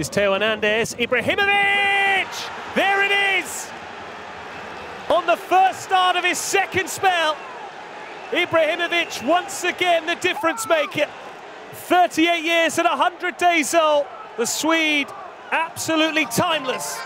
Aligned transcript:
is 0.00 0.08
Teo 0.08 0.32
Hernandez. 0.32 0.94
Ibrahimovic! 0.94 2.74
There 2.74 3.04
it 3.04 3.42
is! 3.44 3.68
On 5.10 5.26
the 5.26 5.36
first 5.36 5.82
start 5.82 6.16
of 6.16 6.24
his 6.24 6.38
second 6.38 6.88
spell, 6.88 7.36
Ibrahimovic 8.30 9.26
once 9.28 9.62
again 9.64 10.06
the 10.06 10.14
difference 10.14 10.66
maker. 10.66 11.06
38 11.72 12.42
years 12.42 12.78
and 12.78 12.88
100 12.88 13.36
days 13.36 13.74
old. 13.74 14.06
The 14.38 14.46
Swede, 14.46 15.08
absolutely 15.50 16.24
timeless. 16.24 16.98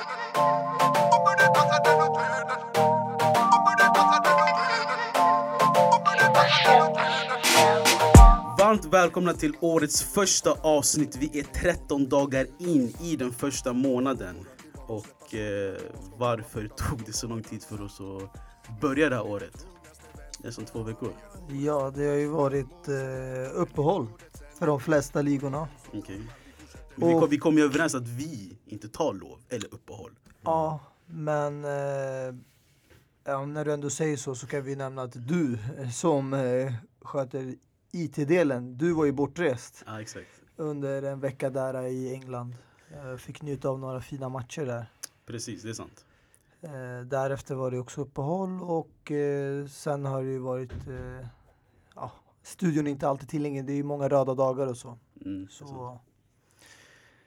Varmt 8.75 8.85
välkomna 8.85 9.33
till 9.33 9.57
årets 9.61 10.03
första 10.03 10.53
avsnitt. 10.53 11.17
Vi 11.17 11.39
är 11.39 11.43
13 11.43 12.09
dagar 12.09 12.47
in 12.59 12.95
i 13.03 13.17
den 13.17 13.33
första 13.33 13.73
månaden. 13.73 14.37
Och 14.87 15.35
eh, 15.35 15.77
varför 16.17 16.69
tog 16.69 17.05
det 17.07 17.13
så 17.13 17.27
lång 17.27 17.43
tid 17.43 17.63
för 17.63 17.83
oss 17.83 18.01
att 18.01 18.81
börja 18.81 19.09
det 19.09 19.17
här 19.17 19.27
året? 19.27 19.67
Nästan 20.45 20.65
två 20.65 20.83
veckor. 20.83 21.13
Ja, 21.49 21.93
det 21.97 22.07
har 22.07 22.15
ju 22.15 22.29
varit 22.29 22.89
eh, 22.89 23.61
uppehåll 23.61 24.07
för 24.59 24.67
de 24.67 24.81
flesta 24.81 25.23
ligorna. 25.23 25.69
Okay. 25.93 26.21
Men 26.95 27.09
vi, 27.09 27.15
kom, 27.15 27.31
vi 27.31 27.39
kom 27.39 27.59
ju 27.59 27.65
överens 27.65 27.95
att 27.95 28.09
vi 28.09 28.59
inte 28.67 28.89
tar 28.89 29.15
lov 29.15 29.39
eller 29.49 29.75
uppehåll. 29.75 30.13
Ja, 30.43 30.81
men 31.07 31.65
eh, 31.65 32.35
ja, 33.25 33.47
när 33.47 33.65
du 33.65 33.73
ändå 33.73 33.91
säger 33.91 34.17
så 34.17 34.35
så 34.35 34.47
kan 34.47 34.63
vi 34.63 34.77
nämna 34.77 35.03
att 35.03 35.29
du 35.29 35.59
som 35.93 36.35
eh, 36.35 36.73
sköter 37.03 37.55
IT-delen, 37.95 38.77
du 38.77 38.93
var 38.93 39.05
ju 39.05 39.13
bortrest 39.13 39.85
ja, 39.87 40.05
under 40.57 41.03
en 41.03 41.21
vecka 41.21 41.51
där 41.51 41.87
i 41.87 42.13
England. 42.13 42.55
Jag 42.93 43.21
fick 43.21 43.43
njuta 43.43 43.69
av 43.69 43.79
några 43.79 44.01
fina 44.01 44.29
matcher 44.29 44.67
där. 44.67 44.87
Precis, 45.27 45.63
det 45.63 45.69
är 45.69 45.75
sant. 45.75 46.05
Eh, 46.61 47.07
därefter 47.07 47.55
var 47.55 47.71
det 47.71 47.79
också 47.79 48.01
uppehåll 48.01 48.63
och 48.63 49.11
eh, 49.11 49.67
sen 49.67 50.05
har 50.05 50.23
det 50.23 50.31
ju 50.31 50.39
varit 50.39 50.89
eh, 50.89 51.27
ja, 51.95 52.13
studion 52.43 52.87
är 52.87 52.91
inte 52.91 53.09
alltid 53.09 53.29
tillgänglig. 53.29 53.65
Det 53.65 53.73
är 53.73 53.77
ju 53.77 53.83
många 53.83 54.09
röda 54.09 54.35
dagar 54.35 54.67
och 54.67 54.77
så. 54.77 54.99
Mm, 55.25 55.49
så. 55.49 56.01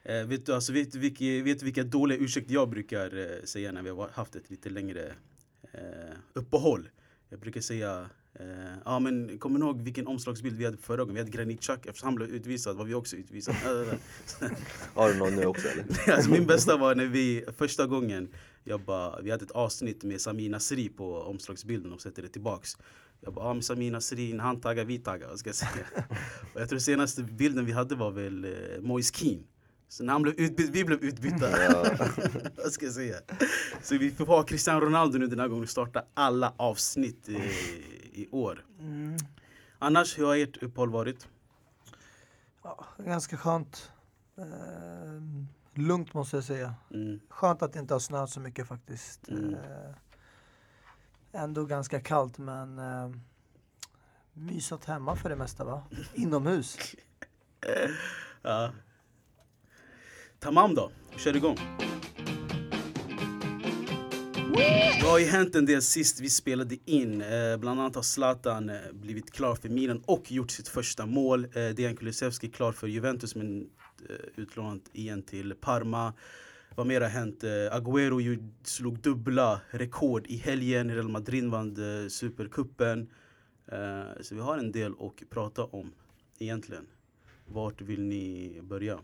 Eh, 0.02 0.26
vet, 0.26 0.46
du, 0.46 0.54
alltså, 0.54 0.72
vet, 0.72 0.94
vilka, 0.94 1.44
vet 1.44 1.62
vilka 1.62 1.84
dåliga 1.84 2.18
ursäkter 2.18 2.54
jag 2.54 2.68
brukar 2.68 3.16
eh, 3.18 3.44
säga 3.44 3.72
när 3.72 3.82
vi 3.82 3.90
har 3.90 4.08
haft 4.08 4.36
ett 4.36 4.50
lite 4.50 4.70
längre 4.70 5.12
eh, 5.72 6.16
uppehåll? 6.32 6.88
Jag 7.28 7.40
brukar 7.40 7.60
säga 7.60 8.10
Uh, 8.40 8.46
ja 8.84 8.98
men 8.98 9.38
kommer 9.38 9.58
ni 9.58 9.64
ihåg 9.64 9.82
vilken 9.82 10.06
omslagsbild 10.06 10.56
vi 10.56 10.64
hade 10.64 10.76
förra 10.76 10.96
gången? 10.96 11.14
Vi 11.14 11.20
hade 11.20 11.30
Granit 11.30 11.60
Xhaka, 11.60 11.88
eftersom 11.88 12.06
han 12.06 12.14
blev 12.14 12.30
utvisad 12.30 12.76
var 12.76 12.84
vi 12.84 12.94
också 12.94 13.16
utvisade. 13.16 13.58
Har 14.94 15.08
du 15.08 15.18
någon 15.18 15.36
nu 15.36 15.46
också 15.46 15.68
eller? 15.68 15.84
alltså, 16.14 16.30
min 16.30 16.46
bästa 16.46 16.76
var 16.76 16.94
när 16.94 17.06
vi, 17.06 17.44
första 17.56 17.86
gången, 17.86 18.28
jag 18.64 18.80
bara, 18.80 19.20
vi 19.20 19.30
hade 19.30 19.44
ett 19.44 19.50
avsnitt 19.50 20.04
med 20.04 20.20
Sami 20.20 20.48
Nasri 20.48 20.88
på 20.88 21.22
omslagsbilden 21.22 21.92
och 21.92 22.00
sätter 22.00 22.22
det 22.22 22.28
tillbaks. 22.28 22.76
Jag 23.20 23.34
bara, 23.34 23.44
ah, 23.44 23.54
med 23.54 23.64
Sami 23.64 23.90
Nasri, 23.90 24.32
när 24.32 24.44
han 24.44 24.60
taggar, 24.60 24.84
vi 24.84 24.98
taggar, 24.98 25.28
vad 25.28 25.38
ska 25.38 25.48
jag 25.48 25.56
säga? 25.56 25.86
och 26.54 26.60
jag 26.60 26.68
tror 26.68 26.78
senaste 26.78 27.22
bilden 27.22 27.66
vi 27.66 27.72
hade 27.72 27.94
var 27.94 28.10
väl 28.10 28.44
uh, 28.44 28.80
Moise 28.80 29.14
Keane. 29.14 29.42
Så 29.88 30.04
när 30.04 30.12
han 30.12 30.22
blev 30.22 30.34
utbytt, 30.40 30.70
vi 30.70 30.84
blev 30.84 31.04
utbytta. 31.04 31.64
Ja. 31.64 31.84
Vad 32.56 32.72
ska 32.72 32.84
jag 32.84 32.94
säga? 32.94 33.16
Så 33.82 33.98
vi 33.98 34.10
får 34.10 34.26
ha 34.26 34.42
Cristiano 34.42 34.80
Ronaldo 34.80 35.18
nu 35.18 35.26
den 35.26 35.40
här 35.40 35.48
gången 35.48 35.62
och 35.62 35.70
starta 35.70 36.02
alla 36.14 36.52
avsnitt 36.56 37.28
i, 37.28 37.38
i 38.18 38.28
år. 38.30 38.66
Mm. 38.80 39.16
Annars, 39.78 40.18
hur 40.18 40.26
har 40.26 40.36
ert 40.36 40.56
uppehåll 40.62 40.90
varit? 40.90 41.28
Ja, 42.62 42.84
ganska 42.98 43.36
skönt. 43.36 43.92
Eh, 44.36 45.22
lugnt 45.74 46.14
måste 46.14 46.36
jag 46.36 46.44
säga. 46.44 46.74
Mm. 46.90 47.20
Skönt 47.28 47.62
att 47.62 47.72
det 47.72 47.78
inte 47.78 47.94
har 47.94 47.98
snöat 47.98 48.30
så 48.30 48.40
mycket 48.40 48.68
faktiskt. 48.68 49.28
Mm. 49.28 49.54
Eh, 49.54 49.94
ändå 51.32 51.64
ganska 51.64 52.00
kallt 52.00 52.38
men 52.38 52.78
eh, 52.78 53.10
mysat 54.32 54.84
hemma 54.84 55.16
för 55.16 55.28
det 55.28 55.36
mesta 55.36 55.64
va? 55.64 55.82
Inomhus. 56.14 56.78
ja. 58.42 58.72
Tamam 60.38 60.74
då, 60.74 60.90
kör 61.16 61.36
igång. 61.36 61.56
Det 64.54 65.06
har 65.06 65.18
ju 65.18 65.24
hänt 65.24 65.54
en 65.54 65.66
del 65.66 65.82
sist 65.82 66.20
vi 66.20 66.30
spelade 66.30 66.76
in. 66.84 67.22
Eh, 67.22 67.56
bland 67.56 67.80
annat 67.80 67.94
har 67.94 68.02
Zlatan 68.02 68.70
eh, 68.70 68.76
blivit 68.92 69.30
klar 69.30 69.54
för 69.54 69.68
Milan 69.68 70.02
och 70.06 70.32
gjort 70.32 70.50
sitt 70.50 70.68
första 70.68 71.06
mål. 71.06 71.44
Eh, 71.44 71.50
Dejan 71.50 71.96
Kulusevski 71.96 72.48
klar 72.48 72.72
för 72.72 72.86
Juventus 72.86 73.34
men 73.34 73.70
utlånat 74.36 74.82
igen 74.92 75.22
till 75.22 75.54
Parma. 75.60 76.12
Vad 76.74 76.86
mer 76.86 77.00
har 77.00 77.08
hänt? 77.08 77.42
Agüero 77.72 78.48
slog 78.62 79.00
dubbla 79.00 79.60
rekord 79.70 80.26
i 80.26 80.36
helgen. 80.36 80.94
Real 80.94 81.08
Madrid 81.08 81.50
vann 81.50 81.76
Supercupen. 82.10 83.10
Så 84.20 84.34
vi 84.34 84.40
har 84.40 84.58
en 84.58 84.72
del 84.72 84.92
att 84.92 85.30
prata 85.30 85.64
om 85.64 85.92
egentligen. 86.38 86.86
Vart 87.46 87.80
vill 87.80 88.02
ni 88.02 88.60
börja? 88.62 88.98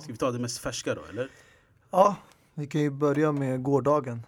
Ska 0.00 0.12
vi 0.12 0.16
ta 0.16 0.30
det 0.30 0.38
mest 0.38 0.58
färska 0.58 0.94
då, 0.94 1.02
eller? 1.10 1.28
Ja, 1.90 2.16
vi 2.54 2.66
kan 2.66 2.80
ju 2.80 2.90
börja 2.90 3.32
med 3.32 3.62
gårdagen. 3.62 4.26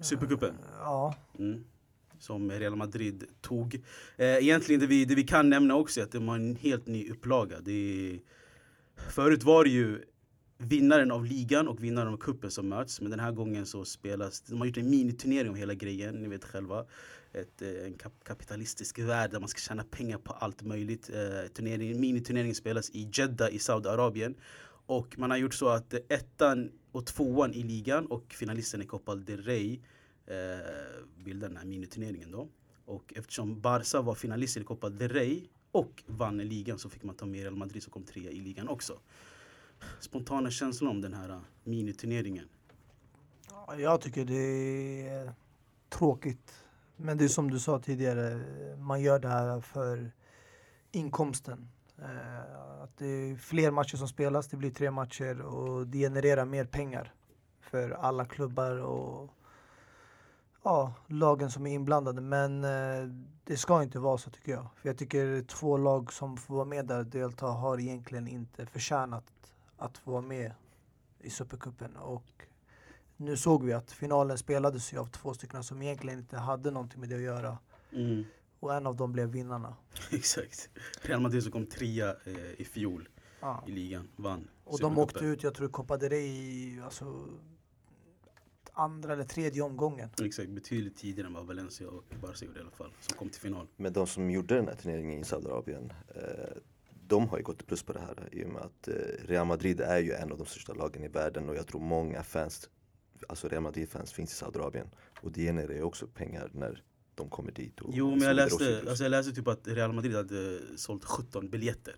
Supercupen? 0.00 0.54
Ja. 0.80 1.14
Mm. 1.38 1.64
Som 2.18 2.50
Real 2.50 2.76
Madrid 2.76 3.24
tog. 3.40 3.74
Eh, 4.16 4.26
egentligen 4.26 4.80
det 4.80 4.86
vi, 4.86 5.04
det 5.04 5.14
vi 5.14 5.22
kan 5.22 5.50
nämna 5.50 5.74
också 5.74 6.00
är 6.00 6.04
att 6.04 6.12
det 6.12 6.18
var 6.18 6.34
en 6.34 6.56
helt 6.56 6.86
ny 6.86 7.10
upplaga. 7.10 7.60
Det 7.60 8.18
förut 8.96 9.42
var 9.42 9.64
det 9.64 9.70
ju 9.70 10.04
vinnaren 10.58 11.10
av 11.10 11.24
ligan 11.24 11.68
och 11.68 11.84
vinnaren 11.84 12.12
av 12.12 12.16
kuppen 12.16 12.50
som 12.50 12.68
möts. 12.68 13.00
Men 13.00 13.10
den 13.10 13.20
här 13.20 13.32
gången 13.32 13.66
så 13.66 13.84
spelas, 13.84 14.40
de 14.40 14.58
har 14.58 14.66
gjort 14.66 14.76
en 14.76 14.90
miniturnering 14.90 15.50
om 15.50 15.54
hela 15.54 15.74
grejen, 15.74 16.14
ni 16.14 16.28
vet 16.28 16.44
själva. 16.44 16.84
Ett, 17.32 17.62
eh, 17.62 17.86
en 17.86 17.98
kapitalistisk 18.24 18.98
värld 18.98 19.30
där 19.30 19.40
man 19.40 19.48
ska 19.48 19.58
tjäna 19.58 19.84
pengar 19.84 20.18
på 20.18 20.32
allt 20.32 20.62
möjligt. 20.62 21.10
Eh, 21.14 21.48
turnering, 21.48 22.00
miniturneringen 22.00 22.54
spelas 22.54 22.90
i 22.90 23.10
Jeddah 23.12 23.54
i 23.54 23.58
Saudiarabien. 23.58 24.34
Och 24.86 25.18
man 25.18 25.30
har 25.30 25.38
gjort 25.38 25.54
så 25.54 25.68
att 25.68 25.94
ettan 25.94 26.72
och 26.92 27.06
tvåan 27.06 27.54
i 27.54 27.62
ligan 27.62 28.06
och 28.06 28.32
finalisten 28.32 28.82
i 28.82 28.86
Copa 28.86 29.14
del 29.14 29.42
Rey 29.42 29.80
eh, 30.26 30.34
bildar 31.24 31.48
den 31.48 31.56
här 31.56 31.64
miniturneringen 31.64 32.30
då. 32.30 32.48
Och 32.84 33.12
eftersom 33.16 33.60
Barca 33.60 34.02
var 34.02 34.14
finalist 34.14 34.56
i 34.56 34.64
Copa 34.64 34.88
del 34.90 35.08
Rey 35.08 35.42
och 35.72 36.02
vann 36.06 36.38
ligan 36.38 36.78
så 36.78 36.88
fick 36.88 37.02
man 37.02 37.14
ta 37.14 37.26
med 37.26 37.40
Real 37.40 37.56
Madrid 37.56 37.82
som 37.82 37.92
kom 37.92 38.04
trea 38.04 38.30
i 38.30 38.40
ligan 38.40 38.68
också. 38.68 38.98
Spontana 40.00 40.50
känslor 40.50 40.90
om 40.90 41.00
den 41.00 41.14
här 41.14 41.28
eh, 41.28 41.40
miniturneringen? 41.64 42.48
Jag 43.78 44.00
tycker 44.00 44.24
det 44.24 45.08
är 45.08 45.32
tråkigt. 45.88 46.54
Men 46.96 47.18
det 47.18 47.24
är 47.24 47.28
som 47.28 47.50
du 47.50 47.60
sa 47.60 47.78
tidigare, 47.78 48.40
man 48.78 49.02
gör 49.02 49.18
det 49.18 49.28
här 49.28 49.60
för 49.60 50.10
inkomsten. 50.92 51.68
Eh, 51.98 52.82
att 52.82 52.96
det 52.96 53.06
är 53.06 53.36
fler 53.36 53.70
matcher 53.70 53.96
som 53.96 54.08
spelas, 54.08 54.48
det 54.48 54.56
blir 54.56 54.70
tre 54.70 54.90
matcher 54.90 55.40
och 55.40 55.86
det 55.86 55.98
genererar 55.98 56.44
mer 56.44 56.64
pengar 56.64 57.12
för 57.60 57.90
alla 57.90 58.24
klubbar 58.24 58.76
och 58.76 59.30
ja, 60.62 60.94
lagen 61.06 61.50
som 61.50 61.66
är 61.66 61.74
inblandade. 61.74 62.20
Men 62.20 62.64
eh, 62.64 63.08
det 63.44 63.56
ska 63.56 63.82
inte 63.82 63.98
vara 63.98 64.18
så 64.18 64.30
tycker 64.30 64.52
jag. 64.52 64.66
För 64.76 64.88
jag 64.88 64.98
tycker 64.98 65.42
två 65.42 65.76
lag 65.76 66.12
som 66.12 66.36
får 66.36 66.54
vara 66.54 66.64
med 66.64 66.86
där 66.86 66.98
och 66.98 67.06
delta 67.06 67.46
har 67.46 67.80
egentligen 67.80 68.28
inte 68.28 68.66
förtjänat 68.66 69.24
att 69.76 69.98
få 69.98 70.10
vara 70.10 70.22
med 70.22 70.52
i 71.20 71.30
Supercupen. 71.30 71.96
Och 71.96 72.46
nu 73.16 73.36
såg 73.36 73.64
vi 73.64 73.72
att 73.72 73.92
finalen 73.92 74.38
spelades 74.38 74.92
ju 74.92 74.98
av 74.98 75.06
två 75.06 75.34
stycken 75.34 75.64
som 75.64 75.82
egentligen 75.82 76.18
inte 76.18 76.36
hade 76.38 76.70
någonting 76.70 77.00
med 77.00 77.08
det 77.08 77.14
att 77.14 77.20
göra. 77.20 77.58
Mm. 77.92 78.24
Och 78.64 78.74
en 78.74 78.86
av 78.86 78.96
dem 78.96 79.12
blev 79.12 79.28
vinnarna. 79.28 79.76
Exakt. 80.10 80.68
Real 81.02 81.20
Madrid 81.20 81.42
som 81.42 81.52
kom 81.52 81.66
trea 81.66 82.16
eh, 82.24 82.60
i 82.60 82.64
fjol 82.64 83.08
ja. 83.40 83.64
i 83.66 83.70
ligan, 83.70 84.08
vann. 84.16 84.48
Och 84.64 84.80
de 84.80 84.98
åkte 84.98 85.24
ut, 85.24 85.42
jag 85.42 85.54
tror 85.54 85.68
Copa 85.68 85.96
del 85.96 86.10
Rey, 86.10 86.80
alltså 86.80 87.28
andra 88.72 89.12
eller 89.12 89.24
tredje 89.24 89.62
omgången. 89.62 90.08
Exakt, 90.22 90.48
betydligt 90.50 90.96
tidigare 90.96 91.26
än 91.26 91.34
vad 91.34 91.46
Valencia 91.46 91.88
och 91.88 92.04
Barca 92.20 92.44
gjorde 92.44 92.58
i 92.58 92.62
alla 92.62 92.70
fall, 92.70 92.92
som 93.00 93.18
kom 93.18 93.28
till 93.28 93.40
final. 93.40 93.66
Men 93.76 93.92
de 93.92 94.06
som 94.06 94.30
gjorde 94.30 94.54
den 94.54 94.68
här 94.68 94.74
turneringen 94.74 95.20
i 95.20 95.24
Saudiarabien, 95.24 95.92
eh, 96.14 96.22
de 97.06 97.28
har 97.28 97.38
ju 97.38 97.44
gått 97.44 97.66
plus 97.66 97.82
på 97.82 97.92
det 97.92 98.00
här 98.00 98.28
i 98.32 98.44
och 98.44 98.48
med 98.48 98.62
att 98.62 98.88
eh, 98.88 98.94
Real 99.24 99.46
Madrid 99.46 99.80
är 99.80 99.98
ju 99.98 100.12
en 100.12 100.32
av 100.32 100.38
de 100.38 100.46
största 100.46 100.74
lagen 100.74 101.04
i 101.04 101.08
världen 101.08 101.48
och 101.48 101.56
jag 101.56 101.66
tror 101.66 101.80
många 101.80 102.22
fans, 102.22 102.70
alltså 103.28 103.48
Real 103.48 103.62
Madrid-fans 103.62 104.12
finns 104.12 104.32
i 104.32 104.36
Saudiarabien. 104.36 104.86
Och 105.22 105.32
det 105.32 105.40
genererar 105.40 105.74
ju 105.74 105.82
också 105.82 106.06
pengar 106.06 106.50
när 106.52 106.82
de 107.14 107.28
kommer 107.28 107.52
dit. 107.52 107.80
Och 107.80 107.90
jo 107.94 108.10
men 108.10 108.20
jag 108.20 108.36
läste, 108.36 108.84
alltså 108.88 109.04
jag 109.04 109.10
läste 109.10 109.32
typ 109.32 109.48
att 109.48 109.68
Real 109.68 109.92
Madrid 109.92 110.14
hade 110.14 110.60
sålt 110.76 111.04
17 111.04 111.50
biljetter. 111.50 111.94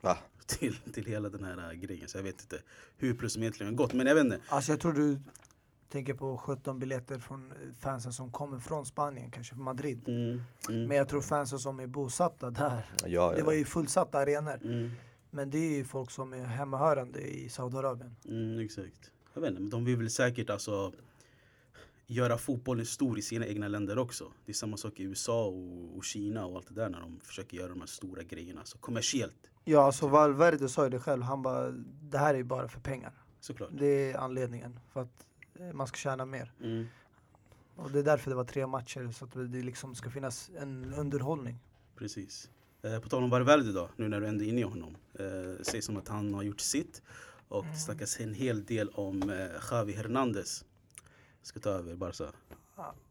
Va? 0.00 0.18
Till, 0.46 0.76
till 0.92 1.04
hela 1.04 1.28
den 1.28 1.44
här 1.44 1.74
grejen. 1.74 2.08
Så 2.08 2.18
jag 2.18 2.22
vet 2.22 2.40
inte 2.40 2.58
hur 2.96 3.14
plus 3.14 3.32
som 3.32 3.42
egentligen 3.42 3.76
gått. 3.76 3.92
Men 3.92 4.06
jag 4.06 4.14
vet 4.14 4.24
inte. 4.24 4.40
Alltså 4.48 4.72
jag 4.72 4.80
tror 4.80 4.92
du 4.92 5.18
tänker 5.88 6.14
på 6.14 6.38
17 6.38 6.78
biljetter 6.78 7.18
från 7.18 7.52
fansen 7.80 8.12
som 8.12 8.32
kommer 8.32 8.58
från 8.58 8.86
Spanien, 8.86 9.30
kanske 9.30 9.54
från 9.54 9.64
Madrid. 9.64 10.08
Mm, 10.08 10.42
mm. 10.68 10.88
Men 10.88 10.96
jag 10.96 11.08
tror 11.08 11.20
fansen 11.20 11.58
som 11.58 11.80
är 11.80 11.86
bosatta 11.86 12.50
där, 12.50 12.86
ja, 13.02 13.08
ja. 13.08 13.32
det 13.36 13.42
var 13.42 13.52
ju 13.52 13.64
fullsatta 13.64 14.18
arenor. 14.18 14.60
Mm. 14.64 14.90
Men 15.30 15.50
det 15.50 15.58
är 15.58 15.76
ju 15.76 15.84
folk 15.84 16.10
som 16.10 16.32
är 16.32 16.44
hemmahörande 16.44 17.20
i 17.20 17.48
Saudiarabien. 17.48 18.16
Mm, 18.24 18.58
exakt. 18.60 19.12
Jag 19.34 19.40
vet 19.40 19.50
inte, 19.50 19.62
men 19.62 19.70
de 19.70 19.84
vill 19.84 19.96
väl 19.96 20.10
säkert 20.10 20.50
alltså 20.50 20.92
göra 22.08 22.38
fotbollen 22.38 22.86
stor 22.86 23.18
i 23.18 23.22
sina 23.22 23.46
egna 23.46 23.68
länder 23.68 23.98
också. 23.98 24.32
Det 24.44 24.52
är 24.52 24.54
samma 24.54 24.76
sak 24.76 25.00
i 25.00 25.02
USA 25.02 25.44
och, 25.46 25.96
och 25.96 26.04
Kina 26.04 26.46
och 26.46 26.56
allt 26.56 26.68
det 26.68 26.74
där 26.74 26.88
när 26.88 27.00
de 27.00 27.20
försöker 27.20 27.56
göra 27.56 27.68
de 27.68 27.80
här 27.80 27.86
stora 27.86 28.22
grejerna. 28.22 28.60
Så 28.64 28.78
kommersiellt, 28.78 29.50
Ja, 29.64 29.84
alltså 29.84 30.08
Valverde 30.08 30.68
sa 30.68 30.84
ju 30.84 30.90
det 30.90 30.98
själv. 30.98 31.22
Han 31.22 31.42
bara, 31.42 31.70
det 32.02 32.18
här 32.18 32.34
är 32.34 32.38
ju 32.38 32.44
bara 32.44 32.68
för 32.68 32.80
pengar. 32.80 33.12
såklart. 33.40 33.70
Det 33.72 34.12
är 34.12 34.18
anledningen. 34.18 34.80
För 34.92 35.00
att 35.00 35.26
eh, 35.60 35.72
man 35.72 35.86
ska 35.86 35.96
tjäna 35.96 36.24
mer. 36.26 36.52
Mm. 36.62 36.86
Och 37.76 37.90
det 37.90 37.98
är 37.98 38.02
därför 38.02 38.30
det 38.30 38.36
var 38.36 38.44
tre 38.44 38.66
matcher. 38.66 39.12
Så 39.12 39.24
att 39.24 39.32
det 39.32 39.62
liksom 39.62 39.94
ska 39.94 40.10
finnas 40.10 40.50
en 40.58 40.94
underhållning. 40.94 41.58
Precis. 41.96 42.50
Eh, 42.82 42.98
på 43.00 43.08
tal 43.08 43.22
om 43.22 43.30
Valverde 43.30 43.72
då, 43.72 43.88
nu 43.96 44.08
när 44.08 44.20
du 44.20 44.26
ändå 44.26 44.44
är 44.44 44.48
inne 44.48 44.60
i 44.60 44.64
honom. 44.64 44.96
Eh, 45.14 45.62
sägs 45.62 45.86
som 45.86 45.96
att 45.96 46.08
han 46.08 46.34
har 46.34 46.42
gjort 46.42 46.60
sitt. 46.60 47.02
Och 47.48 47.64
det 47.64 47.76
snackas 47.76 48.20
en 48.20 48.34
hel 48.34 48.64
del 48.64 48.88
om 48.88 49.30
eh, 49.30 49.46
Javi 49.70 49.92
Hernandez. 49.92 50.64
Ska 51.48 51.60
ta 51.60 51.70
över 51.70 51.96
Barca. 51.96 52.32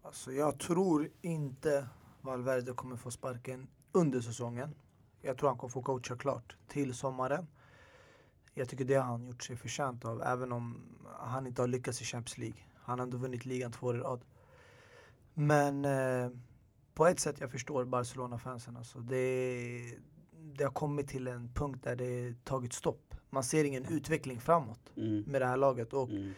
Alltså 0.02 0.32
jag 0.32 0.60
tror 0.60 1.10
inte 1.22 1.88
Valverde 2.22 2.74
kommer 2.74 2.96
få 2.96 3.12
sparken 3.12 3.68
under 3.92 4.22
säsongen. 4.22 4.76
Jag 5.22 5.38
tror 5.38 5.50
han 5.50 5.58
kommer 5.58 5.72
få 5.72 5.82
coacha 5.82 6.16
klart 6.18 6.56
till 6.68 6.94
sommaren. 6.94 7.48
Jag 8.54 8.70
tycker 8.70 8.86
det 8.86 8.94
har 8.96 9.04
han 9.04 9.26
gjort 9.28 9.44
sig 9.44 9.56
förtjänt 9.56 10.06
av, 10.06 10.22
även 10.24 10.52
om 10.52 10.82
han 11.20 11.48
inte 11.48 11.62
har 11.62 11.68
lyckats 11.68 12.02
i 12.02 12.06
Champions 12.06 12.38
League. 12.38 12.58
Han 12.76 13.00
har 13.00 13.04
ändå 13.04 13.18
vunnit 13.18 13.46
ligan 13.46 13.72
två 13.72 13.88
år 13.88 13.98
i 13.98 14.00
rad. 14.00 14.22
Men 15.34 15.86
eh, 15.86 16.30
på 16.94 17.08
ett 17.08 17.20
sätt 17.20 17.40
jag 17.40 17.52
förstår 17.52 17.86
Barcelona-fansen. 17.86 18.78
Alltså 18.78 19.00
det, 19.00 19.98
det 20.36 20.64
har 20.64 20.72
kommit 20.72 21.08
till 21.08 21.28
en 21.28 21.54
punkt 21.54 21.84
där 21.84 21.96
det 21.96 22.44
tagit 22.44 22.74
stopp. 22.74 23.16
Man 23.30 23.44
ser 23.44 23.64
ingen 23.64 23.86
utveckling 23.86 24.40
framåt 24.40 24.80
Mm. 24.96 25.22
med 25.28 25.42
det 25.42 25.46
här 25.48 25.58
laget. 25.58 25.94
Och 25.94 26.10
Mm. 26.10 26.34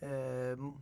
Eh, 0.00 0.72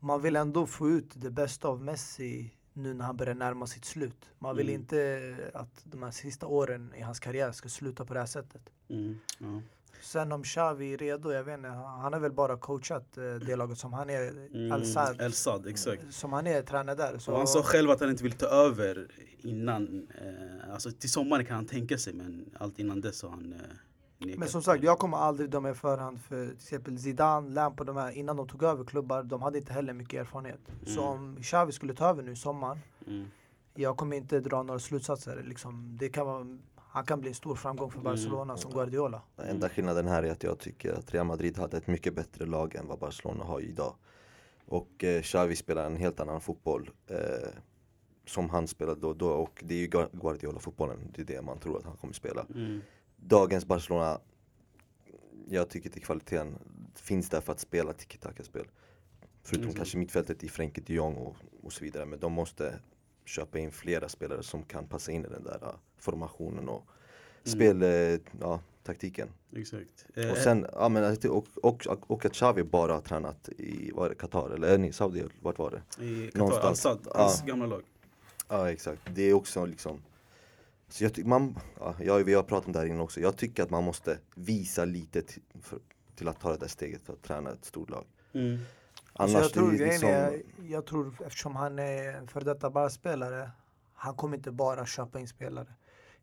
man 0.00 0.22
vill 0.22 0.36
ändå 0.36 0.66
få 0.66 0.90
ut 0.90 1.10
det 1.14 1.30
bästa 1.30 1.68
av 1.68 1.82
Messi 1.82 2.52
nu 2.72 2.94
när 2.94 3.04
han 3.04 3.16
börjar 3.16 3.34
närma 3.34 3.66
sitt 3.66 3.84
slut. 3.84 4.30
Man 4.38 4.56
vill 4.56 4.68
Mm. 4.68 4.80
inte 4.80 5.50
att 5.54 5.80
de 5.84 6.02
här 6.02 6.10
sista 6.10 6.46
åren 6.46 6.92
i 6.96 7.00
hans 7.02 7.20
karriär 7.20 7.52
ska 7.52 7.68
sluta 7.68 8.04
på 8.04 8.14
det 8.14 8.20
här 8.20 8.26
sättet. 8.26 8.62
Mm. 8.88 9.18
Ja. 9.38 9.60
Sen 10.02 10.32
om 10.32 10.42
Xavi 10.42 10.92
är 10.94 10.98
redo, 10.98 11.32
jag 11.32 11.44
vet 11.44 11.56
inte, 11.58 11.68
han 11.68 12.12
har 12.12 12.20
väl 12.20 12.32
bara 12.32 12.56
coachat 12.56 13.18
eh, 13.18 13.34
det 13.34 13.56
laget 13.56 13.78
som 13.78 13.92
han 13.92 14.10
är, 14.10 14.30
Mm. 14.54 14.72
Al-Sad, 14.72 15.20
El 15.20 15.32
Sad, 15.32 15.66
exakt. 15.66 16.14
som 16.14 16.32
han 16.32 16.46
är 16.46 16.62
tränare 16.62 16.96
där. 16.96 17.18
Så, 17.18 17.32
Och 17.32 17.38
han 17.38 17.46
sa 17.46 17.62
själv 17.62 17.90
att 17.90 18.00
han 18.00 18.10
inte 18.10 18.22
vill 18.22 18.32
ta 18.32 18.46
över 18.46 19.08
innan, 19.38 20.08
eh, 20.20 20.72
alltså 20.72 20.90
till 20.92 21.10
sommaren 21.10 21.44
kan 21.46 21.56
han 21.56 21.66
tänka 21.66 21.98
sig 21.98 22.12
men 22.14 22.50
allt 22.58 22.78
innan 22.78 23.00
dess 23.00 23.22
har 23.22 23.30
han 23.30 23.52
eh. 23.52 23.58
Men 24.18 24.48
som 24.48 24.62
sagt, 24.62 24.82
jag 24.84 24.98
kommer 24.98 25.16
aldrig 25.16 25.50
döma 25.50 25.70
i 25.70 25.74
förhand 25.74 26.20
för 26.20 26.46
till 26.46 26.54
exempel 26.54 26.98
Zidane, 26.98 27.50
Lampard, 27.50 27.86
de 27.86 27.96
här, 27.96 28.10
innan 28.10 28.36
de 28.36 28.48
tog 28.48 28.62
över 28.62 28.84
klubbar, 28.84 29.22
de 29.22 29.42
hade 29.42 29.58
inte 29.58 29.72
heller 29.72 29.92
mycket 29.92 30.20
erfarenhet. 30.20 30.60
Så 30.86 31.00
Mm. 31.00 31.12
om 31.12 31.36
Xavi 31.42 31.72
skulle 31.72 31.94
ta 31.94 32.06
över 32.08 32.22
nu 32.22 32.32
i 32.32 32.36
sommar, 32.36 32.78
Mm. 33.06 33.26
Jag 33.78 33.96
kommer 33.96 34.16
inte 34.16 34.40
dra 34.40 34.62
några 34.62 34.80
slutsatser. 34.80 35.42
Liksom, 35.46 35.96
det 36.00 36.08
kan 36.08 36.26
vara, 36.26 36.58
han 36.76 37.04
kan 37.04 37.20
bli 37.20 37.28
en 37.28 37.34
stor 37.34 37.54
framgång 37.54 37.90
för 37.90 38.00
Barcelona 38.00 38.56
som 38.56 38.72
Guardiola. 38.72 39.22
Den 39.36 39.48
enda 39.48 39.68
skillnaden 39.68 40.06
här 40.08 40.22
är 40.22 40.32
att 40.32 40.42
jag 40.42 40.58
tycker 40.58 40.92
att 40.92 41.14
Real 41.14 41.26
Madrid 41.26 41.58
hade 41.58 41.76
ett 41.76 41.86
mycket 41.86 42.14
bättre 42.14 42.46
lag 42.46 42.74
än 42.74 42.86
vad 42.88 42.98
Barcelona 42.98 43.44
har 43.44 43.60
idag. 43.60 43.94
Och 44.66 45.04
eh, 45.04 45.22
Xavi 45.22 45.56
spelar 45.56 45.86
en 45.86 45.96
helt 45.96 46.20
annan 46.20 46.40
fotboll. 46.40 46.90
Eh, 47.06 47.16
som 48.26 48.50
han 48.50 48.66
spelade 48.68 49.00
då, 49.00 49.12
då 49.14 49.28
och 49.28 49.62
det 49.66 49.74
är 49.74 49.78
ju 49.78 49.86
Gua- 49.88 50.08
Guardiola-fotbollen. 50.12 50.98
Det 51.14 51.22
är 51.22 51.26
det 51.26 51.42
man 51.42 51.58
tror 51.58 51.78
att 51.78 51.84
han 51.84 51.96
kommer 51.96 52.14
spela. 52.14 52.46
Mm. 52.54 52.80
Dagens 53.28 53.66
Barcelona, 53.66 54.20
jag 55.48 55.68
tycker 55.68 55.90
att 55.90 56.02
kvaliteten 56.02 56.58
finns 56.94 57.28
där 57.28 57.40
för 57.40 57.52
att 57.52 57.60
spela 57.60 57.92
tiki-taka-spel. 57.92 58.66
Förutom 59.42 59.64
Mm. 59.64 59.76
kanske 59.76 59.98
mittfältet 59.98 60.44
i 60.44 60.48
Frenkie 60.48 60.84
de 60.86 60.94
Jong 60.94 61.14
och, 61.14 61.36
och 61.62 61.72
så 61.72 61.84
vidare. 61.84 62.04
Men 62.06 62.20
de 62.20 62.32
måste 62.32 62.78
köpa 63.24 63.58
in 63.58 63.72
flera 63.72 64.08
spelare 64.08 64.42
som 64.42 64.62
kan 64.62 64.86
passa 64.86 65.12
in 65.12 65.24
i 65.24 65.28
den 65.28 65.44
där 65.44 65.64
uh, 65.64 65.70
formationen 65.98 66.68
och 66.68 66.84
spel, 67.44 67.82
eh, 67.82 68.18
ja, 68.40 68.60
taktiken. 68.82 69.28
Exakt. 69.56 70.06
Eh, 70.14 70.30
Och 70.30 70.36
sen, 70.36 70.66
ja 70.72 70.88
men 70.88 71.16
och, 71.30 71.46
och, 71.62 71.86
och 71.86 72.24
att 72.24 72.32
Xavi 72.32 72.62
bara 72.62 72.92
har 72.92 73.00
tränat 73.00 73.48
i, 73.48 73.90
var 73.94 74.14
Qatar 74.14 74.50
eller 74.50 74.78
ni 74.78 74.92
Saudi, 74.92 75.24
vart 75.40 75.58
var 75.58 75.70
det? 75.70 76.04
I 76.04 76.26
Qatar, 76.26 76.38
någonstans. 76.38 76.86
Al-Sad, 76.86 77.08
Ja. 77.14 77.32
gamla 77.46 77.66
lag. 77.66 77.82
Ja 78.48 78.70
exakt, 78.70 79.02
det 79.14 79.22
är 79.22 79.32
också 79.34 79.64
liksom 79.66 80.02
så 80.88 81.04
jag 81.04 81.14
tycker 81.14 81.28
man, 81.28 81.58
ja, 81.80 81.94
jag, 82.00 82.24
vi 82.24 82.34
har 82.34 82.42
pratat 82.42 82.66
om 82.66 82.72
det 82.72 82.78
här 82.78 82.86
innan 82.86 83.00
också, 83.00 83.20
jag 83.20 83.36
tycker 83.36 83.62
att 83.62 83.70
man 83.70 83.84
måste 83.84 84.18
visa 84.34 84.84
lite 84.84 85.22
till, 85.22 85.42
för, 85.62 85.78
till 86.14 86.28
att 86.28 86.40
ta 86.40 86.50
det 86.50 86.58
där 86.58 86.68
steget 86.68 87.02
för 87.04 87.12
att 87.12 87.22
träna 87.22 87.50
ett 87.50 87.64
stort 87.64 87.90
lag. 87.90 88.04
Mm. 88.32 88.58
Annars 89.12 89.32
Så 89.32 89.38
jag, 89.38 89.52
tror, 89.52 89.70
det 89.70 89.74
är 89.74 89.78
grejen 89.78 89.92
liksom, 89.92 90.08
är, 90.08 90.42
jag 90.72 90.86
tror 90.86 91.14
eftersom 91.26 91.56
han 91.56 91.78
är 91.78 92.12
en 92.12 92.28
före 92.28 92.44
detta 92.44 92.70
Barca-spelare, 92.70 93.50
han 93.94 94.14
kommer 94.14 94.36
inte 94.36 94.50
bara 94.50 94.86
köpa 94.86 95.20
in 95.20 95.28
spelare. 95.28 95.74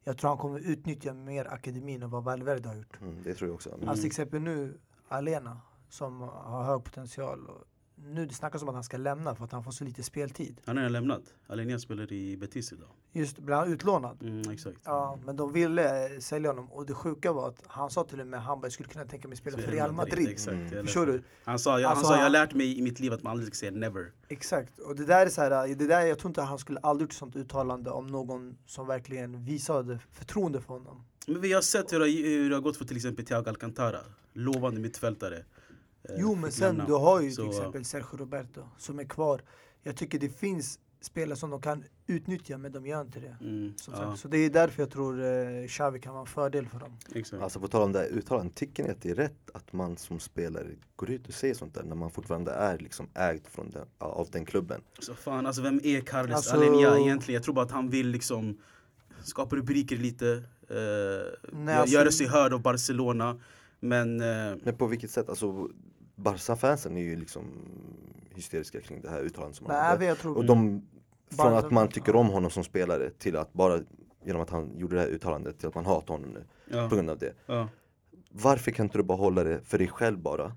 Jag 0.03 0.17
tror 0.17 0.29
han 0.29 0.37
kommer 0.37 0.59
utnyttja 0.59 1.13
mer 1.13 1.53
akademin 1.53 2.03
än 2.03 2.09
vad 2.09 2.23
Valverde 2.23 2.69
har 2.69 2.75
gjort. 2.75 3.01
mm, 3.01 3.23
det 3.23 3.33
tror 3.33 3.49
jag 3.49 3.55
också. 3.55 3.71
Alltså 3.71 3.95
till 3.95 4.05
exempel 4.05 4.41
nu, 4.41 4.79
Alena, 5.07 5.61
som 5.89 6.21
har 6.21 6.63
hög 6.63 6.83
potential. 6.83 7.47
Och 7.47 7.63
nu 7.95 8.25
det 8.25 8.33
snackas 8.33 8.61
om 8.61 8.69
att 8.69 8.75
han 8.75 8.83
ska 8.83 8.97
lämna 8.97 9.35
för 9.35 9.43
att 9.45 9.51
han 9.51 9.63
får 9.63 9.71
så 9.71 9.83
lite 9.83 10.03
speltid. 10.03 10.61
Han 10.65 10.77
har 10.77 10.89
lämnat. 10.89 11.21
Alenia 11.47 11.79
spelar 11.79 12.11
i 12.13 12.37
Betis 12.37 12.73
idag. 12.73 12.87
Just 13.11 13.39
blir 13.39 13.55
han 13.55 13.73
utlånad. 13.73 14.17
Mm, 14.23 14.51
exakt. 14.51 14.77
Ja, 14.83 15.19
men 15.25 15.35
de 15.35 15.53
ville 15.53 16.09
sälja 16.21 16.49
honom 16.49 16.71
och 16.71 16.85
det 16.85 16.93
sjuka 16.93 17.31
var 17.33 17.47
att 17.47 17.63
han 17.67 17.89
sa 17.89 18.03
till 18.03 18.19
och 18.21 18.27
med 18.27 18.39
att 18.39 18.45
han 18.45 18.61
bara, 18.61 18.71
skulle 18.71 18.89
kunna 18.89 19.05
tänka 19.05 19.27
mig 19.27 19.37
spela 19.37 19.57
för 19.57 19.71
Real 19.71 19.91
Madrid. 19.91 20.29
Exakt, 20.29 20.53
Mm. 20.57 20.73
jag 20.73 20.85
Förstår 20.85 21.05
du? 21.05 21.21
Han 21.43 21.59
sa, 21.59 21.79
jag, 21.79 21.89
Alltså, 21.89 22.05
han 22.05 22.13
sa, 22.13 22.17
jag 22.17 22.23
har 22.25 22.29
lärt 22.29 22.53
mig 22.53 22.79
i 22.79 22.81
mitt 22.81 22.99
liv 22.99 23.13
att 23.13 23.23
man 23.23 23.31
aldrig 23.31 23.47
ska 23.47 23.59
säga 23.59 23.71
never. 23.71 24.11
Exakt, 24.27 24.79
och 24.79 24.95
det 24.95 25.05
där 25.05 25.25
är 25.25 25.29
så 25.29 25.41
här, 25.41 25.75
det 25.75 25.87
där, 25.87 26.01
jag 26.05 26.19
tror 26.19 26.29
inte 26.29 26.41
han 26.41 26.59
skulle 26.59 26.79
aldrig 26.79 27.05
gjort 27.05 27.13
sånt 27.13 27.35
uttalande 27.35 27.89
om 27.89 28.07
någon 28.07 28.57
som 28.65 28.87
verkligen 28.87 29.45
visade 29.45 29.99
förtroende 30.11 30.61
för 30.61 30.73
honom. 30.73 31.03
Men 31.27 31.41
vi 31.41 31.53
har 31.53 31.61
sett 31.61 31.93
hur 31.93 31.99
det, 31.99 32.05
har- 32.05 32.23
hur 32.27 32.49
det 32.49 32.55
har 32.55 32.61
gått 32.61 32.77
för 32.77 32.85
till 32.85 32.95
exempel 32.97 33.25
Thiago 33.25 33.49
Alcantara. 33.49 33.99
Lovande 34.33 34.79
mittfältare. 34.81 35.43
Eh, 36.09 36.15
Jo 36.17 36.35
men 36.35 36.51
sen 36.51 36.67
lämna. 36.67 36.85
du 36.85 36.93
har 36.93 37.21
ju 37.21 37.31
Så, 37.31 37.41
till 37.41 37.49
exempel 37.51 37.85
Sergio 37.85 38.17
Roberto 38.17 38.61
som 38.77 38.99
är 38.99 39.03
kvar. 39.03 39.41
Jag 39.83 39.95
tycker 39.95 40.19
det 40.19 40.29
finns 40.29 40.79
spelare 41.01 41.35
som 41.37 41.49
de 41.49 41.61
kan 41.61 41.83
utnyttja 42.07 42.57
men 42.57 42.71
de 42.71 42.85
gör 42.87 43.01
inte 43.01 43.19
det. 43.19 43.37
Mm, 43.41 43.73
Som 43.77 43.93
ja, 43.93 43.99
sagt. 43.99 44.19
Så 44.19 44.27
det 44.27 44.37
är 44.37 44.49
därför 44.49 44.81
jag 44.81 44.91
tror 44.91 45.23
eh, 45.23 45.67
Xavi 45.67 45.99
kan 45.99 46.13
vara 46.13 46.21
en 46.21 46.27
fördel 46.27 46.67
för 46.67 46.79
dem. 46.79 46.97
exakt. 47.15 47.43
Alltså 47.43 47.59
på 47.59 47.67
tal 47.67 47.81
om 47.81 47.91
det 47.91 47.99
här 47.99 48.07
uttalandet, 48.07 48.55
tycker 48.55 48.83
ni 48.83 48.89
att 48.89 49.01
det 49.01 49.09
är 49.09 49.15
rätt 49.15 49.49
att 49.53 49.73
man 49.73 49.97
som 49.97 50.19
spelare 50.19 50.67
går 50.95 51.09
ut 51.09 51.27
och 51.27 51.33
säger 51.33 51.53
sånt 51.53 51.73
där 51.73 51.83
när 51.83 51.95
man 51.95 52.11
fortfarande 52.11 52.51
är 52.51 52.77
liksom 52.77 53.07
ägd 53.13 53.47
från 53.47 53.69
den, 53.69 53.87
av 53.97 54.29
den 54.31 54.45
klubben? 54.45 54.81
Så 54.99 55.13
fan, 55.13 55.45
alltså 55.45 55.61
vem 55.61 55.79
är 55.83 56.01
Carles 56.01 56.35
Alltså- 56.35 56.55
Alenia 56.55 56.97
egentligen? 56.97 57.33
Jag 57.35 57.43
tror 57.43 57.55
bara 57.55 57.65
att 57.65 57.71
han 57.71 57.89
vill 57.89 58.07
liksom 58.07 58.57
skapa 59.23 59.55
rubriker 59.55 59.97
lite. 59.97 60.27
Eh, 60.69 61.49
Nej, 61.51 61.75
alltså- 61.75 61.93
göra 61.95 62.11
sig 62.11 62.27
hörd 62.27 62.53
av 62.53 62.61
Barcelona. 62.61 63.39
Men 63.79 64.21
eh, 64.21 64.55
Men 64.63 64.75
på 64.77 64.87
vilket 64.87 65.11
sätt? 65.11 65.29
Alltså 65.29 65.69
Barca-fansen 66.23 66.97
är 66.97 67.01
ju 67.01 67.15
liksom 67.15 67.43
hysteriska 68.35 68.81
kring 68.81 69.01
det 69.01 69.09
här 69.09 69.21
uttalandet 69.21 69.57
som 69.57 69.65
han 69.65 69.75
Men 69.75 69.85
hade. 69.85 69.95
även 69.95 70.07
jag 70.07 70.17
tror... 70.17 70.37
Och 70.37 70.45
de, 70.45 70.81
från 71.29 71.53
att 71.53 71.71
man 71.71 71.87
tycker 71.87 72.15
om 72.15 72.29
honom 72.29 72.51
som 72.51 72.63
spelare 72.63 73.09
till 73.09 73.35
att 73.37 73.53
bara 73.53 73.79
genom 74.25 74.41
att 74.41 74.49
han 74.49 74.77
gjorde 74.77 74.95
det 74.95 75.01
här 75.01 75.07
uttalandet 75.07 75.59
till 75.59 75.67
att 75.67 75.75
man 75.75 75.85
hatar 75.85 76.13
honom 76.13 76.29
nu 76.29 76.43
ja, 76.65 76.89
på 76.89 76.95
grund 76.95 77.09
av 77.09 77.17
det. 77.17 77.33
ja. 77.45 77.69
Varför 78.29 78.71
kan 78.71 78.85
inte 78.85 78.97
du 78.97 79.03
bara 79.03 79.17
hålla 79.17 79.43
det 79.43 79.61
för 79.63 79.77
dig 79.77 79.87
själv 79.87 80.17
bara? 80.19 80.55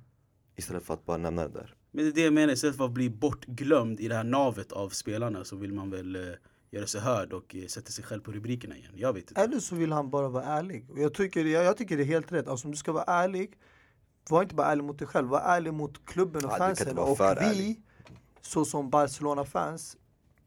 Istället 0.56 0.82
för 0.82 0.94
att 0.94 1.06
bara 1.06 1.16
nämna 1.16 1.48
det 1.48 1.54
där. 1.54 1.74
Men 1.90 2.04
det 2.04 2.10
är 2.10 2.14
det 2.14 2.20
jag 2.20 2.32
menar, 2.32 2.52
istället 2.52 2.76
för 2.76 2.84
att 2.84 2.90
bli 2.90 3.10
bortglömd 3.10 4.00
i 4.00 4.08
det 4.08 4.14
här 4.14 4.24
navet 4.24 4.72
av 4.72 4.88
spelarna 4.88 5.44
så 5.44 5.56
vill 5.56 5.72
man 5.72 5.90
väl 5.90 6.16
eh, 6.16 6.22
göra 6.70 6.86
sig 6.86 7.00
hörd 7.00 7.32
och 7.32 7.56
eh, 7.56 7.66
sätta 7.66 7.90
sig 7.90 8.04
själv 8.04 8.20
på 8.20 8.32
rubrikerna 8.32 8.76
igen. 8.76 8.92
Jag 8.96 9.12
vet 9.12 9.30
inte. 9.30 9.40
Eller 9.40 9.58
så 9.58 9.74
vill 9.74 9.92
han 9.92 10.10
bara 10.10 10.28
vara 10.28 10.44
ärlig. 10.44 10.90
Och 10.90 10.98
jag, 10.98 11.14
tycker, 11.14 11.44
jag, 11.44 11.64
jag 11.64 11.76
tycker 11.76 11.96
det 11.96 12.02
är 12.02 12.06
helt 12.06 12.32
rätt. 12.32 12.48
Alltså 12.48 12.66
om 12.66 12.70
du 12.72 12.76
ska 12.76 12.92
vara 12.92 13.04
ärlig, 13.04 13.52
var 14.30 14.42
inte 14.42 14.54
bara 14.54 14.66
ärlig 14.66 14.84
mot 14.84 14.98
dig 14.98 15.08
själv, 15.08 15.28
var 15.28 15.40
ärlig 15.40 15.74
mot 15.74 16.06
klubben 16.06 16.44
och 16.44 16.52
Ja, 16.52 16.56
fansen. 16.56 16.98
Och 16.98 17.20
vi, 17.20 17.24
ärlig. 17.24 17.82
så 18.40 18.64
som 18.64 18.90
Barcelona-fans 18.90 19.96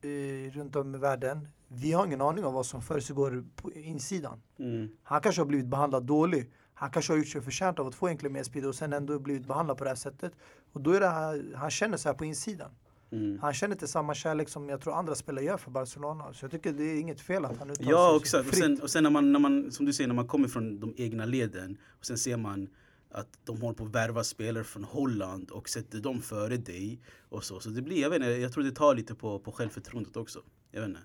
eh, 0.02 0.52
runt 0.52 0.76
om 0.76 0.96
i 0.96 0.98
världen, 0.98 1.48
vi 1.68 1.92
har 1.92 2.06
ingen 2.06 2.22
aning 2.22 2.46
om 2.46 2.54
vad 2.54 2.66
som 2.66 2.82
försiggår 2.82 3.46
på 3.56 3.74
insidan. 3.74 4.42
Mm. 4.60 4.90
Han 5.04 5.22
kanske 5.22 5.42
har 5.42 5.48
blivit 5.48 5.68
behandlad 5.68 6.04
dåligt. 6.04 6.54
Han 6.74 6.92
kanske 6.92 7.14
har 7.14 7.18
gjort 7.18 7.28
sig 7.28 7.42
förtjänt 7.42 7.80
av 7.80 7.88
att 7.88 7.96
få 7.96 8.08
en 8.08 8.34
mer 8.34 8.44
speed 8.44 8.66
och 8.66 8.76
sen 8.76 8.94
ändå 8.94 9.20
blivit 9.20 9.48
behandlad 9.48 9.78
på 9.78 9.84
det 9.84 9.90
här 9.90 9.96
sättet. 9.96 10.34
Och 10.74 10.82
då 10.82 10.92
är 10.92 11.00
det 11.00 11.08
han, 11.08 11.54
han 11.56 11.72
känner 11.72 11.98
så 11.98 12.10
här 12.10 12.14
på 12.16 12.26
insidan. 12.26 12.72
Mm. 13.12 13.40
Han 13.42 13.54
känner 13.54 13.76
inte 13.76 13.88
samma 13.88 14.14
kärlek 14.14 14.50
som 14.50 14.70
jag 14.70 14.82
tror 14.82 14.94
andra 14.94 15.16
spelare 15.16 15.46
gör 15.46 15.58
för 15.58 15.72
Barcelona. 15.72 16.34
Så 16.34 16.44
jag 16.46 16.52
tycker 16.52 16.74
det 16.74 16.84
är 16.84 17.00
inget 17.00 17.22
fel 17.22 17.46
att 17.46 17.58
han 17.58 17.70
uttalar 17.72 17.92
Ja, 17.92 18.20
sig. 18.26 18.40
Och 18.40 18.46
fritt. 18.46 18.60
sen, 18.60 18.82
och 18.82 18.90
sen 18.90 19.04
när, 19.04 19.10
man, 19.10 19.32
när 19.32 19.40
man, 19.40 19.72
som 19.72 19.86
du 19.86 19.94
säger, 19.94 20.08
när 20.08 20.16
man 20.16 20.28
kommer 20.28 20.48
från 20.48 20.80
de 20.80 20.94
egna 20.98 21.26
leden 21.26 21.78
och 22.00 22.06
sen 22.06 22.18
ser 22.18 22.38
man 22.38 22.68
att 23.10 23.40
de 23.46 23.62
håller 23.62 23.76
på 23.76 23.84
att 23.84 23.96
värva 23.96 24.24
spelare 24.24 24.64
från 24.64 24.84
Holland 24.84 25.52
och 25.52 25.70
sätter 25.70 26.00
dem 26.00 26.22
före 26.22 26.58
dig 26.58 27.02
och 27.30 27.44
så. 27.44 27.60
Så 27.60 27.70
det 27.70 27.82
blir, 27.82 28.02
jag 28.02 28.10
vet 28.10 28.16
inte, 28.16 28.30
jag 28.30 28.54
tror 28.54 28.64
det 28.64 28.72
tar 28.72 28.96
lite 28.96 29.16
på, 29.16 29.40
på 29.40 29.52
självförtroendet 29.52 30.18
också. 30.18 30.44
Jag 30.72 30.82
vet 30.82 30.90
inte. 30.90 31.02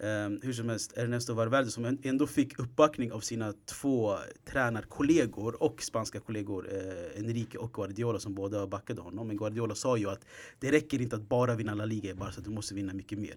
Um, 0.00 0.40
hur 0.42 0.52
som 0.52 0.68
helst, 0.68 0.92
Ernesto 0.96 1.34
Valverde 1.34 1.70
som 1.70 1.98
ändå 2.02 2.26
fick 2.26 2.58
uppbackning 2.58 3.12
av 3.12 3.20
sina 3.20 3.54
två 3.66 4.16
tränarkollegor 4.44 5.62
och 5.62 5.82
spanska 5.82 6.20
kollegor 6.20 6.68
eh, 6.72 7.20
Enrique 7.20 7.58
och 7.58 7.72
Guardiola 7.72 8.18
som 8.18 8.34
båda 8.34 8.66
backade 8.66 9.00
honom. 9.00 9.26
Men 9.26 9.36
Guardiola 9.36 9.74
sa 9.74 9.96
ju 9.96 10.10
att 10.10 10.24
det 10.58 10.72
räcker 10.72 11.02
inte 11.02 11.16
att 11.16 11.28
bara 11.28 11.54
vinna 11.54 11.74
La 11.74 11.84
Liga 11.84 12.10
i 12.10 12.14
Barca, 12.14 12.40
du 12.40 12.50
måste 12.50 12.74
vinna 12.74 12.94
mycket 12.94 13.18
mer. 13.18 13.34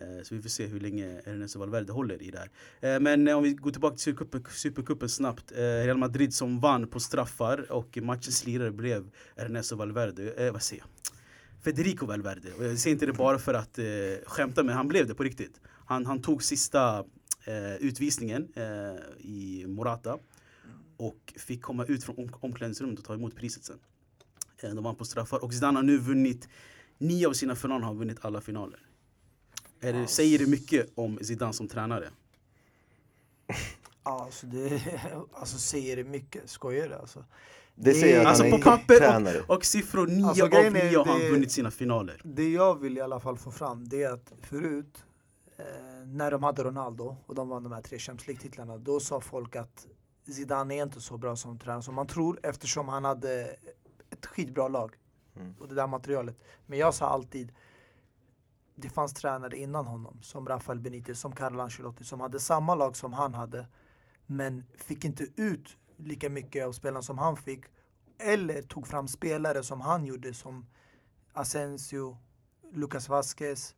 Eh, 0.00 0.22
så 0.22 0.34
vi 0.34 0.42
får 0.42 0.48
se 0.48 0.66
hur 0.66 0.80
länge 0.80 1.20
Ernesto 1.24 1.58
Valverde 1.58 1.92
håller 1.92 2.22
i 2.22 2.30
det 2.30 2.38
här. 2.38 2.50
Eh, 2.94 3.00
men 3.00 3.28
eh, 3.28 3.36
om 3.36 3.42
vi 3.42 3.52
går 3.52 3.70
tillbaka 3.70 3.96
till 3.96 4.04
Supercupen, 4.04 4.52
Supercupen 4.52 5.08
snabbt. 5.08 5.52
Real 5.56 5.98
Madrid 5.98 6.34
som 6.34 6.60
vann 6.60 6.88
på 6.88 7.00
straffar 7.00 7.72
och 7.72 7.98
matchens 8.02 8.46
lirare 8.46 8.70
blev 8.70 9.10
Ernesto 9.36 9.76
Valverde. 9.76 10.32
Eh, 10.32 10.52
vad 10.52 10.62
säger 10.62 10.82
jag? 10.82 10.90
Federico 11.64 12.06
Valverde. 12.06 12.52
Och 12.58 12.64
jag 12.64 12.78
säger 12.78 12.94
inte 12.94 13.06
det 13.06 13.12
bara 13.12 13.38
för 13.38 13.54
att 13.54 13.78
eh, 13.78 13.84
skämta, 14.26 14.62
men 14.62 14.74
han 14.74 14.88
blev 14.88 15.06
det 15.06 15.14
på 15.14 15.22
riktigt. 15.22 15.60
Han, 15.86 16.06
han 16.06 16.22
tog 16.22 16.42
sista 16.42 17.04
eh, 17.44 17.76
utvisningen 17.80 18.48
eh, 18.54 18.64
i 19.18 19.64
Morata 19.66 20.18
och 20.96 21.34
fick 21.36 21.62
komma 21.62 21.84
ut 21.84 22.04
från 22.04 22.18
om 22.18 22.30
omklädningsrummet 22.40 22.98
och 22.98 23.04
ta 23.04 23.14
emot 23.14 23.36
priset 23.36 23.64
sen. 23.64 23.78
Eh, 24.62 24.74
de 24.74 24.84
vann 24.84 24.96
på 24.96 25.04
straffar 25.04 25.44
och 25.44 25.54
Zidane 25.54 25.78
har 25.78 25.82
nu 25.82 25.98
vunnit 25.98 26.48
nio 26.98 27.28
av 27.28 27.32
sina 27.32 27.56
finaler, 27.56 27.84
har 27.84 27.94
vunnit 27.94 28.18
alla 28.20 28.40
finaler. 28.40 28.87
Är 29.80 29.92
det, 29.92 30.06
säger 30.06 30.38
det 30.38 30.46
mycket 30.46 30.86
om 30.94 31.18
Zidane 31.22 31.52
som 31.52 31.68
tränare? 31.68 32.08
Alltså, 34.02 34.46
det, 34.46 34.82
alltså 35.32 35.58
säger 35.58 35.96
det 35.96 36.04
mycket, 36.04 36.50
skojar 36.50 36.88
du 36.88 36.94
alltså? 36.94 37.24
Det 37.74 37.94
säger 37.94 38.20
att 38.20 38.26
alltså 38.26 38.42
han 38.42 38.50
på 38.52 38.58
papper 38.58 38.96
tränare. 38.98 39.40
och, 39.40 39.50
och 39.56 39.64
siffror, 39.64 40.06
nio 40.06 40.26
Alltså, 40.26 40.44
av 40.44 40.50
grejen 40.50 40.76
är, 40.76 40.84
nio 40.90 40.98
har 40.98 41.04
han 41.04 41.20
vunnit 41.20 41.52
sina 41.52 41.70
finaler. 41.70 42.20
Det 42.24 42.48
jag 42.52 42.80
vill 42.80 42.98
i 42.98 43.00
alla 43.00 43.20
fall 43.20 43.38
få 43.38 43.50
fram 43.50 43.88
det 43.88 44.02
är 44.02 44.12
att 44.12 44.32
förut 44.42 45.04
eh, 45.56 45.64
när 46.06 46.30
de 46.30 46.42
hade 46.42 46.64
Ronaldo 46.64 47.16
och 47.26 47.34
de 47.34 47.48
vann 47.48 47.62
de 47.62 47.72
här 47.72 47.82
tre 47.82 47.98
Champions 47.98 48.26
League-titlarna 48.26 48.78
då 48.78 49.00
sa 49.00 49.20
folk 49.20 49.56
att 49.56 49.86
Zidane 50.26 50.74
är 50.74 50.82
inte 50.82 51.00
så 51.00 51.16
bra 51.18 51.36
som 51.36 51.58
tränare 51.58 51.82
som 51.82 51.94
man 51.94 52.06
tror 52.06 52.40
eftersom 52.42 52.88
han 52.88 53.04
hade 53.04 53.56
ett 54.10 54.26
skitbra 54.26 54.68
lag 54.68 54.94
Mm. 55.36 55.54
och 55.60 55.68
det 55.68 55.74
där 55.74 55.86
materialet. 55.86 56.36
Men 56.66 56.78
jag 56.78 56.94
sa 56.94 57.06
alltid 57.06 57.52
det 58.80 58.88
fanns 58.88 59.12
tränare 59.12 59.56
innan 59.56 59.86
honom 59.86 60.18
som 60.22 60.48
Rafael 60.48 60.80
Benitez, 60.80 61.20
som 61.20 61.32
Carlo 61.32 61.60
Ancelotti 61.60 62.04
som 62.04 62.20
hade 62.20 62.40
samma 62.40 62.74
lag 62.74 62.96
som 62.96 63.12
han 63.12 63.34
hade 63.34 63.66
men 64.26 64.64
fick 64.76 65.04
inte 65.04 65.26
ut 65.36 65.76
lika 65.96 66.30
mycket 66.30 66.66
av 66.66 66.72
spelarna 66.72 67.02
som 67.02 67.18
han 67.18 67.36
fick 67.36 67.64
eller 68.18 68.62
tog 68.62 68.86
fram 68.86 69.08
spelare 69.08 69.62
som 69.62 69.80
han 69.80 70.04
gjorde 70.04 70.34
som 70.34 70.66
Asensio, 71.32 72.18
Lucas 72.72 73.08
Vasquez, 73.08 73.74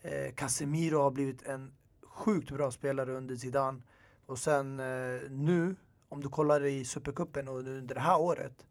eh, 0.00 0.34
Casemiro 0.34 0.98
har 0.98 1.10
blivit 1.10 1.42
en 1.42 1.72
sjukt 2.02 2.50
bra 2.50 2.70
spelare 2.70 3.12
under 3.12 3.36
Zidane. 3.36 3.82
Och 4.26 4.38
sen 4.38 4.80
eh, 4.80 5.20
nu, 5.30 5.76
om 6.08 6.20
du 6.20 6.28
kollar 6.28 6.64
i 6.64 6.84
Supercupen 6.84 7.48
och 7.48 7.58
under 7.58 7.94
det 7.94 8.00
här 8.00 8.20
året, 8.20 8.66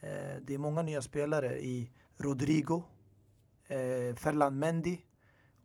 eh, 0.00 0.36
det 0.42 0.54
är 0.54 0.58
många 0.58 0.82
nya 0.82 1.02
spelare 1.02 1.58
i 1.58 1.90
Rodrigo, 2.16 2.82
eh, 3.66 4.14
Ferland 4.14 4.58
Mendy 4.58 4.98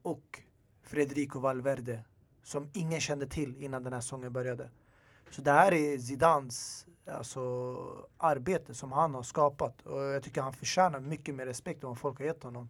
och 0.05 0.41
Federico 0.83 1.39
Valverde 1.39 2.03
som 2.43 2.69
ingen 2.73 3.01
kände 3.01 3.27
till 3.27 3.63
innan 3.63 3.83
den 3.83 3.93
här 3.93 4.01
säsongen 4.01 4.33
började. 4.33 4.69
Så 5.29 5.41
det 5.41 5.51
här 5.51 5.73
är 5.73 5.97
Zidans 5.97 6.87
alltså, 7.05 7.41
arbete 8.17 8.73
som 8.73 8.91
han 8.91 9.15
har 9.15 9.23
skapat 9.23 9.81
och 9.81 10.01
jag 10.01 10.23
tycker 10.23 10.41
han 10.41 10.53
förtjänar 10.53 10.99
mycket 10.99 11.35
mer 11.35 11.45
respekt 11.45 11.83
än 11.83 11.89
vad 11.89 11.99
folk 11.99 12.19
har 12.19 12.25
gett 12.25 12.43
honom. 12.43 12.69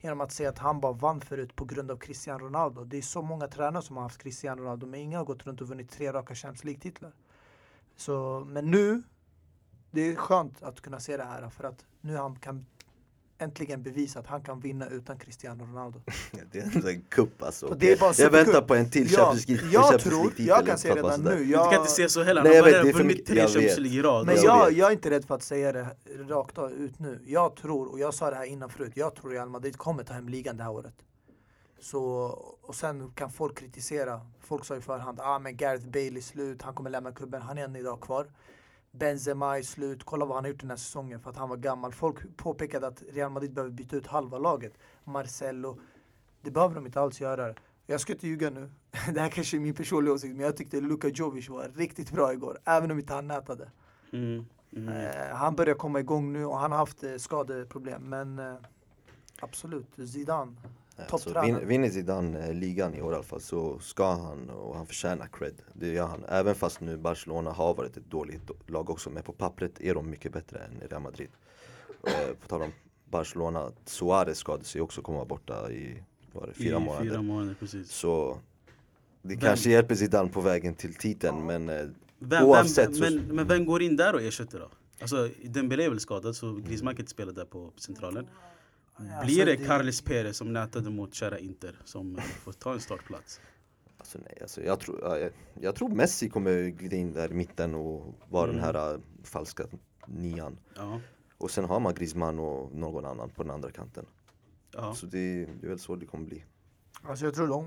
Genom 0.00 0.20
att 0.20 0.32
säga 0.32 0.48
att 0.48 0.58
han 0.58 0.80
bara 0.80 0.92
vann 0.92 1.20
förut 1.20 1.56
på 1.56 1.64
grund 1.64 1.90
av 1.90 1.96
Cristiano 1.96 2.44
Ronaldo. 2.44 2.84
Det 2.84 2.98
är 2.98 3.02
så 3.02 3.22
många 3.22 3.48
tränare 3.48 3.82
som 3.82 3.96
har 3.96 4.02
haft 4.02 4.22
Cristiano 4.22 4.62
Ronaldo 4.62 4.86
men 4.86 5.00
ingen 5.00 5.18
har 5.18 5.24
gått 5.24 5.46
runt 5.46 5.60
och 5.60 5.68
vunnit 5.68 5.90
tre 5.90 6.12
raka 6.12 6.34
Champions 6.34 6.64
League-titlar. 6.64 7.12
Så, 7.96 8.44
men 8.48 8.70
nu, 8.70 9.02
det 9.90 10.00
är 10.00 10.16
skönt 10.16 10.62
att 10.62 10.80
kunna 10.80 11.00
se 11.00 11.16
det 11.16 11.24
här 11.24 11.50
för 11.50 11.64
att 11.64 11.84
nu 12.00 12.16
han 12.16 12.36
kan 12.36 12.66
äntligen 13.38 13.82
bevisa 13.82 14.18
att 14.18 14.26
han 14.26 14.42
kan 14.42 14.60
vinna 14.60 14.88
utan 14.88 15.18
Cristiano 15.18 15.64
Ronaldo. 15.64 16.00
Det 16.52 16.58
är 16.58 16.88
en 16.88 17.02
kupp 17.08 17.42
alltså. 17.42 17.74
Det 17.78 17.92
är 17.92 17.96
bara 17.96 18.12
jag 18.18 18.30
väntar 18.30 18.62
på 18.62 18.74
en 18.74 18.90
till 18.90 19.12
Ja, 19.12 19.18
Champions 19.18 19.46
League- 19.48 19.72
jag 19.72 20.00
tror, 20.00 20.12
League-titel, 20.12 20.46
jag 20.46 20.66
kan 20.66 20.78
säga 20.78 20.94
redan 20.94 21.20
nu, 21.20 21.30
Du 21.44 21.52
kan 21.52 21.62
jag, 21.62 21.74
inte 21.74 21.90
säga 21.90 22.08
så 22.08 22.22
heller, 22.22 22.40
han 22.40 22.50
Nej, 22.50 22.60
har 22.60 22.68
jag 22.68 22.84
det 22.84 22.88
är 22.88 22.92
för 22.92 22.98
vunnit 23.00 23.26
tre 23.26 23.36
jag 23.38 23.50
Champions. 23.50 23.78
League 23.78 23.98
i 23.98 24.02
rad. 24.02 24.26
Men 24.26 24.36
Jag 24.36 24.44
jag, 24.44 24.72
jag 24.72 24.88
är 24.88 24.92
inte 24.92 25.10
rädd 25.10 25.24
för 25.24 25.34
att 25.34 25.42
säga 25.42 25.72
det 25.72 25.86
rakt 26.28 26.58
ut 26.78 26.98
nu. 26.98 27.20
Jag 27.26 27.56
tror, 27.56 27.86
och 27.92 27.98
jag 27.98 28.14
sa 28.14 28.30
det 28.30 28.36
här 28.36 28.44
innan 28.44 28.70
förut, 28.70 28.92
jag 28.94 29.14
tror 29.14 29.30
Real 29.30 29.48
Madrid 29.48 29.76
kommer 29.76 30.04
ta 30.04 30.14
hem 30.14 30.28
ligan 30.28 30.56
det 30.56 30.62
här 30.62 30.70
året. 30.70 30.94
Så, 31.80 32.00
och 32.62 32.74
sen 32.74 33.10
kan 33.14 33.30
folk 33.30 33.58
kritisera. 33.58 34.20
Folk 34.40 34.64
sa 34.64 34.76
i 34.76 34.80
förhand, 34.80 35.20
ah 35.20 35.38
men 35.38 35.56
Gareth 35.56 35.86
Bale 35.86 36.16
är 36.18 36.20
slut, 36.20 36.62
han 36.62 36.74
kommer 36.74 36.90
lämna 36.90 37.12
klubben, 37.12 37.42
han 37.42 37.58
är 37.58 37.64
än 37.64 37.76
idag 37.76 38.00
kvar. 38.00 38.26
Benzema 38.98 39.58
är 39.58 39.62
slut, 39.62 40.04
kolla 40.04 40.24
vad 40.24 40.36
han 40.36 40.44
har 40.44 40.50
gjort 40.50 40.60
den 40.60 40.70
här 40.70 40.76
säsongen 40.76 41.20
för 41.20 41.30
att 41.30 41.36
han 41.36 41.48
var 41.48 41.56
gammal. 41.56 41.92
Folk 41.92 42.36
påpekade 42.36 42.86
att 42.86 43.02
Real 43.12 43.30
Madrid 43.30 43.52
behöver 43.52 43.72
byta 43.72 43.96
ut 43.96 44.06
halva 44.06 44.38
laget. 44.38 44.72
Marcelo, 45.04 45.78
det 46.42 46.50
behöver 46.50 46.74
de 46.74 46.86
inte 46.86 47.00
alls 47.00 47.20
göra. 47.20 47.54
Jag 47.86 48.00
ska 48.00 48.12
inte 48.12 48.26
ljuga 48.26 48.50
nu, 48.50 48.70
det 49.14 49.20
här 49.20 49.28
kanske 49.28 49.56
är 49.56 49.60
min 49.60 49.74
personliga 49.74 50.14
åsikt, 50.14 50.36
men 50.36 50.44
jag 50.44 50.56
tyckte 50.56 50.80
Luka 50.80 51.08
Jovic 51.08 51.48
var 51.48 51.68
riktigt 51.74 52.10
bra 52.12 52.32
igår, 52.32 52.58
även 52.64 52.90
om 52.90 52.98
inte 52.98 53.14
han 53.14 53.28
nätade. 53.28 53.70
Mm, 54.12 54.46
mm. 54.72 54.88
Eh, 54.88 55.36
han 55.36 55.56
börjar 55.56 55.74
komma 55.74 56.00
igång 56.00 56.32
nu 56.32 56.44
och 56.44 56.58
han 56.58 56.70
har 56.70 56.78
haft 56.78 57.04
eh, 57.04 57.16
skadeproblem. 57.16 58.02
Men 58.02 58.38
eh, 58.38 58.54
absolut, 59.40 59.94
Zidane. 60.12 60.52
Alltså, 61.10 61.40
vin- 61.42 61.66
vinner 61.68 61.88
Zidane 61.90 62.46
eh, 62.46 62.54
ligan 62.54 62.94
i 62.94 63.02
år 63.02 63.12
i 63.12 63.14
alla 63.14 63.24
fall 63.24 63.40
så 63.40 63.78
ska 63.78 64.12
han 64.12 64.50
och 64.50 64.76
han 64.76 64.86
förtjänar 64.86 65.26
cred. 65.32 65.54
Det 65.72 65.88
gör 65.88 66.06
han. 66.06 66.24
Även 66.28 66.54
fast 66.54 66.80
nu 66.80 66.96
Barcelona 66.96 67.50
har 67.50 67.74
varit 67.74 67.96
ett 67.96 68.10
dåligt 68.10 68.50
lag 68.66 68.90
också. 68.90 69.10
Men 69.10 69.22
på 69.22 69.32
pappret 69.32 69.80
är 69.80 69.94
de 69.94 70.10
mycket 70.10 70.32
bättre 70.32 70.58
än 70.58 70.88
Real 70.90 71.02
Madrid. 71.02 71.28
Eh, 72.06 72.34
på 72.42 72.48
tal 72.48 72.62
om 72.62 72.72
Barcelona, 73.10 73.72
Suarez 73.84 74.38
skadade 74.38 74.64
sig 74.64 74.80
också 74.80 75.02
kommer 75.02 75.18
vara 75.18 75.28
borta 75.28 75.70
i 75.70 76.02
var 76.32 76.46
det, 76.46 76.52
fyra 76.52 76.76
I 76.76 76.80
månader. 76.80 77.10
Fyra 77.10 77.22
månader, 77.22 77.56
precis. 77.60 77.90
Så 77.92 78.38
det 79.22 79.28
Vem- 79.28 79.40
kanske 79.40 79.70
hjälper 79.70 79.94
Zidane 79.94 80.28
på 80.28 80.40
vägen 80.40 80.74
till 80.74 80.94
titeln 80.94 81.46
men 81.46 81.68
eh, 81.68 81.86
Vem, 82.18 82.44
Oavsett 82.44 82.88
vem, 82.88 82.94
så- 82.94 83.02
men, 83.02 83.36
men 83.36 83.46
vem 83.48 83.66
går 83.66 83.82
in 83.82 83.96
där 83.96 84.14
och 84.14 84.22
ersätter 84.22 84.58
då? 84.58 84.68
Alltså 85.00 85.28
Dembélé 85.44 85.84
är 85.84 85.90
väl 85.90 86.00
skadad 86.00 86.36
så 86.36 86.52
Griezmann 86.52 86.94
kan 86.94 87.02
inte 87.02 87.10
spela 87.10 87.32
där 87.32 87.44
på 87.44 87.72
centralen. 87.76 88.26
Alltså, 88.98 89.24
Blir 89.26 89.46
det 89.46 89.56
det- 89.56 89.64
Carles 89.66 90.02
Perez 90.02 90.36
som 90.36 90.52
nätade 90.52 90.90
mot 90.90 91.14
kära 91.14 91.38
Inter 91.38 91.78
som 91.84 92.16
eh, 92.16 92.22
får 92.22 92.52
ta 92.52 92.72
en 92.72 92.80
startplats? 92.80 93.40
Alltså 93.98 94.18
nej, 94.18 94.38
alltså 94.42 94.62
jag, 94.62 94.80
tror, 94.80 94.98
ja, 95.02 95.18
jag, 95.18 95.32
jag 95.60 95.74
tror 95.74 95.88
Messi 95.88 96.28
kommer 96.28 96.68
glida 96.68 96.96
in 96.96 97.12
där 97.12 97.30
i 97.30 97.34
mitten 97.34 97.74
och 97.74 98.14
vara 98.28 98.46
den 98.46 98.58
Mm. 98.58 98.64
här 98.74 98.94
äh, 98.94 99.00
falska 99.24 99.64
nian. 100.06 100.58
Ja, 100.76 101.00
Och 101.38 101.50
sen 101.50 101.64
har 101.64 101.80
man 101.80 101.94
Griezmann 101.94 102.38
och 102.38 102.72
någon 102.74 103.04
annan 103.04 103.30
på 103.30 103.42
den 103.42 103.50
andra 103.52 103.70
kanten. 103.70 104.06
ja. 104.72 104.94
Så 104.94 105.06
det, 105.06 105.44
det 105.44 105.66
är 105.66 105.68
väl 105.68 105.78
så 105.78 105.96
det 105.96 106.06
kommer 106.06 106.24
bli. 106.26 106.44
Alltså 107.02 107.24
jag 107.24 107.34
tror 107.34 107.46
de, 107.48 107.64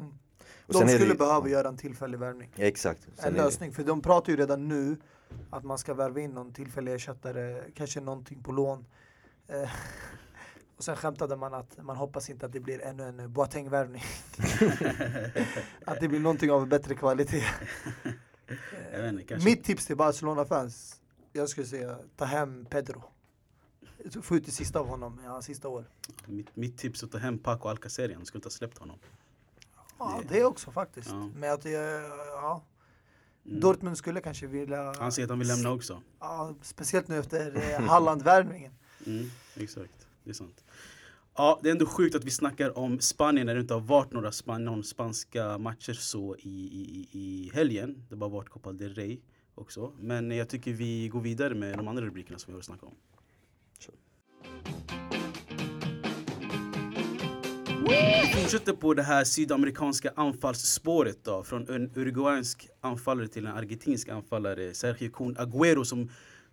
Och 0.65 0.73
de 0.73 0.87
skulle 0.87 1.05
det, 1.05 1.15
behöva 1.15 1.49
göra 1.49 1.67
en 1.67 1.77
tillfällig 1.77 2.19
värvning. 2.19 2.51
Ja, 2.55 2.65
exakt. 2.65 3.01
Sen 3.15 3.27
En 3.27 3.33
det- 3.33 3.43
lösning, 3.43 3.71
för 3.71 3.83
de 3.83 4.01
pratar 4.01 4.31
ju 4.33 4.37
redan 4.37 4.67
nu 4.67 4.97
att 5.49 5.63
man 5.63 5.77
ska 5.77 5.93
värva 5.93 6.19
in 6.19 6.31
någon 6.31 6.53
tillfällig 6.53 6.93
ersättare, 6.93 7.63
kanske 7.75 8.01
någonting 8.01 8.43
på 8.43 8.51
lån. 8.51 8.85
Eh, 9.47 9.69
och 10.79 10.85
sen 10.85 10.95
skämtade 10.95 11.35
man 11.35 11.53
att 11.53 11.77
man 11.83 11.95
hoppas 11.97 12.29
inte 12.29 12.45
att 12.45 12.51
det 12.53 12.59
blir 12.59 12.81
ännu 12.81 13.03
en 13.03 13.33
Boateng-värvning. 13.33 14.03
att 15.85 15.99
det 15.99 16.07
blir 16.07 16.19
någonting 16.19 16.51
av 16.51 16.67
bättre 16.67 16.95
kvalitet. 16.95 17.43
Inte. 19.09 19.37
Mitt 19.37 19.63
tips 19.63 19.85
till 19.85 19.95
Barcelona-fans, 19.97 21.01
jag 21.33 21.49
skulle 21.49 21.67
säga 21.67 21.97
ta 22.15 22.25
hem 22.25 22.65
Pedro. 22.69 23.03
Få 24.21 24.35
ut 24.35 24.45
det 24.45 24.51
sista 24.51 24.79
av 24.79 24.87
honom 24.87 25.19
hans 25.25 25.45
sista 25.45 25.67
år. 25.67 25.85
Mitt, 26.25 26.55
mitt 26.55 26.77
tips 26.77 27.01
är 27.03 27.05
att 27.07 27.11
ta 27.11 27.17
hem 27.17 27.37
Paco 27.39 27.67
Alcacer 27.69 28.09
igen, 28.09 28.25
skulle 28.25 28.37
inte 28.39 28.45
ha 28.45 28.51
släppt 28.51 28.77
honom. 28.77 28.99
Ja, 29.99 30.19
Det- 30.27 30.33
det 30.35 30.45
också 30.45 30.71
faktiskt. 30.71 31.09
Ja. 31.09 31.29
Men 31.35 31.53
att, 31.53 31.65
eh, 31.65 31.71
ja, 31.71 32.63
Mm. 33.45 33.59
Dortmund 33.59 33.97
skulle 33.97 34.21
kanske 34.21 34.47
vilja, 34.47 34.93
Han 34.99 35.11
säger 35.11 35.25
att 35.25 35.29
han 35.29 35.39
vill 35.39 35.47
lämna 35.47 35.71
också. 35.71 36.01
ja, 36.19 36.55
speciellt 36.61 37.07
nu 37.07 37.17
efter 37.19 37.73
eh, 37.73 37.81
Halland-värvningen. 37.81 38.71
Mm, 39.05 39.29
exakt, 39.55 40.07
det 40.29 40.31
är 40.31 40.35
sant. 40.35 40.63
Ja, 41.37 41.59
det 41.63 41.69
är 41.69 41.71
ändå 41.71 41.85
sjukt 41.85 42.15
att 42.15 42.23
vi 42.23 42.31
snackar 42.31 42.77
om 42.77 42.99
Spanien 42.99 43.45
när 43.45 43.55
det 43.55 43.61
inte 43.61 43.73
har 43.73 43.81
varit 43.81 44.11
några 44.11 44.31
span 44.31 44.65
någon 44.65 44.83
spanska 44.83 45.57
matcher 45.57 45.93
så 45.93 46.35
i, 46.39 46.49
i, 46.49 47.07
i 47.11 47.51
helgen. 47.53 48.05
Det 48.09 48.15
har 48.15 48.19
bara 48.19 48.29
varit 48.29 48.49
Copa 48.49 48.71
del 48.71 48.95
Rey 48.95 49.19
också. 49.55 49.93
Men 49.99 50.31
jag 50.31 50.49
tycker 50.49 50.73
vi 50.73 51.07
går 51.07 51.21
vidare 51.21 51.55
med 51.55 51.77
de 51.77 51.87
andra 51.87 52.03
rubrikerna 52.03 52.39
som 52.39 52.53
vi 52.53 52.57
har 52.57 52.61
snackat 52.61 52.83
om. 52.83 52.95
Vi 57.89 58.41
fortsätter 58.41 58.73
på 58.73 58.93
det 58.93 59.03
här 59.03 59.23
sydamerikanska 59.23 60.11
anfallsspåret 60.15 61.23
då. 61.23 61.43
Från 61.43 61.69
en 61.69 61.91
uruguayansk 61.95 62.67
anfallare 62.81 63.27
till 63.27 63.45
en 63.45 63.53
argentinsk 63.53 64.09
anfallare. 64.09 64.73
Sergio 64.73 65.09
Kun 65.09 65.35
Agüero 65.35 65.83
som 65.83 66.09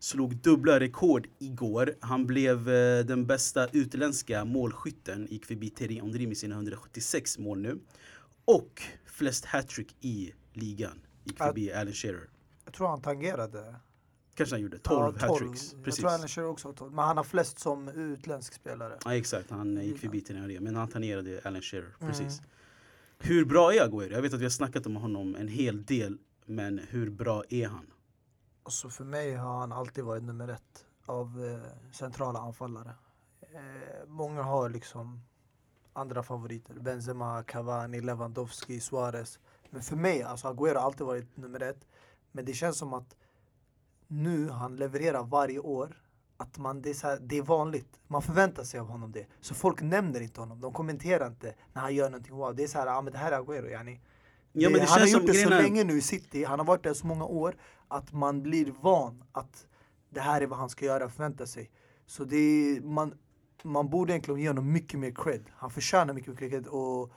slog 0.07 0.37
dubbla 0.37 0.81
rekord 0.81 1.29
igår. 1.39 1.95
Han 2.01 2.27
blev 2.27 2.69
eh, 2.69 3.05
den 3.05 3.27
bästa 3.27 3.69
utländska 3.73 4.45
målskytten. 4.45 5.27
Gick 5.31 5.47
förbi 5.47 5.71
Thierry 5.71 6.01
Henry 6.01 6.27
med 6.27 6.37
sina 6.37 6.55
176 6.55 7.39
mål 7.39 7.59
nu. 7.61 7.79
och 8.45 8.83
flest 9.07 9.45
hattrick 9.45 9.97
i 10.01 10.33
ligan 10.53 11.01
gick 11.25 11.39
förbi 11.39 11.73
Alan 11.73 11.93
Shearer. 11.93 12.29
Jag 12.65 12.75
tror 12.75 12.89
han 12.89 13.01
tangerade. 13.01 13.75
Kanske 14.35 14.55
han 14.55 14.63
gjorde 14.63 14.79
12 14.79 15.17
Ja, 15.21 15.27
hattricks. 15.27 15.73
Jag 15.73 15.85
Precis. 15.85 16.01
tror 16.01 16.11
Alan 16.11 16.29
Shearer 16.29 16.49
också 16.49 16.69
har 16.69 16.73
12. 16.73 16.93
Men 16.93 17.05
han 17.05 17.17
har 17.17 17.25
flest 17.25 17.59
som 17.59 17.89
utländsk 17.89 18.55
spelare. 18.55 18.99
Ja 19.05 19.15
exakt, 19.15 19.51
han 19.51 19.77
gick 19.85 19.99
förbi 19.99 20.21
till 20.21 20.37
Henry, 20.37 20.61
men 20.61 20.77
han 20.77 20.89
tangerade 20.89 21.41
Alan 21.45 21.63
Shearer. 21.63 21.95
Mm. 22.01 22.13
Precis. 22.13 22.43
Hur 23.19 23.45
bra 23.45 23.75
är 23.75 23.89
Agüero? 23.89 24.13
Jag 24.13 24.23
vet 24.23 24.35
att 24.35 24.41
vi 24.41 24.45
har 24.45 24.51
snackat 24.51 24.87
om 24.87 24.97
honom 24.97 25.37
en 25.37 25.49
hel 25.49 25.85
del, 25.85 26.19
men 26.47 26.81
hur 26.89 27.11
bra 27.11 27.45
är 27.49 27.67
han? 27.67 27.87
Alltså 28.67 28.91
för 28.91 29.05
mig 29.05 29.35
har 29.35 29.59
han 29.59 29.73
alltid 29.73 30.05
varit 30.05 30.23
nummer 30.23 30.49
ett 30.49 30.87
av 31.07 31.45
eh, 31.45 31.93
centrala 31.93 32.39
anfallare. 32.39 32.95
Eh, 33.41 34.07
många 34.07 34.43
har 34.43 34.69
liksom 34.69 35.21
andra 35.93 36.23
favoriter. 36.23 36.75
Benzema, 36.75 37.43
Cavani, 37.43 38.01
Lewandowski, 38.01 38.81
Suarez. 38.81 39.39
Men 39.71 39.83
för 39.83 39.97
mig, 39.97 40.23
alltså 40.23 40.49
Agüero 40.49 40.75
har 40.75 40.83
alltid 40.83 41.07
varit 41.07 41.37
nummer 41.37 41.63
ett. 41.63 41.89
Men 42.33 42.45
det 42.45 42.53
känns 42.53 42.79
som 42.79 42.95
att 42.95 43.17
nu 44.07 44.49
han 44.49 44.77
levererar 44.77 45.23
varje 45.23 45.59
år. 45.59 46.03
Att 46.37 46.59
man, 46.59 46.83
det, 46.83 46.91
är 46.91 46.95
så 46.95 47.07
här, 47.07 47.19
det 47.21 47.39
är 47.39 47.43
vanligt. 47.43 48.01
Man 48.07 48.23
förväntar 48.23 48.65
sig 48.65 48.81
av 48.81 48.89
honom 48.89 49.13
det. 49.13 49.27
Så 49.41 49.55
folk 49.55 49.83
nämner 49.83 50.21
inte 50.21 50.41
honom. 50.41 50.61
De 50.61 50.73
kommenterar 50.73 51.27
inte 51.27 51.55
när 51.73 51.83
han 51.83 51.95
gör 51.95 52.11
någonting 52.11 52.35
wow. 52.37 52.55
Det 52.55 52.63
är 52.63 52.69
så 52.69 52.79
här, 52.79 52.87
ah, 52.87 53.03
men 53.03 53.13
det 53.13 53.19
här 53.19 53.33
är 53.33 53.39
Agüero 53.39 53.71
yani. 53.71 54.01
Ja, 54.63 54.71
men 54.71 54.81
det 54.81 54.87
han 54.87 55.01
har 55.01 55.07
gjort 55.07 55.27
det 55.27 55.33
så 55.33 55.33
grejen 55.33 55.53
är- 55.53 55.63
länge 55.63 55.85
nu 55.85 55.99
i 55.99 56.01
City, 56.01 56.45
han 56.45 56.59
har 56.59 56.67
varit 56.67 56.83
där 56.83 56.95
så 56.95 57.07
många 57.07 57.25
år 57.25 57.57
att 57.89 58.13
man 58.13 58.43
blir 58.43 58.75
van 58.81 59.25
att 59.33 59.67
det 60.11 60.21
här 60.21 60.41
är 60.41 60.47
vad 60.47 60.59
han 60.59 60.69
ska 60.69 60.85
göra 60.85 61.05
och 61.05 61.13
förvänta 61.13 61.47
sig. 61.47 61.71
Så 62.07 62.25
det 62.25 62.37
är, 62.37 62.81
man, 62.81 63.15
man 63.63 63.89
borde 63.91 64.13
egentligen 64.13 64.41
ge 64.41 64.49
honom 64.49 64.73
mycket 64.73 65.01
mer 65.01 65.11
cred. 65.15 65.45
Han 65.53 65.71
förtjänar 65.71 66.15
mycket 66.15 66.41
mer 66.41 66.49
cred 66.49 66.67
och 66.67 67.13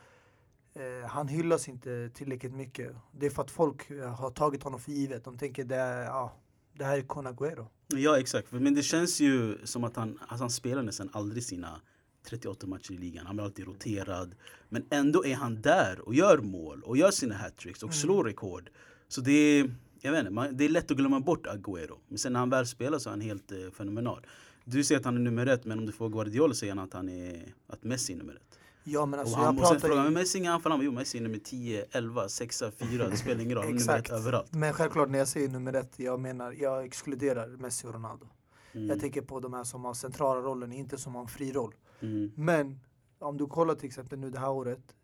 eh, 0.73 1.09
han 1.09 1.27
hyllas 1.27 1.69
inte 1.69 2.09
tillräckligt 2.13 2.53
mycket. 2.53 2.95
Det 3.11 3.25
är 3.25 3.29
för 3.29 3.41
att 3.43 3.51
folk 3.51 3.89
eh, 3.89 4.09
har 4.15 4.31
tagit 4.31 4.63
honom 4.63 4.79
för 4.79 4.91
givet. 4.91 5.23
De 5.23 5.37
tänker 5.37 5.63
det, 5.63 5.75
är, 5.75 6.03
ja, 6.03 6.33
det 6.73 6.83
här 6.85 6.97
är 6.97 7.01
Kun 7.01 7.27
Agüero. 7.27 7.65
Ja 7.87 8.19
exakt, 8.19 8.51
men 8.51 8.73
det 8.75 8.83
känns 8.83 9.19
ju 9.19 9.57
som 9.65 9.83
att 9.83 9.95
han, 9.95 10.19
alltså 10.21 10.43
han 10.43 10.49
spelar 10.49 10.83
nästan 10.83 11.09
aldrig 11.13 11.43
sina 11.43 11.81
38 12.23 12.67
matcher 12.67 12.91
i 12.91 12.97
ligan. 12.97 13.25
Han 13.25 13.35
blir 13.35 13.45
alltid 13.45 13.65
roterad. 13.65 14.35
Men 14.69 14.85
ändå 14.89 15.25
är 15.25 15.35
han 15.35 15.61
där 15.61 15.99
och 15.99 16.13
gör 16.13 16.37
mål 16.37 16.83
och 16.83 16.97
gör 16.97 17.11
sina 17.11 17.35
hattricks 17.35 17.83
och 17.83 17.93
slår 17.93 18.23
rekord. 18.23 18.69
Så 19.07 19.21
det 19.21 19.31
är, 19.31 19.75
jag 20.01 20.11
vet 20.11 20.27
inte, 20.27 20.49
det 20.51 20.65
är 20.65 20.69
lätt 20.69 20.91
att 20.91 20.97
glömma 20.97 21.19
bort 21.19 21.47
Agüero. 21.47 21.97
Men 22.07 22.17
sen 22.17 22.33
när 22.33 22.39
han 22.39 22.49
väl 22.49 22.67
spelar 22.67 22.99
så 22.99 23.09
är 23.09 23.11
han 23.11 23.21
helt 23.21 23.51
eh, 23.51 23.57
fenomenal. 23.77 24.25
Du 24.65 24.83
säger 24.83 24.99
att 24.99 25.05
han 25.05 25.15
är 25.15 25.21
nummer 25.21 25.45
ett, 25.45 25.65
men 25.65 25.79
om 25.79 25.85
du 25.85 25.91
får 25.91 26.09
Guardiola 26.09 26.53
säger 26.53 26.75
han 26.75 26.85
att, 26.85 26.93
han 26.93 27.09
är, 27.09 27.53
att 27.67 27.83
Messi 27.83 28.13
är 28.13 28.17
nummer 28.17 28.33
ett. 28.33 28.59
Ja 28.83 29.05
men 29.05 29.19
alltså 29.19 29.35
och 29.35 29.43
han, 29.43 29.55
jag 29.55 29.61
och 29.61 29.67
sen 29.67 29.75
pratar 29.75 29.87
frågar 29.87 30.03
man. 30.03 30.13
Messi 30.13 30.37
ingen 30.37 30.53
anfall, 30.53 30.71
han 30.71 30.79
bara, 30.79 30.85
jo 30.85 30.91
Messi 30.91 31.17
är 31.17 31.21
nummer 31.21 31.37
10, 31.37 31.85
11, 31.91 32.29
6, 32.29 32.63
4, 32.77 33.07
det 33.09 33.17
spelar 33.17 33.41
ingen 33.41 33.57
roll. 33.57 33.65
Nummer 33.65 33.99
ett 33.99 34.09
överallt. 34.09 34.53
Men 34.53 34.73
självklart 34.73 35.09
när 35.09 35.19
jag 35.19 35.27
säger 35.27 35.49
nummer 35.49 35.73
ett, 35.73 35.93
jag 35.99 36.19
menar, 36.19 36.51
jag 36.51 36.85
exkluderar 36.85 37.47
Messi 37.47 37.87
och 37.87 37.93
Ronaldo. 37.93 38.27
Mm. 38.71 38.87
Jag 38.87 38.99
tänker 38.99 39.21
på 39.21 39.39
de 39.39 39.53
här 39.53 39.63
som 39.63 39.85
har 39.85 39.93
centrala 39.93 40.41
rollen, 40.41 40.71
inte 40.71 40.97
som 40.97 41.15
har 41.15 41.21
en 41.21 41.27
fri 41.27 41.51
roll. 41.51 41.73
Mm. 42.01 42.31
Men 42.35 42.79
om 43.19 43.37
du 43.37 43.47
kollar 43.47 43.75
till 43.75 43.87
exempel 43.87 44.19
nu 44.19 44.29
det 44.29 44.39
här 44.39 44.49
året. 44.51 44.95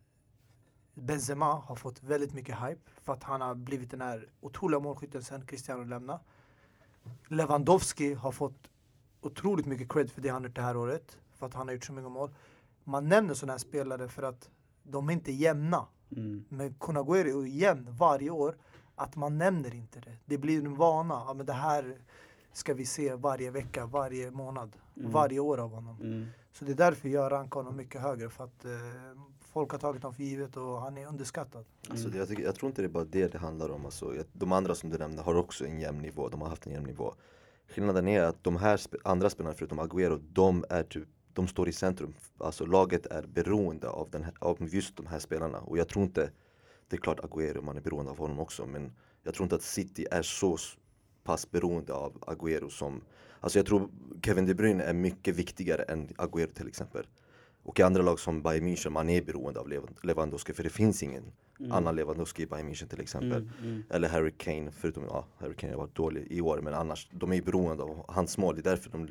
Benzema 0.94 1.46
har 1.54 1.76
fått 1.76 2.04
väldigt 2.04 2.34
mycket 2.34 2.56
hype 2.56 2.92
för 3.04 3.14
att 3.14 3.24
han 3.24 3.42
har 3.42 3.56
blivit 3.56 3.92
den 3.92 4.02
här 4.02 4.30
otroliga 4.42 4.80
målskytten 4.80 5.24
sen 5.24 5.46
Cristiano 5.46 5.84
lämnade. 5.84 6.20
Lewandowski 7.28 8.14
har 8.14 8.32
fått 8.32 8.70
otroligt 9.22 9.66
mycket 9.66 9.92
cred 9.92 10.12
för 10.12 10.22
det 10.22 10.30
han 10.30 10.44
gjort 10.44 10.56
det 10.56 10.62
här 10.62 10.78
året. 10.78 11.18
För 11.34 11.46
att 11.46 11.54
han 11.54 11.68
har 11.68 11.74
gjort 11.74 11.86
så 11.86 11.94
många 11.94 12.10
mål. 12.10 12.30
Man 12.84 13.08
nämner 13.10 13.34
sådana 13.34 13.54
här 13.54 13.58
spelare 13.58 14.08
för 14.08 14.24
att 14.24 14.50
de 14.84 15.10
är 15.10 15.14
inte 15.14 15.32
jämna. 15.32 15.88
Mm. 16.12 16.46
Men 16.50 16.74
Kun 16.74 16.98
Agüero 16.98 17.42
är 17.44 17.48
jämn 17.48 17.88
varje 17.92 18.30
år. 18.30 18.58
Att 18.96 19.16
man 19.16 19.38
nämner 19.38 19.76
inte 19.76 20.00
det. 20.00 20.18
Det 20.26 20.38
blir 20.38 20.66
en 20.66 20.76
vana. 20.76 21.24
Ja, 21.28 21.34
men 21.34 21.46
det 21.46 21.54
här 21.54 21.98
ska 22.54 22.74
vi 22.74 22.86
se 22.86 23.16
varje 23.16 23.52
vecka, 23.52 23.86
varje 23.86 24.32
månad, 24.32 24.78
Mm. 24.98 25.12
varje 25.12 25.40
år 25.40 25.58
av 25.58 25.72
honom. 25.72 26.02
Mm. 26.02 26.28
Så 26.60 26.66
det 26.66 26.72
är 26.72 26.76
därför 26.76 27.10
jag 27.10 27.32
rankar 27.32 27.60
honom 27.60 27.76
mycket 27.76 28.02
högre. 28.02 28.30
För 28.30 28.44
att 28.44 28.66
eh, 28.66 28.72
folk 29.54 29.72
har 29.72 29.80
tagit 29.80 30.04
honom 30.04 30.16
för 30.16 30.24
givet 30.24 30.58
och 30.58 30.82
han 30.82 30.98
är 30.98 31.08
underskattad. 31.08 31.66
Alltså, 31.90 32.08
det- 32.10 32.18
jag, 32.18 32.28
tycker, 32.28 32.44
jag 32.44 32.56
tror 32.56 32.70
inte 32.70 32.82
det 32.82 32.86
är 32.86 32.90
bara 32.90 33.04
det 33.06 33.28
det 33.28 33.38
handlar 33.38 33.70
om. 33.70 33.86
Alltså, 33.86 34.16
jag- 34.16 34.26
de 34.34 34.52
andra 34.52 34.76
som 34.76 34.90
du 34.90 34.98
nämnde 34.98 35.22
har 35.22 35.36
också 35.36 35.66
en 35.66 35.80
jämn 35.80 35.98
nivå, 36.02 36.30
de 36.30 36.42
har 36.42 36.50
haft 36.50 36.66
en 36.68 36.74
jämn 36.74 36.86
nivå. 36.86 37.14
Skillnaden 37.70 38.08
är 38.08 38.22
att 38.24 38.44
de 38.44 38.56
här 38.58 38.78
sp 38.84 38.94
andra 39.04 39.30
spelarna 39.30 39.56
förutom 39.56 39.80
Agüero, 39.80 40.20
de, 40.34 40.66
är 40.70 40.84
typ, 40.84 41.08
de 41.34 41.48
står 41.48 41.70
i 41.70 41.74
centrum. 41.74 42.14
Alltså 42.38 42.66
laget 42.66 43.06
är 43.06 43.24
beroende 43.28 43.90
av, 43.90 44.10
den 44.10 44.24
här, 44.24 44.34
av 44.40 44.58
just 44.74 44.96
de 44.98 45.06
här 45.08 45.20
spelarna. 45.20 45.58
Och 45.60 45.78
jag 45.78 45.88
tror 45.88 46.06
inte, 46.06 46.30
det 46.88 46.96
är 46.96 47.02
klart 47.02 47.20
Agüero, 47.20 47.62
man 47.62 47.78
är 47.78 47.82
beroende 47.82 48.12
av 48.12 48.18
honom 48.18 48.40
också. 48.40 48.66
Men 48.66 48.92
jag 49.24 49.34
tror 49.34 49.44
inte 49.46 49.56
att 49.56 49.62
City 49.62 50.06
är 50.12 50.22
så 50.22 50.58
pass 51.24 51.52
beroende 51.52 51.94
av 51.94 52.14
Agüero 52.20 52.70
som 52.70 53.02
Alltså 53.46 53.60
jag 53.60 53.66
tror 53.66 53.90
Kevin 54.22 54.46
De 54.46 54.54
Bruyne 54.54 54.84
är 54.84 54.94
mycket 54.94 55.36
viktigare 55.36 55.84
än 55.84 56.08
Agüero 56.08 56.54
till 56.54 56.68
exempel. 56.68 57.08
Och 57.64 57.80
i 57.80 57.84
andra 57.84 58.02
lag 58.02 58.20
som 58.20 58.42
Bayern 58.42 58.68
München, 58.68 58.90
man 58.90 59.10
är 59.10 59.22
beroende 59.22 59.60
av 59.60 59.70
Lewandowski 60.04 60.54
för 60.54 60.64
det 60.64 60.70
finns 60.70 61.04
ingen 61.04 61.24
annan 61.72 61.96
Lewandowski 61.96 62.44
i 62.44 62.46
Bayern 62.46 62.70
München 62.70 62.88
till 62.88 63.02
exempel. 63.02 63.32
Mm. 63.32 63.50
Mm. 63.64 63.84
Eller 63.90 64.08
Harry 64.08 64.32
Kane, 64.38 64.72
förutom 64.72 65.04
ja, 65.04 65.28
Harry 65.38 65.54
Kane 65.54 65.74
har 65.74 65.78
varit 65.78 65.96
dålig 65.96 66.28
i 66.30 66.42
år 66.42 66.62
men 66.62 66.74
annars, 66.74 67.10
de 67.12 67.34
är 67.34 67.42
beroende 67.42 67.84
av 67.84 68.06
hans 68.08 68.38
mål, 68.38 68.56
det 68.56 68.62
är 68.62 68.70
därför 68.72 68.90
de 68.90 69.08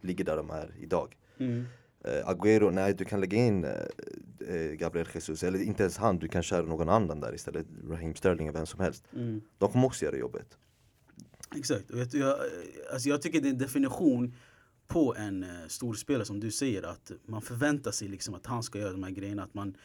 ligger 0.00 0.24
där 0.24 0.36
de 0.36 0.50
är 0.50 0.74
idag. 0.80 1.16
Mm. 1.38 1.64
Uh, 2.08 2.28
Agüero, 2.28 2.70
nej 2.70 2.94
du 2.94 3.04
kan 3.04 3.20
lägga 3.20 3.38
in 3.38 3.64
eh, 3.64 4.70
Gabriel 4.78 5.08
Jesus, 5.14 5.42
eller 5.42 5.62
inte 5.62 5.82
ens 5.82 5.96
han, 5.96 6.18
du 6.18 6.28
kan 6.28 6.42
köra 6.42 6.66
någon 6.66 6.88
annan 6.88 7.20
där 7.20 7.34
istället, 7.34 7.66
Raheem 7.88 8.14
Sterling 8.14 8.46
eller 8.46 8.58
vem 8.58 8.66
som 8.66 8.80
helst. 8.80 9.04
Mm. 9.12 9.40
De 9.58 9.72
kommer 9.72 9.86
också 9.86 10.04
göra 10.04 10.16
jobbet. 10.16 10.58
Exakt. 11.56 11.90
Och 11.90 11.98
Jag, 11.98 12.08
jag, 12.14 12.36
alltså 12.92 13.08
jag 13.08 13.22
tycker 13.22 13.40
det 13.40 13.48
är 13.48 13.52
en 13.52 13.58
definition 13.58 14.34
på 14.86 15.14
en 15.14 15.42
eh, 15.42 15.48
storspelare 15.68 16.24
som 16.24 16.40
du 16.40 16.50
säger 16.50 16.82
att 16.82 17.12
man 17.26 17.42
förväntar 17.42 17.90
sig 17.90 18.08
liksom 18.08 18.34
att 18.34 18.46
han 18.46 18.62
ska 18.62 18.78
göra 18.78 18.92
de 18.92 19.02
här 19.02 19.10
grejerna. 19.10 19.42
Att 19.42 19.54
man, 19.54 19.76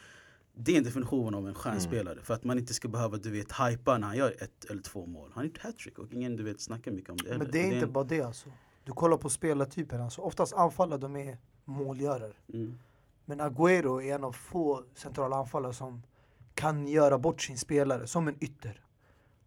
det 0.54 0.72
är 0.72 0.78
en 0.78 0.84
definition 0.84 1.34
av 1.34 1.48
en 1.48 1.54
stjärnspelare. 1.54 2.18
För 2.22 2.34
att 2.34 2.44
man 2.44 2.58
inte 2.58 2.74
ska 2.74 2.88
behöva 2.88 3.16
du 3.16 3.30
vet, 3.30 3.52
hypa 3.52 3.98
när 3.98 4.06
han 4.06 4.16
gör 4.16 4.34
ett 4.42 4.64
eller 4.70 4.82
två 4.82 5.06
mål. 5.06 5.30
Han 5.34 5.38
har 5.40 5.44
gjort 5.44 5.58
hattrick 5.58 5.98
och 5.98 6.12
ingen 6.12 6.36
du 6.36 6.42
vet, 6.42 6.60
snackar 6.60 6.92
mycket 6.92 7.10
om 7.10 7.16
det. 7.16 7.38
Men 7.38 7.50
det 7.50 7.58
är 7.60 7.66
Och 7.66 7.72
inte 7.72 7.86
en- 7.86 7.92
bara 7.92 8.04
det 8.04 8.20
alltså. 8.20 8.48
Du 8.84 8.92
kollar 8.92 9.16
på 9.16 9.28
spelartypen. 9.30 10.00
Alltså, 10.00 10.20
oftast 10.20 10.52
anfallare 10.52 10.98
de 11.00 11.16
är 11.16 11.38
målgörare. 11.64 12.32
Mm. 12.52 12.78
Men 13.24 13.40
Agüero 13.40 14.02
är 14.02 14.14
en 14.14 14.24
av 14.24 14.32
få 14.32 14.84
centrala 14.94 15.36
anfallare 15.36 15.72
som 15.74 16.02
kan 16.54 16.88
göra 16.88 17.18
bort 17.18 17.42
sin 17.42 17.58
spelare 17.58 18.06
som 18.06 18.28
en 18.28 18.44
ytter. 18.44 18.80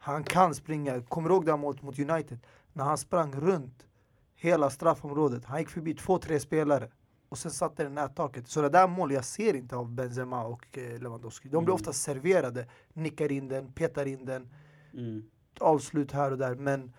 Han 0.04 0.24
kan 0.24 0.56
springa. 0.56 1.02
Kommer 1.02 1.30
du 1.30 1.36
ihåg 1.36 1.46
det 1.46 1.52
här 1.52 1.58
målet 1.58 1.82
mot 1.82 2.00
United? 2.00 2.40
När 2.74 2.84
han 2.84 2.98
sprang 2.98 3.34
runt 3.34 3.88
hela 4.36 4.70
straffområdet. 4.70 5.46
Han 5.46 5.60
gick 5.60 5.70
förbi 5.70 5.94
två, 5.94 6.18
tre 6.18 6.40
spelare. 6.40 6.90
Och 7.30 7.38
sen 7.38 7.52
satte 7.52 7.84
den 7.84 7.96
nättaket. 7.96 8.48
Så 8.48 8.62
det 8.62 8.70
där 8.70 8.88
mål 8.88 9.12
jag 9.12 9.26
ser 9.26 9.54
inte 9.54 9.76
av 9.76 9.92
Benzema 9.92 10.44
och 10.46 10.78
eh, 10.78 11.00
Lewandowski. 11.02 11.50
De 11.50 11.66
blir 11.66 11.74
Mm. 11.74 11.76
ofta 11.82 11.94
serverade. 11.94 12.68
Nickar 12.94 13.32
in 13.32 13.48
den, 13.48 13.74
petar 13.74 14.06
in 14.06 14.26
den. 14.26 14.50
Mm. 14.94 15.24
Avslut 15.60 16.12
här 16.12 16.32
och 16.32 16.38
där. 16.38 16.56
Men 16.56 16.94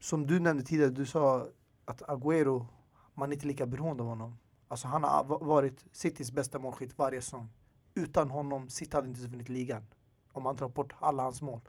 som 0.00 0.26
du 0.26 0.40
nämnde 0.40 0.62
tidigare, 0.64 0.90
du 0.90 1.06
sa 1.06 1.46
att 1.84 2.02
Agüero, 2.02 2.66
man 3.14 3.28
är 3.30 3.34
inte 3.34 3.46
lika 3.46 3.66
beroende 3.66 4.02
av 4.02 4.08
honom. 4.08 4.38
Alltså 4.68 4.88
han 4.88 5.04
har 5.04 5.24
va- 5.24 5.38
varit 5.38 5.84
Citys 5.92 6.32
bästa 6.32 6.58
målskytt 6.58 6.98
varje 6.98 7.20
säsong. 7.22 7.48
Utan 7.94 8.30
honom, 8.30 8.68
City 8.68 8.96
hade 8.96 9.08
inte 9.08 9.20
vunnit 9.20 9.48
ligan. 9.48 9.86
Om 10.32 10.42
man 10.42 10.56
tar 10.56 10.68
bort 10.68 10.92
alla 10.98 11.22
hans 11.22 11.42
mål. 11.42 11.60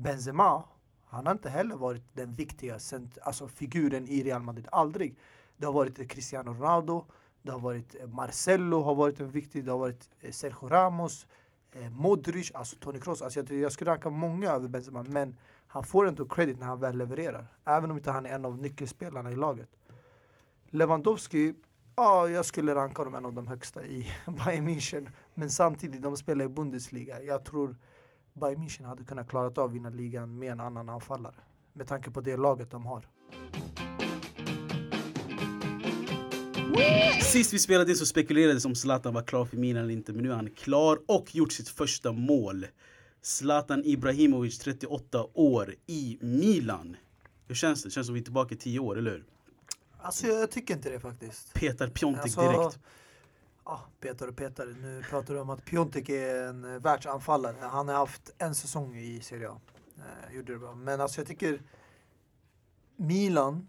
Benzema, 0.00 0.62
han 1.06 1.26
har 1.26 1.32
inte 1.32 1.48
heller 1.50 1.76
varit 1.76 2.02
den 2.12 2.32
viktiga 2.34 2.78
cent- 2.78 3.18
alltså 3.22 3.48
figuren 3.48 4.08
i 4.08 4.22
Real 4.22 4.42
Madrid. 4.42 4.68
Aldrig. 4.72 5.16
Det 5.56 5.66
har 5.66 5.72
varit 5.72 6.10
Cristiano 6.10 6.50
Ronaldo, 6.54 7.04
det 7.42 7.52
har 7.52 7.58
varit 7.60 7.94
eh, 8.00 8.06
Marcelo 8.06 8.82
har 8.82 8.94
varit 8.94 9.20
en 9.20 9.30
viktig, 9.30 9.64
det 9.64 9.70
har 9.70 9.78
varit 9.78 10.08
eh, 10.20 10.30
Sergio 10.32 10.68
Ramos, 10.68 11.26
eh, 11.72 11.90
Modric, 11.90 12.50
alltså 12.54 12.76
Toni 12.76 13.00
Kroos. 13.00 13.22
Alltså 13.22 13.40
jag, 13.40 13.52
jag 13.52 13.72
skulle 13.72 13.90
ranka 13.90 14.10
många 14.10 14.50
över 14.50 14.68
Benzema, 14.68 15.02
men 15.02 15.36
han 15.66 15.84
får 15.84 16.08
ändå 16.08 16.24
credit 16.28 16.58
när 16.58 16.66
han 16.66 16.80
väl 16.80 16.96
levererar. 16.98 17.46
Även 17.64 17.90
om 17.90 17.96
inte 17.96 18.10
han 18.10 18.26
är 18.26 18.30
en 18.34 18.44
av 18.44 18.58
nyckelspelarna 18.58 19.32
i 19.32 19.36
laget. 19.36 19.68
Lewandowski, 20.70 21.54
ja 21.96 22.28
jag 22.28 22.44
skulle 22.44 22.74
ranka 22.74 23.00
honom 23.02 23.14
en 23.14 23.24
av 23.26 23.32
de 23.32 23.46
högsta 23.46 23.84
i 23.84 24.12
Bayern 24.26 24.68
München. 24.68 25.08
Men 25.34 25.50
samtidigt, 25.50 26.02
de 26.02 26.16
spelar 26.16 26.44
i 26.44 26.48
Bundesliga. 26.48 27.22
Jag 27.22 27.44
tror 27.44 27.76
Bayern 28.34 28.60
München 28.60 28.84
hade 28.84 29.04
kunnat 29.04 29.28
klarat 29.28 29.58
av 29.58 29.72
vinna 29.72 29.90
ligan 29.90 30.38
med 30.38 30.52
en 30.52 30.60
annan 30.60 30.88
anfallare. 30.88 31.34
Med 31.72 31.86
tanke 31.88 32.10
på 32.10 32.20
det 32.20 32.36
laget 32.36 32.70
de 32.70 32.86
har. 32.86 33.08
Sist 37.22 37.52
vi 37.52 37.58
spelade 37.58 37.90
in 37.90 37.96
så 37.96 38.06
spekulerades 38.06 38.64
om 38.64 38.74
Zlatan 38.74 39.14
var 39.14 39.22
klar 39.22 39.44
för 39.44 39.56
Milan 39.56 39.82
eller 39.82 39.92
inte 39.92 40.12
men 40.12 40.22
nu 40.22 40.30
är 40.30 40.34
han 40.36 40.50
klar 40.50 40.98
och 41.06 41.34
gjort 41.34 41.52
sitt 41.52 41.68
första 41.68 42.12
mål. 42.12 42.66
Zlatan 43.22 43.84
Ibrahimovic, 43.84 44.58
38 44.58 45.26
år, 45.34 45.74
i 45.86 46.18
Milan. 46.20 46.96
Hur 47.48 47.54
känns 47.54 47.82
det? 47.82 47.88
Det 47.88 47.92
känns 47.92 48.06
som 48.06 48.14
vi 48.14 48.20
är 48.20 48.24
tillbaka 48.24 48.54
i 48.54 48.58
10 48.58 48.78
år, 48.78 48.98
eller 48.98 49.10
hur? 49.10 49.24
Alltså 49.98 50.26
jag 50.26 50.50
tycker 50.50 50.74
inte 50.74 50.90
det 50.90 51.00
faktiskt. 51.00 51.54
Petar 51.54 51.88
Piontek 51.88 52.22
Alltså, 52.22 52.40
direkt 52.40 52.78
ah, 53.70 53.80
Peter 54.00 54.28
och 54.28 54.36
Peter. 54.36 54.76
Nu 54.82 55.02
pratar 55.02 55.34
du 55.34 55.40
om 55.40 55.50
att 55.50 55.64
Piontek 55.64 56.08
är 56.08 56.48
en 56.48 56.64
eh, 56.64 56.80
världsanfallare. 56.80 57.56
Han 57.60 57.88
har 57.88 57.94
haft 57.94 58.34
en 58.38 58.54
säsong 58.54 58.96
i 58.96 59.20
Serie 59.20 59.50
A. 59.50 59.60
Eh, 59.96 60.36
gjorde 60.36 60.52
det 60.52 60.58
bra. 60.58 60.74
Men 60.74 61.00
alltså 61.00 61.20
jag 61.20 61.28
tycker 61.28 61.62
Milan 62.96 63.68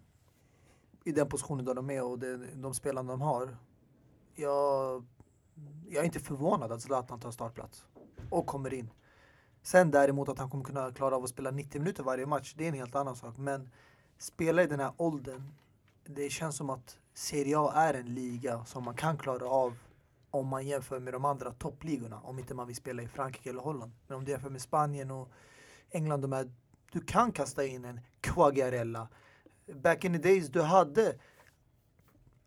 i 1.03 1.11
den 1.11 1.29
positionen 1.29 1.65
där 1.65 1.73
de 1.73 1.89
är 1.89 2.03
och 2.03 2.19
det, 2.19 2.37
de 2.37 2.73
spelarna 2.73 3.11
de 3.11 3.21
har. 3.21 3.57
Jag, 4.35 5.05
jag 5.89 6.01
är 6.01 6.05
inte 6.05 6.19
förvånad 6.19 6.71
att 6.71 6.81
Zlatan 6.81 7.19
tar 7.19 7.31
startplats 7.31 7.85
och 8.29 8.45
kommer 8.45 8.73
in. 8.73 8.89
Sen 9.63 9.91
däremot 9.91 10.29
att 10.29 10.39
han 10.39 10.49
kommer 10.49 10.63
kunna 10.63 10.91
klara 10.91 11.15
av 11.15 11.23
att 11.23 11.29
spela 11.29 11.51
90 11.51 11.79
minuter 11.81 12.03
varje 12.03 12.25
match, 12.25 12.53
det 12.57 12.63
är 12.63 12.67
en 12.67 12.73
helt 12.73 12.95
annan 12.95 13.15
sak. 13.15 13.37
Men 13.37 13.69
spela 14.17 14.63
i 14.63 14.67
den 14.67 14.79
här 14.79 14.93
åldern, 14.97 15.53
det 16.03 16.29
känns 16.29 16.55
som 16.55 16.69
att 16.69 16.97
Serie 17.13 17.59
A 17.59 17.71
är 17.75 17.93
en 17.93 18.13
liga 18.13 18.65
som 18.65 18.83
man 18.83 18.95
kan 18.95 19.17
klara 19.17 19.45
av 19.49 19.77
om 20.31 20.47
man 20.47 20.67
jämför 20.67 20.99
med 20.99 21.13
de 21.13 21.25
andra 21.25 21.51
toppligorna. 21.51 22.19
Om 22.23 22.39
inte 22.39 22.53
man 22.53 22.67
vill 22.67 22.75
spela 22.75 23.01
i 23.01 23.07
Frankrike 23.07 23.49
eller 23.49 23.61
Holland. 23.61 23.91
Men 24.07 24.17
om 24.17 24.25
du 24.25 24.31
jämför 24.31 24.49
med 24.49 24.61
Spanien 24.61 25.11
och 25.11 25.31
England, 25.89 26.21
de 26.21 26.31
här, 26.31 26.51
du 26.91 26.99
kan 26.99 27.31
kasta 27.31 27.65
in 27.65 27.85
en 27.85 27.99
Quagliarella. 28.21 29.07
Back 29.73 30.05
in 30.05 30.13
the 30.13 30.29
days, 30.29 30.47
du 30.49 30.61
hade 30.61 31.15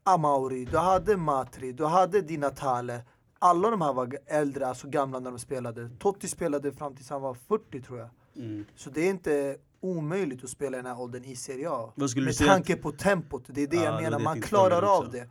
Amauri, 0.03 0.65
du 0.65 0.79
hade 0.79 1.17
Matri, 1.17 1.73
du 1.73 1.85
hade 1.85 2.21
Di 2.21 2.37
Natale. 2.37 3.03
Alla 3.39 3.71
de 3.71 3.81
här 3.81 3.93
var 3.93 4.19
äldre, 4.27 4.67
alltså 4.67 4.89
gamla 4.89 5.21
när 5.21 5.31
de 5.31 5.39
spelade. 5.39 5.91
Totti 5.99 6.29
spelade 6.29 6.73
fram 6.73 6.97
tills 6.97 7.11
han 7.11 7.23
var 7.23 7.35
40 7.35 7.83
tror 7.83 7.99
jag. 7.99 8.09
Mm. 8.37 8.65
Så 8.77 8.91
det 8.91 9.01
är 9.01 9.11
inte 9.11 9.57
omöjligt 9.81 10.45
att 10.45 10.51
spela 10.51 10.77
i 10.77 10.83
den 10.83 10.87
här 10.87 11.01
åldern 11.01 11.25
i 11.25 11.37
Serie 11.37 11.71
A. 11.71 11.93
Med 11.97 12.37
tanke 12.37 12.77
på 12.77 12.93
tempot, 12.93 13.45
det 13.47 13.63
är 13.63 13.67
det 13.67 13.77
Ja, 13.77 13.85
jag 13.85 14.03
menar. 14.03 14.19
Man 14.19 14.41
klarar 14.41 14.83
av 14.99 15.11
det. 15.11 15.29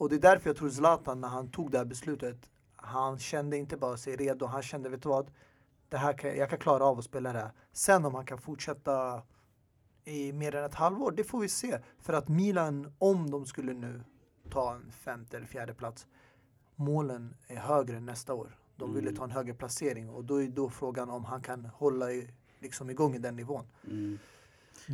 Och 0.00 0.08
det 0.08 0.16
är 0.16 0.20
därför 0.20 0.50
jag 0.50 0.56
tror 0.56 0.70
Zlatan, 0.70 1.20
när 1.20 1.28
han 1.28 1.50
tog 1.50 1.70
det 1.70 1.78
här 1.78 1.84
beslutet, 1.84 2.50
han 2.76 3.18
kände 3.18 3.56
inte 3.56 3.76
bara 3.76 3.96
sig 3.96 4.16
redo, 4.16 4.46
han 4.46 4.62
kände, 4.62 4.88
vet 4.88 5.02
du 5.02 5.08
vad? 5.08 5.30
Det 5.88 5.96
här 5.96 6.12
kan, 6.12 6.36
jag 6.36 6.50
kan 6.50 6.58
klara 6.58 6.84
av 6.84 6.98
att 6.98 7.04
spela 7.04 7.32
det 7.32 7.38
här. 7.38 7.50
Sen 7.72 8.04
om 8.04 8.14
han 8.14 8.26
kan 8.26 8.38
fortsätta 8.38 9.22
i 10.04 10.32
mer 10.32 10.54
än 10.54 10.64
ett 10.64 10.74
halvår, 10.74 11.10
det 11.12 11.24
får 11.24 11.40
vi 11.40 11.48
se. 11.48 11.78
För 11.98 12.12
att 12.12 12.28
Milan, 12.28 12.92
om 12.98 13.30
de 13.30 13.46
skulle 13.46 13.72
nu 13.74 14.02
ta 14.50 14.74
en 14.74 14.92
femte 14.92 15.36
eller 15.36 15.46
fjärde 15.46 15.74
plats, 15.74 16.06
målen 16.76 17.36
är 17.48 17.56
högre 17.56 18.00
nästa 18.00 18.34
år. 18.34 18.58
De 18.76 18.94
ville 18.94 19.08
Mm. 19.08 19.16
ta 19.18 19.24
en 19.24 19.30
högre 19.30 19.54
placering 19.54 20.10
och 20.10 20.24
då 20.24 20.42
är 20.42 20.48
då 20.48 20.70
frågan 20.70 21.10
om 21.10 21.24
han 21.24 21.42
kan 21.42 21.64
hålla 21.64 22.12
i, 22.12 22.30
liksom 22.58 22.90
igång 22.90 23.14
i 23.14 23.18
den 23.18 23.36
nivån. 23.36 23.64
Mm. 23.86 24.18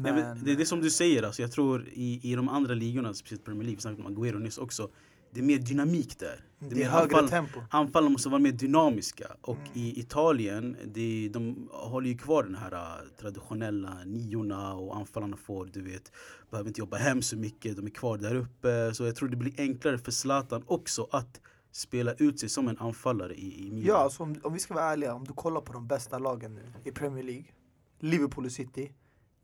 Men, 0.02 0.14
Nej, 0.14 0.24
men 0.24 0.44
det 0.44 0.52
är 0.52 0.56
det 0.56 0.66
som 0.66 0.80
du 0.80 0.90
säger, 0.90 1.22
alltså, 1.22 1.42
jag 1.42 1.52
tror 1.52 1.88
i, 1.92 2.20
i 2.32 2.34
de 2.34 2.48
andra 2.48 2.74
ligorna, 2.74 3.14
speciellt 3.14 3.44
Premier 3.44 3.62
League, 3.62 3.76
vi 3.76 3.80
snackade 3.82 4.08
om 4.08 4.16
Agüero 4.16 4.38
nyss 4.38 4.58
också, 4.58 4.90
det 5.30 5.40
är 5.40 5.44
mer 5.44 5.58
dynamik 5.58 6.18
där. 6.18 6.44
det 6.58 6.74
mer 6.74 6.84
är 6.84 6.88
högre 6.90 7.16
anfall- 7.16 7.28
tempo. 7.28 7.60
Anfallen 7.70 8.12
måste 8.12 8.28
vara 8.28 8.38
mer 8.40 8.52
dynamiska 8.52 9.26
och 9.40 9.56
Mm. 9.56 9.70
i 9.74 10.00
Italien, 10.00 10.76
det, 10.84 11.28
de 11.32 11.68
håller 11.72 12.08
ju 12.08 12.18
kvar 12.18 12.42
den 12.42 12.54
här 12.54 12.72
äh, 12.72 13.08
traditionella 13.20 14.04
niorna 14.04 14.74
och 14.74 14.96
anfallarna 14.96 15.36
får, 15.36 15.66
du 15.72 15.82
vet, 15.82 16.12
behöver 16.50 16.68
inte 16.68 16.80
jobba 16.80 16.96
hem 16.96 17.22
så 17.22 17.36
mycket, 17.36 17.76
de 17.76 17.86
är 17.86 17.90
kvar 17.90 18.18
där 18.18 18.34
uppe. 18.34 18.94
Så 18.94 19.04
jag 19.04 19.16
tror 19.16 19.28
det 19.28 19.36
blir 19.36 19.52
enklare 19.60 19.98
för 19.98 20.12
Zlatan 20.12 20.62
också 20.66 21.08
att 21.10 21.40
spela 21.72 22.12
ut 22.12 22.40
sig 22.40 22.48
som 22.48 22.68
en 22.68 22.78
anfallare 22.78 23.34
i, 23.34 23.66
i 23.66 23.70
Milan. 23.70 23.86
Ja, 23.86 23.96
alltså 23.96 24.22
om, 24.22 24.36
om 24.42 24.52
vi 24.52 24.58
ska 24.58 24.74
vara 24.74 24.84
ärliga, 24.84 25.14
om 25.14 25.24
du 25.24 25.32
kollar 25.32 25.60
på 25.60 25.72
de 25.72 25.86
bästa 25.86 26.18
lagen 26.18 26.54
nu 26.54 26.62
i 26.84 26.90
Premier 26.92 27.24
League, 27.24 27.44
Liverpool 28.00 28.44
och 28.44 28.52
City, 28.52 28.92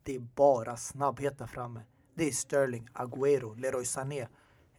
det 0.03 0.15
är 0.17 0.21
bara 0.21 0.77
snabbhet 0.77 1.38
där 1.38 1.47
framme. 1.47 1.81
Det 2.15 2.29
är 2.29 2.33
Sterling, 2.33 2.88
Agüero, 2.95 3.61
Leroy 3.61 3.85
Sané, 3.85 4.21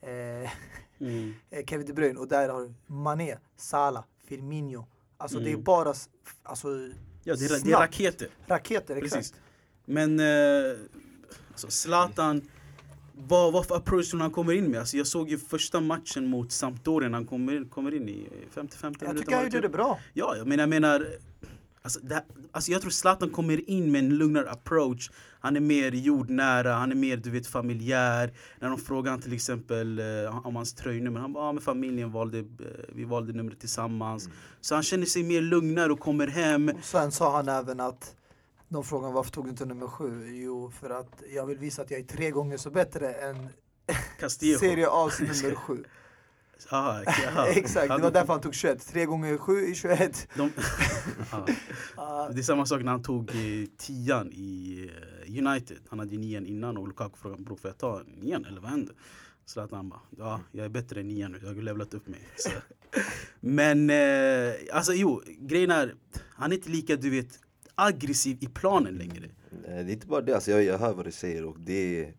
eh, 0.02 0.52
Mm. 1.00 1.34
eh, 1.50 1.66
Kevin 1.66 1.88
De 1.88 1.94
Bruyne 1.94 2.20
och 2.20 2.28
där 2.28 2.50
har 2.50 2.62
du 2.62 2.74
Mané, 2.88 3.38
Salah, 3.58 4.04
Firmino. 4.28 4.88
Alltså 5.18 5.40
det 5.40 5.50
är 5.50 5.54
Mm. 5.54 5.64
bara 5.64 5.94
alltså, 6.44 6.68
Ja, 7.24 7.36
det 7.36 7.46
är, 7.46 7.50
det 7.50 7.56
är 7.56 7.60
snabbt. 7.60 7.82
raketer. 7.84 8.28
raketer. 8.48 9.00
Precis. 9.00 9.16
Exakt. 9.18 9.42
Men 9.86 10.20
eh, 10.20 10.78
alltså 11.52 11.70
Zlatan, 11.72 12.42
vad, 13.14 13.54
vad 13.54 13.66
för 13.68 13.76
approach 13.76 14.10
som 14.10 14.22
han 14.22 14.32
kommer 14.32 14.54
in 14.54 14.72
med? 14.72 14.80
Alltså 14.80 14.98
jag 14.98 15.08
såg 15.08 15.30
ju 15.30 15.38
första 15.38 15.82
matchen 15.82 16.28
mot 16.28 16.52
Sampdoria 16.52 17.10
när 17.10 17.18
han 17.18 17.28
kommer 17.28 17.56
in, 17.56 17.70
kommer 17.70 17.94
in 17.94 18.10
i 18.10 18.28
55 18.52 18.94
Jag 19.00 19.08
minuter. 19.08 19.20
tycker 19.26 19.36
han 19.36 19.44
det 19.44 19.48
gjorde 19.50 19.58
det 19.62 19.68
typ. 19.68 19.76
bra. 19.78 20.00
Ja, 20.14 20.36
jag 20.38 20.48
menar, 20.48 20.62
jag 20.62 20.70
menar 20.70 21.08
alltså, 21.84 22.00
det, 22.00 22.24
alltså 22.52 22.72
jag 22.72 22.82
tror 22.82 22.92
Zlatan 22.92 23.30
kommer 23.30 23.70
in 23.70 23.92
med 23.92 24.00
en 24.00 24.10
lugnare 24.10 24.52
approach. 24.52 25.12
Han 25.40 25.56
är 25.56 25.60
mer 25.60 25.92
jordnära, 25.92 26.74
han 26.74 26.92
är 26.92 26.96
mer 26.96 27.18
du 27.18 27.30
vet 27.30 27.48
familjär. 27.48 28.34
När 28.60 28.70
de 28.70 28.78
frågar 28.78 29.12
han 29.12 29.22
till 29.22 29.34
exempel 29.34 30.00
eh, 30.00 30.48
om 30.48 30.56
hans 30.56 30.74
tröjnummer, 30.74 31.20
han 31.20 31.34
bara 31.34 31.44
ah, 31.44 31.52
men 31.52 31.62
familjen 31.62 32.12
valde, 32.12 32.40
eh, 32.40 32.46
vi 32.90 33.04
valde 33.04 33.34
numret 33.34 33.60
tillsammans. 33.60 34.30
Så 34.62 34.76
han 34.76 34.84
känner 34.84 35.06
sig 35.06 35.24
mer 35.24 35.42
lugnare 35.42 35.92
och 35.92 36.00
kommer 36.00 36.28
hem. 36.28 36.70
Och 36.70 36.84
sen 36.84 37.12
sa 37.12 37.36
han 37.36 37.50
även 37.50 37.80
att 37.80 38.16
de 38.70 38.84
frågade 38.84 39.14
varför 39.14 39.32
tog 39.32 39.46
du 39.46 39.50
inte 39.50 39.66
nummer 39.66 39.88
sju? 39.88 40.28
Jo, 40.28 40.72
för 40.72 40.90
att 40.90 41.24
jag 41.34 41.46
vill 41.46 41.58
visa 41.58 41.82
att 41.82 41.92
jag 41.92 42.00
är 42.00 42.04
tre 42.04 42.32
gånger 42.32 42.58
så 42.58 42.70
bättre 42.70 43.14
än. 43.14 43.50
Serie 44.30 44.88
A's 44.88 45.22
nummer 45.44 45.56
sju. 45.56 45.84
Aha, 46.70 47.02
okej, 47.08 47.26
aha. 47.28 47.48
Exakt, 47.48 47.88
det 47.88 47.94
Han- 47.94 48.02
var 48.02 48.12
därför 48.12 48.34
han 48.34 48.42
tog 48.42 48.56
21. 48.56 48.88
Tre 48.88 49.06
gånger 49.06 49.38
sju 49.38 49.70
är 49.70 49.74
21. 49.74 50.28
De, 50.36 50.52
ja. 51.32 51.46
Ah, 51.96 52.30
Det 52.30 52.40
är 52.40 52.44
samma 52.44 52.66
sak 52.66 52.84
när 52.84 52.92
han 52.92 53.04
tog 53.04 53.30
eh, 53.30 53.36
tian 53.78 54.32
i 54.34 54.80
eh, 55.28 55.48
United. 55.48 55.78
Han 55.90 56.00
hade 56.00 56.12
ju 56.12 56.18
nian 56.18 56.46
innan 56.46 56.78
och 56.78 56.88
Lukaku 56.88 57.18
frågade 57.18 57.44
bror 57.44 57.56
får 57.56 57.70
jag 57.70 57.78
ta 57.78 58.02
nian 58.22 58.46
eller 58.46 58.62
vad 58.62 58.70
händer? 58.72 58.96
Zlatan 59.46 59.90
bara 59.90 60.00
ja 60.18 60.40
jag 60.52 60.66
är 60.66 60.70
bättre 60.70 61.00
än 61.00 61.08
nian 61.08 61.32
nu, 61.32 61.40
jag 61.42 61.48
har 61.48 61.56
levlat 61.56 61.94
upp 61.94 62.08
mig. 62.08 62.20
Så. 62.38 62.50
Men 63.40 63.90
eh, 63.90 64.54
alltså 64.74 64.94
jo, 64.94 65.22
grejen 65.40 65.72
är 65.72 65.96
han 66.30 66.52
är 66.52 66.56
inte 66.56 66.70
lika 66.70 66.96
du 66.96 67.10
vet 67.10 67.40
aggressiv 67.76 68.38
i 68.42 68.48
planen 68.48 68.94
längre. 68.98 69.30
Nej, 69.68 69.84
det 69.84 69.92
är 69.92 69.94
inte 69.94 70.08
bara 70.08 70.22
det, 70.22 70.34
alltså 70.36 70.52
jag, 70.52 70.64
jag 70.64 70.78
hör 70.78 70.94
vad 70.94 71.06
du 71.06 71.12
säger 71.12 71.46
och 71.46 71.60
det, 71.60 72.14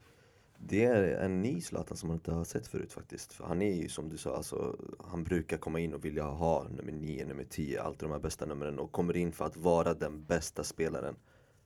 det 0.69 0.85
är 0.85 1.03
en 1.03 1.43
ny 1.43 1.61
Zlatan 1.61 1.97
som 1.97 2.09
man 2.09 2.17
inte 2.17 2.33
har 2.33 2.45
sett 2.45 2.67
förut 2.67 2.93
faktiskt. 2.93 3.33
För 3.33 3.45
han 3.45 3.63
är 3.63 3.73
ju 3.75 3.89
som 3.89 4.09
du 4.09 4.17
sa, 4.17 4.37
alltså, 4.37 4.77
han 4.99 5.25
brukar 5.25 5.57
komma 5.57 5.81
in 5.81 5.95
och 5.95 6.05
vilja 6.05 6.25
ha 6.25 6.69
nummer 6.69 6.93
9, 6.93 7.27
nummer 7.27 7.45
10, 7.45 7.83
alltid 7.83 8.09
de 8.09 8.13
här 8.13 8.19
bästa 8.19 8.47
numren 8.47 8.79
och 8.79 8.93
kommer 8.93 9.17
in 9.17 9.33
för 9.33 9.45
att 9.45 9.57
vara 9.57 9.95
den 9.95 10.25
bästa 10.25 10.65
spelaren. 10.65 11.17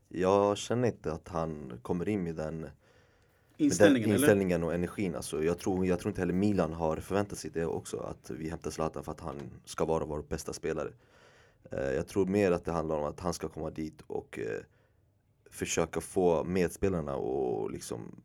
Jag 0.08 0.58
känner 0.58 0.88
inte 0.88 1.12
att 1.12 1.28
han 1.28 1.72
kommer 1.82 2.08
in 2.08 2.22
med 2.22 2.34
den, 2.34 2.60
med 2.60 2.70
Inställningen 3.56 4.08
den 4.08 4.14
eller? 4.14 4.24
inställningen 4.24 4.64
och 4.64 4.74
energin. 4.74 5.14
Alltså, 5.14 5.44
jag, 5.44 5.58
tror, 5.58 5.86
jag 5.86 6.00
tror 6.00 6.10
inte 6.10 6.20
heller 6.20 6.34
Milan 6.34 6.72
har 6.72 6.96
förväntat 6.96 7.38
sig 7.38 7.50
det 7.50 7.66
också, 7.66 7.98
att 7.98 8.30
vi 8.30 8.50
hämtar 8.50 8.70
Zlatan 8.70 9.04
för 9.04 9.12
att 9.12 9.20
han 9.20 9.36
ska 9.64 9.84
vara 9.84 10.04
vår 10.04 10.22
bästa 10.22 10.52
spelare. 10.52 10.92
Eh, 11.70 11.92
jag 11.92 12.08
tror 12.08 12.26
mer 12.26 12.52
att 12.52 12.64
det 12.64 12.72
handlar 12.72 12.96
om 12.96 13.04
att 13.04 13.20
han 13.20 13.34
ska 13.34 13.48
komma 13.48 13.70
dit 13.70 14.02
och 14.06 14.38
eh, 14.38 14.62
försöka 15.50 16.00
få 16.00 16.44
medspelarna 16.44 17.16
och 17.16 17.70
liksom 17.70 18.22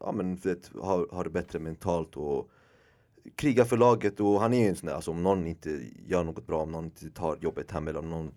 ja, 0.00 0.12
men, 0.12 0.36
vet, 0.36 0.70
ha, 0.74 1.06
ha 1.10 1.24
det 1.24 1.30
bättre 1.30 1.58
mentalt 1.58 2.16
och 2.16 2.50
kriga 3.34 3.64
för 3.64 3.76
laget 3.76 4.20
och 4.20 4.40
han 4.40 4.54
är 4.54 4.62
ju 4.62 4.68
en 4.68 4.76
sån 4.76 4.86
där, 4.86 4.94
alltså 4.94 5.10
om 5.10 5.22
någon 5.22 5.46
inte 5.46 5.80
gör 6.06 6.24
något 6.24 6.46
bra, 6.46 6.62
om 6.62 6.72
någon 6.72 6.84
inte 6.84 7.10
tar 7.10 7.38
jobbet 7.40 7.70
hem 7.70 7.88
eller 7.88 7.98
om 7.98 8.10
någon 8.10 8.30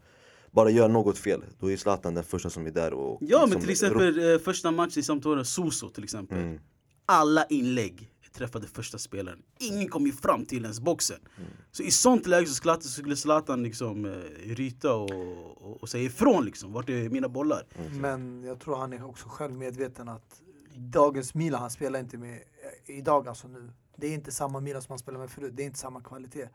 bara 0.52 0.70
gör 0.70 0.90
något 0.90 1.18
fel, 1.18 1.42
då 1.60 1.72
är 1.72 1.78
Zlatan 1.78 2.14
den 2.14 2.24
första 2.24 2.50
som 2.50 2.68
är 2.68 2.72
där 2.72 2.94
och 2.94 3.18
Ja 3.22 3.40
men 3.40 3.50
liksom 3.50 3.62
till 3.62 3.70
exempel 3.70 4.34
eh, 4.34 4.40
första 4.40 4.72
matchen 4.72 5.00
i 5.00 5.04
Sampdoria, 5.04 5.44
Soso 5.44 5.90
till 5.90 6.04
exempel. 6.04 6.38
Mm. 6.38 6.60
Alla 7.06 7.46
inlägg 7.46 8.12
träffade 8.34 8.68
första 8.68 8.98
spelaren. 8.98 9.40
Ingen 9.60 9.88
kom 9.88 10.06
ju 10.06 10.12
fram 10.12 10.46
till 10.46 10.64
ens 10.64 10.80
boxen. 10.80 11.20
Mm. 11.38 11.50
Så 11.72 11.84
i 11.84 11.92
sånt 11.92 12.28
läge 12.28 12.48
så 12.48 12.54
skulle, 12.54 12.82
skulle 12.82 13.16
Zlatan 13.16 13.64
liksom 13.64 14.06
eh, 14.06 14.12
ryta 14.46 14.96
och, 14.96 15.12
och, 15.12 15.82
och 15.82 15.90
säga 15.90 16.04
ifrån 16.04 16.46
liksom. 16.46 16.74
Vart 16.74 16.90
är 16.90 17.10
mina 17.10 17.30
bollar? 17.30 17.64
Men 18.00 18.44
jag 18.44 18.60
tror 18.60 18.76
han 18.76 18.94
är 18.94 19.06
också 19.06 19.30
själv 19.30 19.54
medveten 19.54 20.10
att 20.10 20.42
dagens 20.80 21.34
Milan, 21.34 21.62
han 21.62 21.70
spelar 21.70 22.00
inte 22.00 22.18
med, 22.18 22.34
eh, 22.34 22.98
idag 22.98 23.28
alltså 23.28 23.48
nu, 23.48 23.72
det 23.96 24.08
är 24.08 24.14
inte 24.14 24.32
samma 24.32 24.60
Milan 24.60 24.82
som 24.82 24.92
han 24.92 25.00
spelade 25.00 25.22
med 25.22 25.32
förut, 25.32 25.54
det 25.56 25.64
är 25.64 25.66
inte 25.66 25.80
samma 25.80 26.02
kvalitet. 26.02 26.50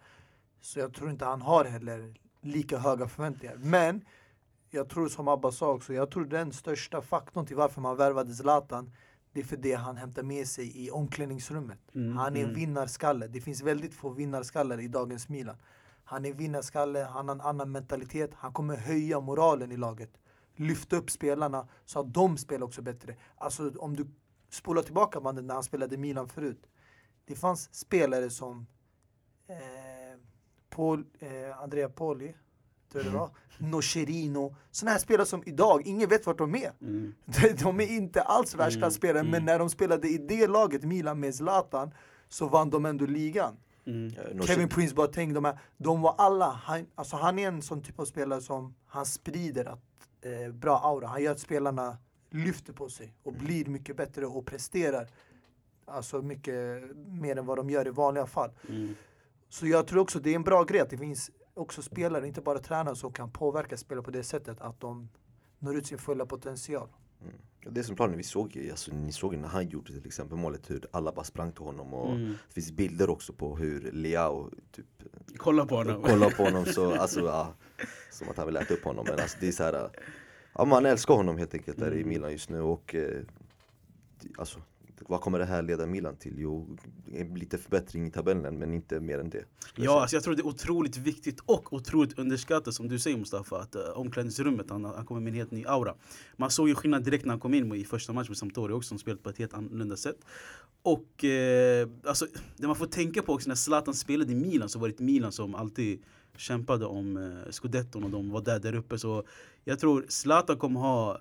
Så 0.60 0.78
jag 0.78 0.94
tror 0.94 1.10
inte 1.10 1.24
han 1.24 1.42
har 1.42 1.64
heller 1.64 2.14
lika 2.40 2.78
höga 2.78 3.08
förväntningar. 3.08 3.56
Men 3.56 4.04
jag 4.70 4.88
tror 4.88 5.08
som 5.08 5.28
Abba 5.28 5.52
sa 5.52 5.72
också, 5.72 5.94
jag 5.94 6.10
tror 6.10 6.24
den 6.24 6.52
största 6.52 7.02
faktorn 7.02 7.46
till 7.46 7.56
varför 7.56 7.80
man 7.80 7.96
värvade 7.96 8.34
Zlatan, 8.34 8.92
det 9.32 9.40
är 9.40 9.44
för 9.44 9.56
det 9.56 9.74
han 9.74 9.96
hämtar 9.96 10.22
med 10.22 10.48
sig 10.48 10.84
i 10.84 10.90
omklädningsrummet. 10.90 11.78
Mm, 11.94 12.16
han 12.16 12.36
är 12.36 12.40
en 12.40 12.44
mm. 12.44 12.56
vinnarskalle. 12.56 13.26
Det 13.26 13.40
finns 13.40 13.62
väldigt 13.62 13.94
få 13.94 14.10
vinnarskallar 14.10 14.80
i 14.80 14.88
dagens 14.88 15.28
Milan. 15.28 15.56
Han 16.04 16.24
är 16.24 16.32
vinnarskalle, 16.32 16.98
han 16.98 17.28
har 17.28 17.34
en 17.34 17.40
annan 17.40 17.72
mentalitet. 17.72 18.30
Han 18.34 18.52
kommer 18.52 18.76
höja 18.76 19.20
moralen 19.20 19.72
i 19.72 19.76
laget. 19.76 20.10
Lyfta 20.56 20.96
upp 20.96 21.10
spelarna 21.10 21.68
så 21.84 22.00
att 22.00 22.14
de 22.14 22.36
spelar 22.38 22.66
också 22.66 22.82
bättre. 22.82 23.16
Alltså 23.36 23.72
om 23.78 23.96
du 23.96 24.06
spolar 24.50 24.82
tillbaka 24.82 25.20
bandet 25.20 25.44
när 25.44 25.54
han 25.54 25.62
spelade 25.62 25.96
Milan 25.96 26.28
förut. 26.28 26.66
Det 27.26 27.36
fanns 27.36 27.74
spelare 27.74 28.30
som 28.30 28.66
eh, 29.48 30.20
Paul, 30.70 31.04
eh, 31.18 31.62
Andrea 31.62 31.88
Poli, 31.88 32.34
tror 32.92 33.04
jag 33.04 33.12
det 33.12 33.18
var, 33.18 33.30
Nocerino. 33.58 34.56
Sådana 34.70 34.92
här 34.92 34.98
spelare 34.98 35.26
som 35.26 35.42
idag, 35.46 35.82
ingen 35.86 36.08
vet 36.08 36.26
vart 36.26 36.38
de 36.38 36.54
är. 36.54 36.72
Mm. 36.80 37.14
De, 37.24 37.48
de 37.62 37.80
är 37.80 37.86
inte 37.86 38.22
alls 38.22 38.54
världsklasspelare, 38.54 39.20
mm. 39.20 39.30
men 39.30 39.44
när 39.44 39.58
de 39.58 39.70
spelade 39.70 40.08
i 40.08 40.18
det 40.18 40.46
laget, 40.46 40.82
Milan 40.82 41.20
med 41.20 41.34
Zlatan, 41.34 41.94
så 42.28 42.48
vann 42.48 42.70
de 42.70 42.86
ändå 42.86 43.06
ligan. 43.06 43.56
Mm. 43.86 44.42
Kevin 44.42 44.68
Prince 44.68 44.94
Boateng, 44.94 45.32
de, 45.32 45.44
här, 45.44 45.58
de 45.76 46.02
var 46.02 46.14
alla, 46.18 46.50
han, 46.50 46.86
alltså 46.94 47.16
han 47.16 47.38
är 47.38 47.48
en 47.48 47.62
sån 47.62 47.82
typ 47.82 47.98
av 47.98 48.04
spelare 48.04 48.40
som 48.40 48.74
han 48.86 49.06
sprider 49.06 49.64
att, 49.64 49.80
eh, 50.26 50.52
bra 50.52 50.78
aura. 50.78 51.06
Han 51.06 51.22
gör 51.22 51.32
att 51.32 51.40
spelarna 51.40 51.98
lyfter 52.30 52.72
på 52.72 52.88
sig 52.88 53.14
och 53.22 53.32
blir 53.32 53.64
mycket 53.64 53.96
bättre 53.96 54.26
och 54.26 54.46
presterar. 54.46 55.08
Alltså 55.84 56.22
mycket 56.22 56.82
mer 56.96 57.38
än 57.38 57.46
vad 57.46 57.58
de 57.58 57.70
gör 57.70 57.86
i 57.86 57.90
vanliga 57.90 58.26
fall. 58.26 58.50
Mm. 58.68 58.94
Så 59.48 59.66
jag 59.66 59.86
tror 59.86 60.00
också 60.00 60.18
det 60.18 60.30
är 60.30 60.34
en 60.34 60.42
bra 60.42 60.64
grej 60.64 60.80
att 60.80 60.90
det 60.90 60.98
finns 60.98 61.30
också 61.54 61.82
spelare, 61.82 62.26
inte 62.26 62.40
bara 62.40 62.58
tränare, 62.58 62.96
som 62.96 63.12
kan 63.12 63.30
påverka 63.30 63.76
spelare 63.76 64.04
på 64.04 64.10
det 64.10 64.22
sättet 64.22 64.60
att 64.60 64.80
de 64.80 65.08
når 65.58 65.76
ut 65.76 65.86
sin 65.86 65.98
fulla 65.98 66.26
potential. 66.26 66.88
Ja, 67.60 67.70
Det 67.70 67.80
är 67.80 67.84
som 67.84 67.96
planen, 67.96 68.16
vi 68.16 68.22
såg 68.22 68.56
ju, 68.56 68.70
alltså, 68.70 68.92
ni 68.94 69.12
såg 69.12 69.36
när 69.36 69.48
han 69.48 69.68
gjorde 69.68 69.92
till 69.92 70.06
exempel 70.06 70.38
målet 70.38 70.70
hur 70.70 70.86
alla 70.90 71.12
bara 71.12 71.24
sprang 71.24 71.52
till 71.52 71.64
honom 71.64 71.94
och 71.94 72.10
Mm. 72.14 72.28
det 72.48 72.54
finns 72.54 72.72
bilder 72.72 73.10
också 73.10 73.32
på 73.32 73.56
hur 73.56 73.92
Leao 73.92 74.50
typ 74.72 74.86
Kolla 75.36 75.66
på 75.66 75.76
honom. 75.76 76.02
kollar 76.02 76.30
på 76.30 76.42
honom 76.44 76.64
så, 76.66 76.94
alltså 77.00 77.20
ja, 77.20 77.54
som 78.10 78.28
att 78.28 78.36
han 78.36 78.46
vill 78.46 78.56
äta 78.56 78.74
upp 78.74 78.84
honom 78.84 79.04
men 79.08 79.20
alltså 79.20 79.36
det 79.40 79.48
är 79.48 79.52
så 79.52 79.62
här, 79.62 79.90
ja 80.54 80.64
man 80.64 80.86
älskar 80.86 81.14
honom 81.14 81.38
helt 81.38 81.54
enkelt 81.54 81.78
där 81.78 81.94
i 81.94 82.04
Milan 82.04 82.32
just 82.32 82.50
nu 82.50 82.60
och 82.60 82.94
eh, 82.94 83.20
alltså 84.38 84.62
vad 85.00 85.20
kommer 85.20 85.38
det 85.38 85.44
här 85.44 85.62
leda 85.62 85.86
Milan 85.86 86.16
till? 86.16 86.34
Jo, 86.38 86.76
lite 87.34 87.58
förbättring 87.58 88.06
i 88.06 88.10
tabellen 88.10 88.58
men 88.58 88.74
inte 88.74 89.00
mer 89.00 89.18
än 89.18 89.30
det. 89.30 89.38
jag 89.38 89.46
Ja, 89.76 89.90
säga. 89.90 90.00
alltså 90.00 90.16
jag 90.16 90.22
tror 90.24 90.34
det 90.34 90.42
är 90.42 90.46
otroligt 90.46 90.96
viktigt 90.96 91.40
och 91.40 91.72
otroligt 91.72 92.18
underskattat 92.18 92.74
som 92.74 92.88
du 92.88 92.98
säger 92.98 93.16
Mustafa 93.18 93.56
att 93.58 93.76
uh, 93.76 93.82
omklädningsrummet, 93.94 94.70
han, 94.70 94.84
han 94.84 95.06
kommer 95.06 95.20
med 95.20 95.30
en 95.30 95.34
helt 95.36 95.50
ny 95.50 95.64
aura. 95.66 95.94
Man 96.36 96.50
såg 96.50 96.68
ju 96.68 96.74
skillnad 96.74 97.04
direkt 97.04 97.24
när 97.24 97.32
han 97.32 97.40
kom 97.40 97.54
in 97.54 97.74
i 97.74 97.84
första 97.84 98.12
matchen 98.12 98.30
med 98.30 98.36
Sampdoria 98.36 98.76
också, 98.76 98.88
som 98.88 98.98
spelat 98.98 99.22
på 99.22 99.30
ett 99.30 99.38
helt 99.38 99.54
annorlunda 99.54 99.96
sätt. 99.96 100.18
Och 100.82 101.24
eh, 101.24 101.88
alltså, 102.06 102.26
det 102.56 102.66
man 102.66 102.76
får 102.76 102.86
tänka 102.86 103.22
på 103.22 103.32
också 103.32 103.48
när 103.48 103.54
Zlatan 103.56 103.94
spelade 103.94 104.32
i 104.32 104.34
Milan 104.34 104.68
så 104.68 104.78
var 104.78 104.88
det 104.88 104.98
Milan 105.00 105.32
som 105.32 105.54
alltid 105.54 106.02
kämpade 106.36 106.86
om 106.86 107.16
eh, 107.16 107.50
scudetton 107.50 108.04
och 108.04 108.10
de 108.10 108.30
var 108.30 108.40
där 108.40 108.58
där 108.60 108.74
uppe. 108.74 108.98
Så 108.98 109.24
jag 109.64 109.78
tror 109.78 110.04
Zlatan 110.08 110.56
kommer 110.58 110.80
ha 110.80 111.20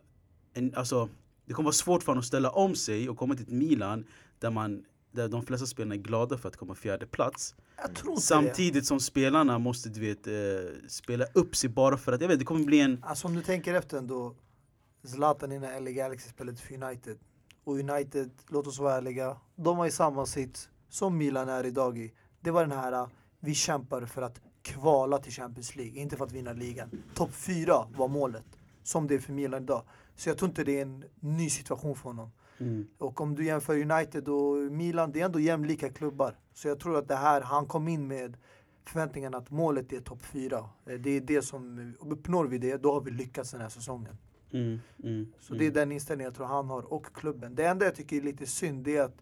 en, 0.53 0.75
alltså, 0.75 1.09
det 1.45 1.53
kommer 1.53 1.67
vara 1.67 1.73
svårt 1.73 2.03
för 2.03 2.07
honom 2.07 2.19
att 2.19 2.25
ställa 2.25 2.49
om 2.49 2.75
sig 2.75 3.09
och 3.09 3.17
komma 3.17 3.35
till 3.35 3.43
ett 3.43 3.51
Milan 3.51 4.05
där 4.39 4.49
man 4.49 4.85
där 5.13 5.27
de 5.27 5.43
flesta 5.43 5.65
spelarna 5.65 5.95
är 5.95 5.99
glada 5.99 6.37
för 6.37 6.49
att 6.49 6.57
komma 6.57 6.75
fjärde 6.75 7.05
plats. 7.05 7.55
Inte 7.87 8.01
det. 8.05 8.21
Samtidigt 8.21 8.85
som 8.85 8.99
spelarna 8.99 9.59
måste 9.59 9.89
du 9.89 9.99
vet, 9.99 10.27
eh, 10.27 10.33
spela 10.87 11.25
upp 11.33 11.55
sig 11.55 11.69
bara 11.69 11.97
för 11.97 12.11
att, 12.11 12.21
jag 12.21 12.27
vet 12.27 12.39
det 12.39 12.45
kommer 12.45 12.65
bli 12.65 12.79
en... 12.79 13.03
Alltså 13.03 13.27
om 13.27 13.33
du 13.33 13.41
tänker 13.41 13.73
efter 13.73 13.97
ändå. 13.97 14.35
Zlatan 15.03 15.51
innan 15.51 15.83
LA 15.83 15.91
Galaxy 15.91 16.29
spelade 16.29 16.57
för 16.57 16.83
United. 16.83 17.17
Och 17.63 17.79
United, 17.79 18.31
låt 18.47 18.67
oss 18.67 18.79
vara 18.79 18.95
ärliga, 18.95 19.37
de 19.55 19.77
var 19.77 19.85
i 19.87 19.91
samma 19.91 20.25
sitt 20.25 20.69
som 20.89 21.17
Milan 21.17 21.49
är 21.49 21.65
idag 21.65 21.97
i. 21.97 22.13
Det 22.41 22.51
var 22.51 22.61
den 22.61 22.77
här, 22.77 23.09
vi 23.39 23.55
kämpar 23.55 24.05
för 24.05 24.21
att 24.21 24.41
kvala 24.61 25.17
till 25.17 25.31
Champions 25.31 25.75
League, 25.75 26.01
inte 26.01 26.17
för 26.17 26.25
att 26.25 26.31
vinna 26.31 26.53
ligan. 26.53 26.89
Topp 27.13 27.33
fyra 27.33 27.87
var 27.97 28.07
målet, 28.07 28.45
som 28.83 29.07
det 29.07 29.15
är 29.15 29.19
för 29.19 29.33
Milan 29.33 29.63
idag. 29.63 29.83
Så 30.15 30.29
jag 30.29 30.37
tror 30.37 30.49
inte 30.49 30.63
det 30.63 30.77
är 30.77 30.81
en 30.81 31.03
ny 31.19 31.49
situation 31.49 31.95
för 31.95 32.03
honom. 32.09 32.31
Och 32.97 33.21
om 33.21 33.35
du 33.35 33.45
jämför 33.45 33.91
United 33.91 34.29
och 34.29 34.55
Milan, 34.71 35.11
det 35.11 35.21
är 35.21 35.25
ändå 35.25 35.39
jämlika 35.39 35.89
klubbar. 35.89 36.39
Så 36.53 36.67
jag 36.67 36.79
tror 36.79 36.97
att 36.97 37.07
det 37.07 37.15
här, 37.15 37.41
han 37.41 37.65
kom 37.65 37.87
in 37.87 38.07
med 38.07 38.37
förväntningen 38.85 39.33
att 39.35 39.49
målet 39.51 39.93
är 39.93 39.99
topp 39.99 40.21
fyra. 40.21 40.57
Eh, 40.85 40.93
Det 40.99 41.09
är 41.09 41.21
det 41.21 41.41
som, 41.41 41.93
uppnår 41.99 42.45
vi 42.45 42.57
det, 42.57 42.77
då 42.77 42.93
har 42.93 43.01
vi 43.01 43.11
lyckats 43.11 43.51
den 43.51 43.61
här 43.61 43.69
säsongen. 43.69 44.17
Mm, 44.51 44.79
mm, 45.03 45.33
Så 45.39 45.53
det 45.53 45.65
är 45.67 45.71
den 45.71 45.91
inställningen 45.91 46.27
jag 46.29 46.35
tror 46.35 46.45
han 46.45 46.69
har 46.69 46.93
och 46.93 47.05
klubben. 47.15 47.55
Det 47.55 47.65
enda 47.65 47.85
jag 47.85 47.95
tycker 47.95 48.15
är 48.17 48.21
lite 48.21 48.45
synd 48.45 48.87
är 48.87 49.01
att 49.01 49.17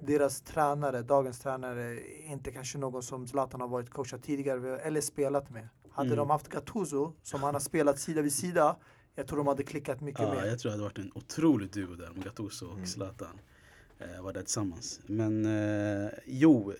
deras 0.00 0.40
tränare, 0.40 1.02
dagens 1.02 1.38
tränare, 1.38 2.00
inte 2.26 2.50
kanske 2.52 2.78
någon 2.78 3.02
som 3.02 3.26
Zlatan 3.26 3.60
har 3.60 3.68
varit 3.68 3.90
coachad 3.90 4.22
tidigare 4.22 4.78
eller 4.78 5.00
spelat 5.00 5.50
med. 5.50 5.68
Hade 5.90 6.06
Mm. 6.08 6.18
de 6.18 6.30
haft 6.30 6.48
Gattuso, 6.48 7.12
som 7.22 7.42
han 7.42 7.54
har 7.54 7.60
spelat 7.60 7.98
sida 7.98 8.22
vid 8.22 8.32
sida, 8.32 8.76
jag 9.16 9.26
tror 9.26 9.38
de 9.38 9.46
hade 9.46 9.62
klickat 9.62 10.00
mycket 10.00 10.20
Ja, 10.22 10.34
mer. 10.34 10.44
jag 10.46 10.58
tror 10.58 10.70
det 10.70 10.74
hade 10.74 10.82
varit 10.84 10.98
en 10.98 11.12
otrolig 11.14 11.70
duo 11.70 11.94
där 11.94 12.10
med 12.14 12.24
Gattuso 12.24 12.66
och 12.66 12.88
Zlatan. 12.88 13.38
Eh, 13.98 14.22
var 14.22 14.32
där 14.32 14.40
tillsammans. 14.42 15.00
Men 15.06 15.44
eh, 16.04 16.10
jo, 16.26 16.72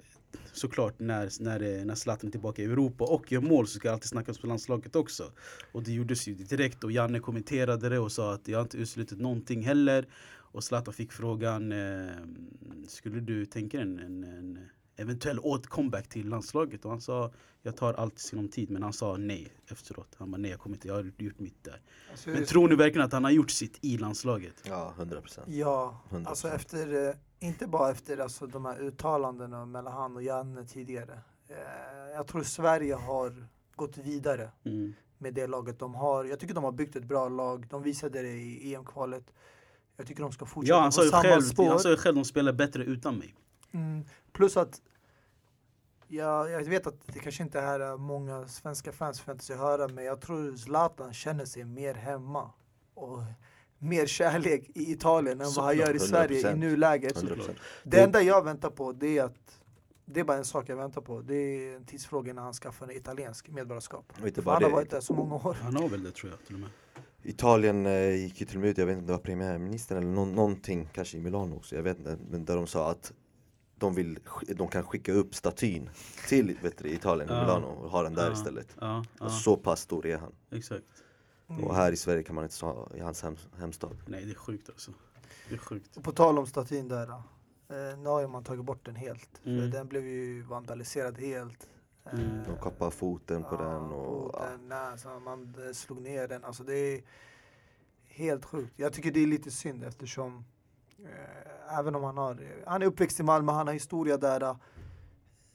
såklart 0.53 0.99
när, 0.99 1.43
när, 1.43 1.59
det- 1.59 1.85
när 1.85 1.95
Zlatan 1.95 2.27
är 2.29 2.31
tillbaka 2.31 2.63
i 2.63 2.65
Europa 2.65 3.05
och 3.05 3.33
gör 3.33 3.41
mål 3.41 3.67
så 3.67 3.79
ska 3.79 3.89
det 3.89 3.95
alltid 3.95 4.09
snackas 4.09 4.39
på 4.39 4.47
landslaget 4.47 4.97
också. 4.97 5.33
Och 5.73 5.83
det 5.83 5.93
gjordes 5.93 6.29
ju 6.29 6.35
direkt 6.35 6.85
och 6.85 6.93
Janne 6.93 7.21
kommenterade 7.21 7.89
det 7.89 7.99
och 7.99 8.13
sa 8.13 8.33
att 8.35 8.49
jag 8.49 8.59
har 8.59 8.63
inte 8.63 8.77
uteslutit 8.77 9.21
någonting 9.21 9.63
heller. 9.63 10.07
Och 10.53 10.65
Zlatan 10.65 10.95
fick 10.95 11.13
frågan, 11.13 11.73
eh, 11.73 12.07
skulle 12.89 13.21
du 13.21 13.47
tänka 13.47 13.81
en, 13.81 13.99
en, 13.99 14.25
en 14.25 14.59
eventuell 14.97 15.39
åt 15.39 15.67
comeback 15.67 16.09
till 16.09 16.29
landslaget? 16.29 16.85
Och 16.85 16.91
han 16.91 17.01
sa, 17.01 17.33
jag 17.63 17.77
tar 17.77 17.95
allt 17.95 18.17
i 18.17 18.21
sinom 18.21 18.49
tid. 18.49 18.71
Men 18.71 18.83
han 18.83 18.93
sa 18.93 19.17
nej 19.17 19.49
efteråt. 19.71 20.15
Han 20.19 20.31
bara 20.31 20.37
nej 20.39 20.51
jag 20.51 20.61
kommer 20.61 20.77
inte, 20.77 20.89
jag 20.89 20.95
har 20.95 21.13
gjort 21.19 21.39
mitt 21.39 21.65
där. 21.65 21.81
Alltså, 22.11 22.31
Men 22.31 22.45
tror 22.47 22.69
ni 22.69 22.75
verkligen 22.75 23.07
att 23.07 23.13
han 23.13 23.25
har 23.25 23.31
gjort 23.31 23.51
sitt 23.51 23.79
i 23.81 23.99
landslaget? 23.99 24.55
Ja, 24.65 24.93
100 24.97 25.21
procent. 25.21 25.47
Ja, 25.51 26.01
100%. 26.11 26.27
alltså 26.29 26.49
efter, 26.49 27.09
eh, 27.09 27.15
inte 27.39 27.67
bara 27.67 27.91
efter 27.91 28.19
alltså, 28.19 28.47
de 28.47 28.65
här 28.65 28.81
uttalandena 28.81 29.67
mellan 29.67 29.93
han 29.93 30.17
och 30.17 30.23
Janne 30.23 30.65
tidigare. 30.65 31.21
Eh, 31.49 31.57
jag 32.15 32.27
tror 32.27 32.43
Sverige 32.43 32.95
har 32.95 33.47
gått 33.77 33.97
vidare 33.99 34.51
Mm. 34.65 34.95
med 35.19 35.35
det 35.35 35.47
laget 35.47 35.79
de 35.79 35.95
har. 35.95 36.25
Jag 36.25 36.41
tycker 36.41 36.55
de 36.55 36.65
har 36.65 36.73
byggt 36.73 36.97
ett 36.97 37.05
bra 37.05 37.29
lag. 37.29 37.67
De 37.71 37.83
visade 37.83 38.23
det 38.23 38.29
i 38.29 38.75
EM-kvalet. 38.75 39.33
Jag 39.97 40.07
tycker 40.07 40.23
de 40.23 40.33
ska 40.33 40.47
fortsätta 40.47 40.75
Ja, 40.77 40.81
han 40.81 40.87
på 40.91 40.93
samma 41.03 41.23
själv, 41.23 41.41
spår. 41.43 41.69
han 41.69 41.79
sa 41.81 41.91
ju 41.91 41.97
själv 41.97 42.15
de 42.17 42.25
spelar 42.25 42.53
bättre 42.53 42.85
utan 42.85 43.19
mig. 43.19 43.35
Mm, 43.73 44.05
plus 44.33 44.57
att 44.57 44.81
ja, 46.09 46.49
jag 46.49 46.65
vet 46.65 46.87
att 46.87 47.07
det 47.07 47.19
kanske 47.19 47.43
inte 47.43 47.61
är 47.61 47.81
här 47.81 47.97
många 47.97 48.49
svenska 48.49 48.93
fans 48.93 49.21
förväntar 49.21 49.45
sig 49.45 49.57
höra 49.57 49.89
men 49.89 50.05
jag 50.05 50.21
tror 50.21 50.57
Zlatan 50.57 51.15
känner 51.15 51.45
sig 51.45 51.65
mer 51.65 51.95
hemma 51.95 52.51
och 52.95 53.23
mer 53.79 54.07
kärlek 54.07 54.71
i 54.75 54.93
Italien 54.93 55.41
än 55.41 55.53
vad 55.57 55.65
han 55.65 55.77
gör 55.77 55.95
i 55.95 55.99
Sverige 55.99 56.39
i 56.39 56.43
100%. 56.43 56.55
nuläget. 56.57 57.23
100%. 57.23 57.51
Det 57.83 58.01
enda 58.01 58.23
jag 58.23 58.45
väntar 58.45 58.71
på 58.71 58.93
det 58.93 59.19
är 59.19 59.25
att 59.25 59.61
det 60.05 60.21
är 60.21 60.25
bara 60.25 60.37
en 60.37 60.45
sak 60.45 60.69
jag 60.69 60.77
väntar 60.77 61.01
på. 61.01 61.21
Det 61.21 61.35
är 61.35 61.77
en 61.77 61.85
tidsfråga 61.85 62.31
innan 62.31 62.45
han 62.45 62.53
skaffar 62.53 62.87
en 62.87 62.97
italiensk 62.97 63.49
medborgarskap. 63.49 64.13
Han 64.45 64.63
har 64.63 64.71
varit 64.71 64.91
där 64.91 65.01
så 65.01 65.13
många 65.13 65.35
år. 65.35 65.57
Han 65.63 65.77
har 65.77 65.89
väl 65.89 66.03
det 66.03 66.11
tror 66.11 66.33
jag 66.33 66.47
till 66.47 66.55
och 66.55 66.61
med. 66.61 66.71
Italien 67.23 67.87
eh, 67.87 68.15
gick 68.15 68.41
ju 68.41 68.47
till 68.47 68.57
och 68.57 68.61
med 68.61 68.71
ut, 68.71 68.79
jag 68.79 68.87
vet 68.87 68.93
inte 68.93 69.03
om 69.03 69.07
det 69.07 69.13
var 69.13 69.19
premiärministern 69.19 69.99
eller 69.99 70.09
någon, 70.09 70.35
någonting, 70.35 70.89
kanske 70.93 71.17
i 71.17 71.21
Milano 71.21 71.57
också, 71.57 71.77
jag 71.77 71.83
vet 71.83 71.99
inte, 71.99 72.19
men 72.31 72.45
där 72.45 72.57
de 72.57 72.67
sa 72.67 72.91
att 72.91 73.13
de, 73.79 73.95
vill, 73.95 74.19
de 74.57 74.69
kan 74.69 74.83
skicka 74.83 75.13
upp 75.13 75.35
statyn 75.35 75.91
till 76.29 76.57
vet 76.63 76.79
du, 76.79 76.89
Italien, 76.89 77.29
Ja. 77.33 77.41
Milano 77.41 77.67
och 77.67 77.91
ha 77.91 78.03
den 78.03 78.15
där 78.15 78.27
Ja, 78.27 78.33
istället. 78.33 78.77
Ja, 78.81 79.05
ja 79.19 79.25
Alltså, 79.25 79.39
så 79.41 79.57
pass 79.57 79.81
stor 79.81 80.07
är 80.07 80.19
han. 80.19 80.33
exakt. 80.51 80.85
Och 81.63 81.75
här 81.75 81.93
i 81.93 81.97
Sverige 81.97 82.23
kan 82.23 82.35
man 82.35 82.45
inte 82.45 82.65
ha 82.67 82.89
i 82.95 83.01
hans 83.01 83.23
hem, 83.23 83.37
hemstad. 83.59 83.97
Nej 84.07 84.25
det 84.25 84.31
är 84.31 84.35
sjukt 84.35 84.69
alltså. 84.69 84.93
Det 85.49 85.55
är 85.55 85.59
sjukt. 85.59 85.97
Och 85.97 86.05
på 86.05 86.13
tal 86.13 86.39
om 86.39 86.47
statyn 86.47 86.89
där. 86.89 87.09
Eh, 87.09 87.99
nu 87.99 88.09
har 88.09 88.29
man 88.29 88.45
tagit 88.45 88.65
bort 88.65 88.85
den 88.87 88.97
helt. 88.97 89.41
Mm. 89.45 89.61
För 89.61 89.79
den 89.79 89.89
blev 89.89 90.07
ju 90.07 90.43
vandaliserad 90.43 91.19
helt. 91.19 91.69
Eh, 92.05 92.13
Mm. 92.13 92.43
De 92.47 92.57
kappade 92.63 92.91
foten 92.91 93.43
på 93.43 93.49
ja, 93.55 93.63
den 93.65 93.83
och... 93.83 94.33
på 94.33 94.45
Ja. 94.71 94.77
alltså, 94.77 95.09
man 95.21 95.55
eh, 95.67 95.73
slog 95.73 96.01
ner 96.01 96.29
den. 96.29 96.45
Alltså 96.45 96.63
det 96.65 96.75
är 96.79 97.03
helt 98.09 98.45
sjukt. 98.45 98.73
Jag 98.77 98.93
tycker 98.93 99.11
det 99.11 99.21
är 99.23 99.27
lite 99.27 99.51
synd 99.51 99.85
eftersom 99.85 100.37
eh, 100.37 100.43
även 101.79 101.95
om 101.95 102.05
han 102.05 102.17
har, 102.17 102.63
han 102.67 102.83
är 102.83 102.87
uppväxt 102.87 103.21
i 103.21 103.23
Malmö, 103.23 103.53
han 103.53 103.67
har 103.67 103.75
historia 103.75 104.17
där. 104.17 104.57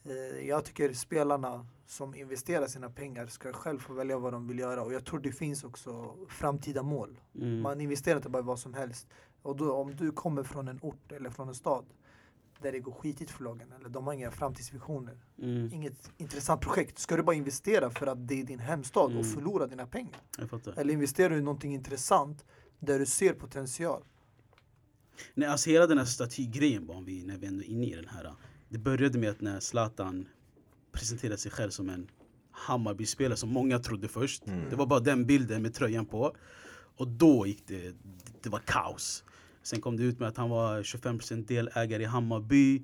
Eh, 0.04 0.47
jag 0.47 0.65
tycker 0.65 0.93
spelarna 0.93 1.65
som 1.86 2.15
investerar 2.15 2.67
sina 2.67 2.89
pengar 2.89 3.27
ska 3.27 3.54
själv 3.54 3.80
få 3.80 3.93
välja 3.93 4.17
vad 4.19 4.34
de 4.34 4.47
vill 4.47 4.60
göra 4.60 4.84
och 4.84 4.93
jag 4.93 5.06
tror 5.06 5.19
det 5.19 5.32
finns 5.32 5.63
också 5.63 6.15
framtida 6.30 6.84
mål. 6.84 7.19
Mm. 7.36 7.62
Man 7.62 7.82
investerar 7.82 8.15
inte 8.17 8.30
bara 8.30 8.39
i 8.39 8.45
vad 8.45 8.60
som 8.60 8.73
helst. 8.73 9.08
Och 9.41 9.56
då, 9.56 9.73
om 9.73 9.95
du 9.95 10.12
kommer 10.12 10.43
från 10.43 10.67
en 10.67 10.80
ort 10.82 11.12
eller 11.12 11.30
från 11.30 11.47
en 11.47 11.56
stad 11.56 11.86
där 12.60 12.71
det 12.71 12.80
går 12.80 12.91
skitigt 12.91 13.32
för 13.32 13.43
lagen 13.43 13.71
eller 13.71 13.89
de 13.89 14.08
har 14.08 14.13
inga 14.13 14.32
framtidsvisioner, 14.32 15.17
Mm. 15.38 15.69
inget 15.73 16.12
intressant 16.17 16.62
projekt. 16.62 16.99
Ska 16.99 17.15
du 17.17 17.23
bara 17.23 17.36
investera 17.36 17.89
för 17.89 18.08
att 18.08 18.27
det 18.27 18.39
är 18.41 18.43
din 18.43 18.60
hemstad 18.60 19.04
och 19.06 19.12
Mm. 19.12 19.23
förlora 19.23 19.67
dina 19.67 19.88
pengar? 19.88 20.21
Eller 20.77 20.93
investerar 20.93 21.30
du 21.30 21.38
i 21.38 21.41
någonting 21.41 21.73
intressant 21.73 22.45
där 22.80 22.99
du 22.99 23.06
ser 23.06 23.34
potential? 23.34 24.04
Nej, 25.34 25.50
alltså 25.50 25.69
hela 25.69 25.88
den 25.88 25.97
här 25.97 26.06
statygrejen 26.06 26.86
bara, 26.86 27.02
vi, 27.02 27.24
när 27.24 27.38
vi 27.38 27.47
ändå 27.47 27.63
är 27.63 27.67
inne 27.67 27.86
i 27.86 27.95
den 27.95 28.08
här. 28.08 28.34
Det 28.69 28.78
började 28.78 29.19
med 29.19 29.30
att 29.30 29.41
när 29.41 29.60
Zlatan 29.60 30.28
presenterade 30.91 31.38
sig 31.38 31.52
själv 31.52 31.69
som 31.69 31.89
en 31.89 32.08
Hammarby-spelare 32.52 33.38
som 33.38 33.50
många 33.50 33.80
trodde 33.80 34.08
först. 34.08 34.43
Det 34.69 34.76
var 34.76 34.86
bara 34.86 35.00
den 35.00 35.26
bilden 35.26 35.62
med 35.62 35.74
tröjan 35.74 36.06
på. 36.06 36.36
Och 36.97 37.08
då 37.08 37.47
gick 37.47 37.67
det, 37.67 37.95
det 38.43 38.50
var 38.50 38.60
kaos. 38.60 39.24
Sen 39.63 39.82
kom 39.82 39.97
det 39.97 40.04
ut 40.04 40.19
med 40.19 40.28
att 40.28 40.38
han 40.38 40.50
var 40.50 40.84
25% 40.84 41.47
delägare 41.47 42.04
i 42.04 42.06
Hammarby. 42.06 42.84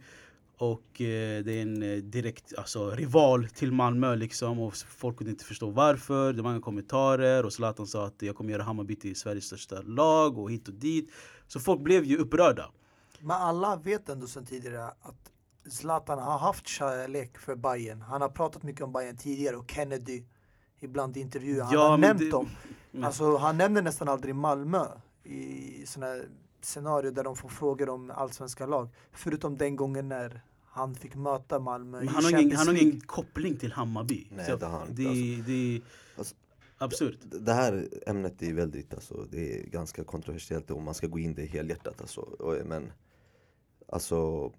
Och 0.59 1.01
eh, 1.01 1.43
det 1.43 1.53
är 1.53 1.61
en 1.61 1.83
eh, 1.83 1.97
direkt 1.97 2.53
alltså, 2.57 2.89
rival 2.91 3.47
till 3.47 3.71
Malmö 3.71 4.15
liksom. 4.15 4.59
Och 4.59 4.75
folk 4.75 5.17
kunde 5.17 5.31
inte 5.31 5.45
förstå 5.45 5.69
varför. 5.69 6.33
Det 6.33 6.41
var 6.41 6.49
många 6.49 6.61
kommentarer. 6.61 7.45
Och 7.45 7.53
Zlatan 7.53 7.87
sa 7.87 8.05
att 8.05 8.21
jag 8.21 8.35
kommer 8.35 8.51
göra 8.51 8.63
Hammarby 8.63 8.95
till 8.95 9.15
Sveriges 9.15 9.45
största 9.45 9.81
lag 9.81 10.37
och 10.37 10.51
hit 10.51 10.67
och 10.67 10.73
dit. 10.73 11.11
Så 11.47 11.59
folk 11.59 11.81
blev 11.81 12.03
ju 12.03 12.17
upprörda. 12.17 12.71
Men 13.19 13.31
alla 13.31 13.75
vet 13.75 14.09
ändå 14.09 14.27
sedan 14.27 14.45
tidigare 14.45 14.85
att 14.85 15.31
Zlatan 15.69 16.19
har 16.19 16.37
haft 16.37 16.67
kärlek 16.67 17.37
för 17.37 17.55
Bayern. 17.55 18.01
Han 18.01 18.21
har 18.21 18.29
pratat 18.29 18.63
mycket 18.63 18.81
om 18.81 18.91
Bayern 18.93 19.17
tidigare 19.17 19.55
och 19.55 19.71
Kennedy 19.71 20.23
ibland 20.79 21.17
i 21.17 21.19
intervjuer. 21.19 21.63
Han 21.63 21.73
Ja, 21.73 21.87
har 21.89 21.97
nämnt 21.97 22.19
det- 22.19 22.29
dem. 22.29 22.49
Alltså, 23.03 23.37
han 23.37 23.57
nämner 23.57 23.81
nästan 23.81 24.09
aldrig 24.09 24.35
Malmö 24.35 24.85
i 25.23 25.83
sådana 25.85 26.11
här 26.13 26.27
scenarier 26.61 27.11
där 27.11 27.23
de 27.23 27.35
får 27.35 27.49
frågor 27.49 27.89
om 27.89 28.11
allsvenska 28.11 28.65
lag. 28.65 28.89
Förutom 29.11 29.57
den 29.57 29.75
gången 29.75 30.09
när 30.09 30.41
han 30.65 30.95
fick 30.95 31.15
möta 31.15 31.59
Malmö 31.59 31.97
Men 31.99 32.07
han, 32.07 32.23
har 32.23 32.41
ingen, 32.41 32.57
han 32.57 32.67
har 32.67 32.81
ingen 32.83 33.01
koppling 33.01 33.57
till 33.57 33.71
Hammarby. 33.71 34.27
Nej, 34.31 34.45
Så 34.45 34.55
det 34.55 34.65
har 34.65 34.79
han 34.79 34.89
inte, 34.89 35.01
det, 35.01 35.07
alltså. 35.07 35.51
det 35.51 35.75
är 35.75 35.81
Alltså, 36.17 36.35
absurt. 36.77 37.17
Det 37.21 37.53
här 37.53 37.87
ämnet 38.07 38.41
är 38.41 38.53
väldigt, 38.53 38.93
alltså, 38.93 39.25
det 39.31 39.59
är 39.59 39.63
ganska 39.63 40.03
kontroversiellt 40.03 40.71
om 40.71 40.83
man 40.83 40.93
ska 40.93 41.07
gå 41.07 41.19
in 41.19 41.33
det 41.35 41.45
helhjärtat 41.45 42.01
alltså. 42.01 42.21
Och- 42.21 42.65
Men 42.65 42.91
alltså 43.87 44.51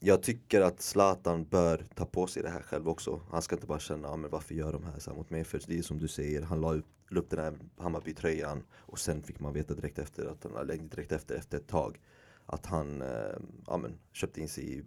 jag 0.00 0.22
tycker 0.22 0.60
att 0.60 0.80
Zlatan 0.80 1.44
bör 1.44 1.86
ta 1.94 2.06
på 2.06 2.26
sig 2.26 2.42
det 2.42 2.48
här 2.48 2.62
själv 2.62 2.88
också. 2.88 3.20
Han 3.30 3.42
ska 3.42 3.54
inte 3.54 3.66
bara 3.66 3.78
känna, 3.78 4.08
ah, 4.08 4.16
men 4.16 4.30
varför 4.30 4.54
gör 4.54 4.72
de 4.72 4.84
här 4.84 4.98
så 4.98 5.10
här 5.10 5.16
mot 5.16 5.30
mig? 5.30 5.44
För 5.44 5.62
det 5.66 5.78
är 5.78 5.82
som 5.82 5.98
du 5.98 6.08
säger, 6.08 6.42
han 6.42 6.60
la 6.60 6.74
upp, 6.74 6.86
la 7.08 7.20
upp 7.20 7.30
den 7.30 7.38
här 7.38 7.54
Hammarby-tröjan 7.76 8.62
och 8.72 8.98
sen 8.98 9.22
fick 9.22 9.40
man 9.40 9.52
veta 9.52 9.74
direkt 9.74 9.98
efter, 9.98 10.26
att 10.26 10.44
han, 10.44 10.56
eller 10.56 10.76
direkt 10.76 11.12
efter, 11.12 11.34
efter 11.34 11.58
ett 11.58 11.68
tag 11.68 11.98
att 12.46 12.66
han 12.66 13.02
eh, 13.02 13.38
ja, 13.66 13.76
men, 13.76 13.98
köpte 14.12 14.40
in 14.40 14.48
sig 14.48 14.64
i, 14.64 14.82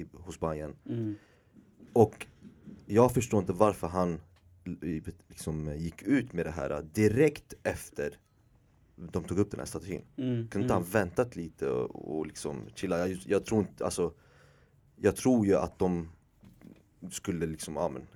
i, 0.00 0.06
hos 0.12 0.40
Bayern. 0.40 0.76
Mm. 0.86 1.14
Och 1.92 2.26
jag 2.86 3.12
förstår 3.14 3.40
inte 3.40 3.52
varför 3.52 3.86
han 3.86 4.20
liksom 5.28 5.76
gick 5.76 6.02
ut 6.02 6.32
med 6.32 6.46
det 6.46 6.50
här 6.50 6.82
direkt 6.82 7.54
efter 7.62 8.18
de 8.96 9.24
tog 9.24 9.38
upp 9.38 9.50
den 9.50 9.60
här 9.60 9.66
statyn. 9.66 10.02
Mm. 10.16 10.48
Kunde 10.48 10.64
inte 10.64 10.74
han 10.74 10.84
väntat 10.84 11.36
lite 11.36 11.68
och, 11.68 12.18
och 12.18 12.26
liksom 12.26 12.68
chilla? 12.74 13.08
Jag, 13.08 13.18
jag 13.26 13.44
tror 13.44 13.60
inte, 13.60 13.84
alltså 13.84 14.12
Jag 15.02 15.16
tror 15.16 15.46
ju 15.46 15.56
att 15.56 15.78
de 15.78 16.08
skulle 17.10 17.46
liksom, 17.46 17.76
ja 17.76 17.88
men, 17.88 18.06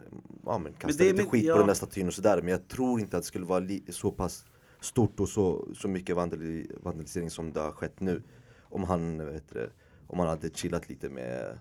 ja, 0.44 0.58
men 0.58 0.72
kasta 0.72 0.98
det 0.98 1.08
är 1.08 1.12
lite 1.12 1.22
med- 1.22 1.30
skit 1.30 1.44
ja. 1.44 1.52
på 1.52 1.58
den 1.58 1.66
där 1.66 1.74
statyn 1.74 2.06
och 2.06 2.14
sådär 2.14 2.42
Men 2.42 2.50
jag 2.50 2.68
tror 2.68 3.00
inte 3.00 3.16
att 3.16 3.22
det 3.22 3.26
skulle 3.26 3.46
vara 3.46 3.64
så 3.88 4.10
pass 4.10 4.44
stort 4.80 5.20
och 5.20 5.28
så, 5.28 5.68
så 5.74 5.88
mycket 5.88 6.16
vandali, 6.16 6.70
vandalisering 6.82 7.30
som 7.30 7.52
det 7.52 7.60
har 7.60 7.72
skett 7.72 8.00
nu 8.00 8.22
Om 8.62 8.84
han, 8.84 9.26
vet 9.26 9.48
du, 9.48 9.58
det, 9.58 9.70
om 10.06 10.18
han 10.18 10.28
hade 10.28 10.50
chillat 10.50 10.88
lite 10.88 11.08
med 11.08 11.58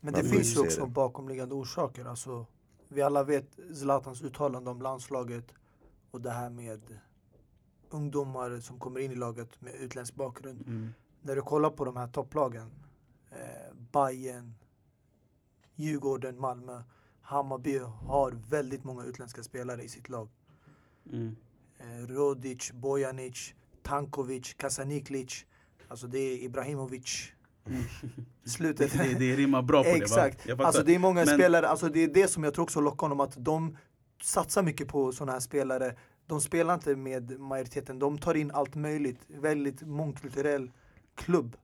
Men 0.00 0.14
det 0.14 0.24
finns 0.24 0.56
ju 0.56 0.60
också 0.60 0.86
bakomliggande 0.86 1.54
orsaker. 1.54 2.04
Alltså, 2.04 2.46
vi 2.88 3.02
alla 3.02 3.24
vet 3.24 3.58
Zlatans 3.74 4.22
uttalande 4.22 4.70
om 4.70 4.82
landslaget 4.82 5.54
och 6.10 6.20
det 6.20 6.30
här 6.30 6.50
med 6.50 6.80
ungdomar 7.90 8.60
som 8.60 8.78
kommer 8.78 9.00
in 9.00 9.12
i 9.12 9.14
laget 9.14 9.60
med 9.60 9.74
utländsk 9.74 10.14
bakgrund. 10.14 10.64
Mm. 10.66 10.88
När 11.22 11.36
du 11.36 11.42
kollar 11.42 11.70
på 11.70 11.84
de 11.84 11.96
här 11.96 12.08
topplagen, 12.08 12.70
eh, 13.32 13.74
Bayern, 13.92 14.54
Djurgården, 15.74 16.40
Malmö, 16.40 16.82
Hammarby 17.20 17.78
har 17.78 18.38
väldigt 18.48 18.84
många 18.84 19.04
utländska 19.04 19.42
spelare 19.42 19.82
i 19.82 19.88
sitt 19.88 20.08
lag. 20.08 20.28
Mm. 21.12 21.36
Eh, 21.78 22.06
Rodic, 22.06 22.72
Bojanic, 22.72 23.54
Tankovic, 23.82 24.54
Kasaniklic. 24.54 25.44
Alltså 25.88 26.06
det 26.06 26.18
är 26.18 26.42
Ibrahimovic. 26.42 27.32
Slutet. 28.44 28.92
Det, 28.92 29.14
det 29.18 29.36
rimmar 29.36 29.62
bra 29.62 29.82
på 29.82 29.88
Exakt. 29.88 30.38
det 30.44 30.50
fattar. 30.50 30.64
Alltså 30.64 30.82
det 30.82 30.94
är 30.94 30.98
många 30.98 31.24
Men- 31.24 31.38
spelare, 31.38 31.68
alltså 31.68 31.88
det 31.88 32.00
är 32.00 32.08
det 32.08 32.28
som 32.28 32.44
jag 32.44 32.54
tror 32.54 32.62
också 32.62 32.80
lockar 32.80 33.00
honom 33.00 33.20
att 33.20 33.44
de 33.44 33.76
satsar 34.22 34.62
mycket 34.62 34.88
på 34.88 35.12
sådana 35.12 35.32
här 35.32 35.40
spelare. 35.40 35.96
De 36.26 36.40
spelar 36.40 36.74
inte 36.74 36.96
med 36.96 37.40
majoriteten, 37.40 37.98
de 37.98 38.18
tar 38.18 38.34
in 38.34 38.50
allt 38.50 38.74
möjligt. 38.74 39.20
Väldigt 39.28 39.82
mångkulturell 39.82 40.70
klubb. 41.14 41.56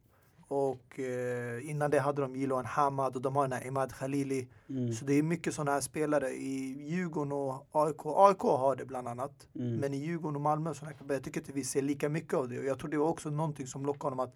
Och 0.48 1.00
eh, 1.00 1.70
innan 1.70 1.90
det 1.90 2.00
hade 2.00 2.22
de 2.22 2.36
Jiloan 2.36 2.64
Hamad 2.64 3.16
och 3.16 3.22
de 3.22 3.36
har 3.36 3.42
den 3.42 3.52
här 3.52 3.66
Emad 3.66 3.92
Khalili. 3.92 4.48
Mm. 4.68 4.92
Så 4.92 5.04
det 5.04 5.12
är 5.14 5.22
mycket 5.22 5.54
sådana 5.54 5.70
här 5.70 5.80
spelare 5.80 6.30
i 6.30 6.84
Djurgården 6.88 7.32
och 7.32 7.66
AIK. 7.72 8.00
AIK 8.04 8.40
har 8.40 8.76
det 8.76 8.84
bland 8.84 9.08
annat. 9.08 9.48
Mm. 9.54 9.76
Men 9.76 9.94
i 9.94 9.96
Djurgården 9.96 10.36
och 10.36 10.42
Malmö, 10.42 10.74
klubbar, 10.74 11.14
jag 11.14 11.24
tycker 11.24 11.40
inte 11.40 11.52
vi 11.52 11.64
ser 11.64 11.82
lika 11.82 12.08
mycket 12.08 12.34
av 12.34 12.48
det. 12.48 12.58
Och 12.58 12.64
jag 12.64 12.78
tror 12.78 12.90
det 12.90 12.98
var 12.98 13.08
också 13.08 13.30
någonting 13.30 13.66
som 13.66 13.86
lockade 13.86 14.04
honom 14.04 14.20
att 14.20 14.34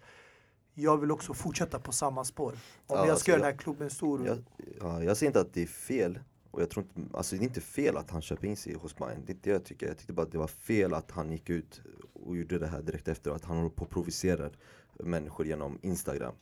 jag 0.73 0.97
vill 0.97 1.11
också 1.11 1.33
fortsätta 1.33 1.79
på 1.79 1.91
samma 1.91 2.23
spår. 2.23 2.51
Om 2.51 2.57
Ja, 2.87 2.95
jag 2.95 3.09
alltså 3.09 3.19
ska 3.19 3.31
göra 3.31 3.41
den 3.41 3.51
här 3.51 3.57
klubben 3.57 3.89
stor. 3.89 4.27
jag, 4.27 4.37
ja, 4.79 5.03
jag 5.03 5.17
ser 5.17 5.27
inte 5.27 5.39
att 5.39 5.53
det 5.53 5.61
är 5.61 5.67
fel 5.67 6.19
och 6.51 6.61
jag 6.61 6.69
tror 6.69 6.85
inte, 6.85 7.17
alltså 7.17 7.35
det 7.35 7.41
är 7.41 7.43
inte 7.43 7.61
fel 7.61 7.97
att 7.97 8.11
han 8.11 8.21
köper 8.21 8.47
in 8.47 8.57
sig 8.57 8.73
hos 8.73 8.95
Bayern 8.95 9.21
Det 9.25 9.31
är 9.31 9.35
inte 9.35 9.49
det 9.49 9.53
jag 9.53 9.63
tycker, 9.65 9.87
jag 9.87 9.97
tyckte 9.97 10.13
bara 10.13 10.21
att 10.21 10.31
det 10.31 10.37
var 10.37 10.47
fel 10.47 10.93
att 10.93 11.11
han 11.11 11.31
gick 11.31 11.49
ut 11.49 11.81
och 12.13 12.37
gjorde 12.37 12.59
det 12.59 12.67
här 12.67 12.81
direkt 12.81 13.07
efter 13.07 13.31
att 13.31 13.45
han 13.45 13.57
håller 13.57 13.69
på 13.69 13.83
och 13.83 13.89
provocerar 13.89 14.51
människor 14.99 15.45
genom 15.47 15.79
Instagram 15.81 16.33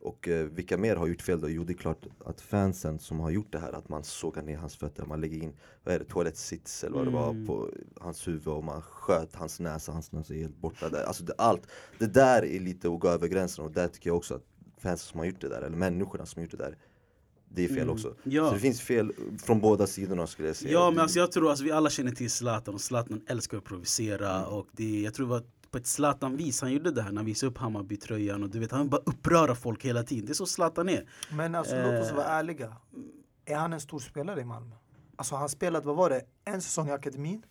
och 0.00 0.28
eh, 0.28 0.46
vilka 0.46 0.78
mer 0.78 0.96
har 0.96 1.06
gjort 1.06 1.22
fel 1.22 1.40
då? 1.40 1.48
Jo 1.48 1.64
det 1.64 1.72
är 1.72 1.76
klart 1.76 2.06
att 2.24 2.40
fansen 2.40 2.98
som 2.98 3.20
har 3.20 3.30
gjort 3.30 3.52
det 3.52 3.58
här, 3.58 3.72
att 3.72 3.88
man 3.88 4.04
sågar 4.04 4.42
ner 4.42 4.56
hans 4.56 4.76
fötter, 4.76 5.04
man 5.06 5.20
lägger 5.20 5.42
in, 5.42 5.52
vad 5.84 5.94
är 5.94 5.98
det, 5.98 6.04
toalettsits 6.04 6.84
eller 6.84 6.96
vad 6.96 7.06
det 7.06 7.10
var 7.10 7.30
Mm. 7.30 7.46
på 7.46 7.70
hans 8.00 8.28
huvud 8.28 8.48
och 8.48 8.64
man 8.64 8.82
sköt 8.82 9.34
hans 9.34 9.60
näsa, 9.60 9.92
hans 9.92 10.12
näsa 10.12 10.34
är 10.34 10.38
helt 10.38 10.56
borta 10.60 10.88
där. 10.88 11.04
Alltså 11.04 11.24
det, 11.24 11.34
allt, 11.38 11.62
det 11.98 12.06
där 12.06 12.44
är 12.44 12.60
lite 12.60 12.88
att 12.92 13.00
gå 13.00 13.08
över 13.08 13.28
gränsen 13.28 13.64
och 13.64 13.70
där 13.72 13.88
tycker 13.88 14.10
jag 14.10 14.16
också 14.16 14.34
att 14.34 14.44
fansen 14.78 15.06
som 15.10 15.18
har 15.18 15.26
gjort 15.26 15.40
det 15.40 15.48
där, 15.48 15.62
eller 15.62 15.76
människorna 15.76 16.26
som 16.26 16.40
har 16.40 16.44
gjort 16.44 16.50
det 16.50 16.56
där 16.64 16.76
det 17.48 17.64
är 17.64 17.68
fel 17.68 17.78
Mm. 17.78 17.90
också. 17.90 18.14
Ja. 18.22 18.48
Så 18.48 18.54
det 18.54 18.60
finns 18.60 18.80
fel 18.80 19.12
från 19.42 19.60
båda 19.60 19.86
sidorna 19.86 20.26
skulle 20.26 20.48
jag 20.48 20.56
säga. 20.56 20.72
Ja 20.72 20.90
men 20.90 21.00
alltså 21.00 21.18
jag 21.18 21.32
tror 21.32 21.50
alltså 21.50 21.64
vi 21.64 21.70
alla 21.72 21.90
känner 21.90 22.12
till 22.12 22.30
Zlatan 22.30 22.74
och 22.74 22.80
Zlatan 22.80 23.20
älskar 23.26 23.58
att 23.58 23.64
provocera 23.64 24.30
Mm. 24.38 24.48
och 24.50 24.66
det, 24.72 25.00
jag 25.00 25.14
tror 25.14 25.26
det 25.26 25.30
var 25.30 25.42
på 25.74 25.78
ett 25.78 25.86
Zlatan-vis 25.86 26.60
han 26.60 26.72
gjorde 26.72 26.90
det 26.90 27.02
här 27.02 27.10
när 27.10 27.16
han 27.16 27.26
visade 27.26 27.50
upp 27.50 27.58
Hammarby-tröjan 27.58 28.42
och 28.42 28.50
du 28.50 28.58
vet 28.58 28.70
han 28.70 28.88
bara 28.88 29.00
uppröra 29.06 29.54
folk 29.54 29.84
hela 29.84 30.02
tiden. 30.02 30.26
Det 30.26 30.32
är 30.32 30.34
så 30.34 30.46
Zlatan 30.46 30.88
är. 30.88 31.04
Men 31.32 31.54
alltså 31.54 31.74
låt 31.82 32.02
oss 32.02 32.10
Eh. 32.10 32.16
vara 32.16 32.26
ärliga. 32.26 32.76
Är 33.44 33.56
han 33.56 33.72
en 33.72 33.80
stor 33.80 33.98
spelare 33.98 34.40
i 34.40 34.44
Malmö? 34.44 34.74
Alltså 35.16 35.34
han 35.36 35.48
spelade, 35.48 35.86
vad 35.86 35.96
var 35.96 36.10
det, 36.10 36.22
en 36.44 36.62
säsong 36.62 36.88
i 36.88 36.92
akademin. 36.92 37.42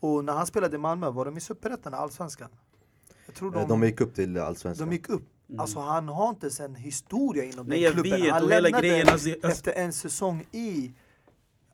Och 0.00 0.24
när 0.24 0.32
han 0.32 0.46
spelade 0.46 0.76
i 0.76 0.78
Malmö 0.78 1.10
var 1.10 1.24
de 1.24 1.36
i 1.36 1.40
Superettan, 1.40 1.94
Allsvenskan. 1.94 2.48
Jag 3.26 3.34
tror 3.34 3.54
Eh, 3.56 3.60
de, 3.60 3.68
de 3.68 3.82
gick 3.86 4.00
upp 4.00 4.14
till 4.14 4.38
Allsvenskan. 4.38 4.88
de 4.88 4.94
gick 4.94 5.08
upp. 5.08 5.22
Alltså 5.58 5.80
han 5.80 6.08
har 6.08 6.28
inte 6.28 6.46
ens 6.46 6.60
en 6.60 6.74
historia 6.74 7.44
inom 7.44 7.66
Nej, 7.66 7.82
den 7.82 7.92
klubben. 7.92 8.20
vet, 8.20 8.30
han 8.32 8.46
lämnade 8.46 8.80
grejen, 8.88 9.08
alltså- 9.08 9.28
efter 9.30 9.72
en 9.72 9.92
säsong 9.92 10.46
i, 10.52 10.92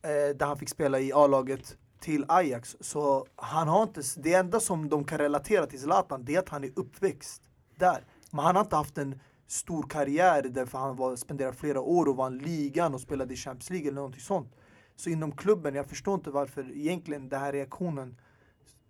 eh, 0.03 0.37
där 0.37 0.47
han 0.47 0.59
fick 0.59 0.69
spela 0.69 1.01
i 1.01 1.13
A-laget 1.13 1.77
till 2.05 2.25
Ajax. 2.29 2.77
Så 2.81 3.27
han 3.37 3.69
har 3.69 3.83
inte, 3.83 4.01
det 4.17 4.35
enda 4.35 4.61
som 4.61 4.88
de 4.88 5.05
kan 5.05 5.19
relatera 5.19 5.67
till 5.67 5.81
Zlatan 5.81 6.25
det 6.25 6.35
är 6.35 6.38
att 6.38 6.49
han 6.49 6.64
är 6.64 6.71
uppväxt 6.77 7.43
där. 7.79 8.05
Men 8.31 8.45
han 8.45 8.57
har 8.57 8.62
inte 8.62 8.77
haft 8.77 8.99
en 8.99 9.21
stor 9.47 9.83
karriär 9.83 10.43
därför 10.43 10.79
han 10.79 10.97
var, 10.97 11.17
spenderade 11.17 11.57
flera 11.57 11.81
år 11.81 12.09
och 12.09 12.17
vann 12.17 12.38
ligan 12.38 12.95
och 12.95 13.01
spelade 13.01 13.35
i 13.35 13.37
Champions 13.37 13.71
League 13.71 13.88
eller 13.88 13.97
någonting 13.97 14.21
sånt. 14.21 14.53
Så 14.97 15.11
inom 15.11 15.33
klubben, 15.33 15.75
jag 15.75 15.87
förstår 15.87 16.14
inte 16.14 16.31
varför 16.31 16.77
egentligen 16.77 17.29
den 17.29 17.40
här 17.40 17.53
reaktionen 17.53 18.17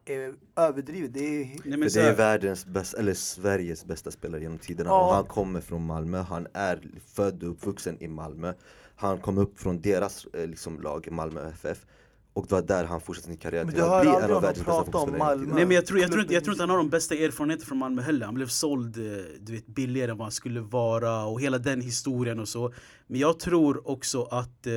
är 0.05 0.35
överdrivet. 0.57 1.12
Det 1.14 1.20
är, 1.20 1.44
Nej, 1.44 1.61
men 1.64 1.81
det 1.81 1.90
så 1.90 1.98
är 2.00 2.05
här, 2.05 2.14
världens 2.14 2.66
bästa, 2.66 2.98
eller 2.98 3.14
Sveriges 3.14 3.85
bästa 3.85 4.11
spelare 4.11 4.40
genom 4.40 4.59
tiderna 4.59 4.90
Ja. 4.90 5.07
och 5.09 5.14
han 5.14 5.24
kommer 5.24 5.61
från 5.61 5.87
Malmö, 5.87 6.18
han 6.18 6.46
är 6.53 6.90
född 7.07 7.42
och 7.42 7.50
uppvuxen 7.50 8.03
i 8.03 8.09
Malmö 8.09 8.55
Han 8.96 9.18
kom 9.18 9.38
upp 9.38 9.59
från 9.59 9.81
deras 9.81 10.24
eh, 10.24 10.46
liksom, 10.46 10.81
lag, 10.81 11.09
Malmö 11.11 11.48
FF 11.48 11.87
Och 12.35 12.47
det 12.47 12.55
var 12.55 12.62
där 12.62 12.85
han 12.85 13.01
fortsatte 13.01 13.29
sin 13.29 13.37
karriär 13.37 13.64
Men 13.64 13.75
till 13.75 13.83
att 13.83 14.01
bli 14.03 14.11
en 14.11 14.23
av 14.23 14.42
världens 14.42 14.66
bästa 14.66 14.85
fotbollsspelare. 14.85 15.37
Nej 15.37 15.66
men 15.66 15.70
jag 15.70 15.87
tror, 15.87 16.01
jag, 16.01 16.11
tror 16.11 16.23
inte, 16.23 16.35
jag 16.35 16.44
tror 16.44 16.55
inte 16.55 16.62
han 16.62 16.70
har 16.70 16.77
de 16.77 16.88
bästa 16.90 17.14
erfarenheterna 17.14 17.66
från 17.66 17.79
Malmö 17.79 18.03
heller. 18.03 18.27
Han 18.27 18.35
blev 18.35 18.47
såld 18.47 18.97
eh, 18.97 19.03
du 19.40 19.53
vet, 19.53 19.66
billigare 19.66 20.11
än 20.11 20.16
vad 20.18 20.25
han 20.25 20.33
skulle 20.33 20.61
vara 20.61 21.25
och 21.25 21.40
hela 21.40 21.59
den 21.59 21.81
historien 21.81 22.40
och 22.40 22.49
så. 22.49 22.73
Men 23.07 23.20
jag 23.20 23.38
tror 23.38 23.88
också 23.88 24.23
att, 24.23 24.66
eh, 24.66 24.73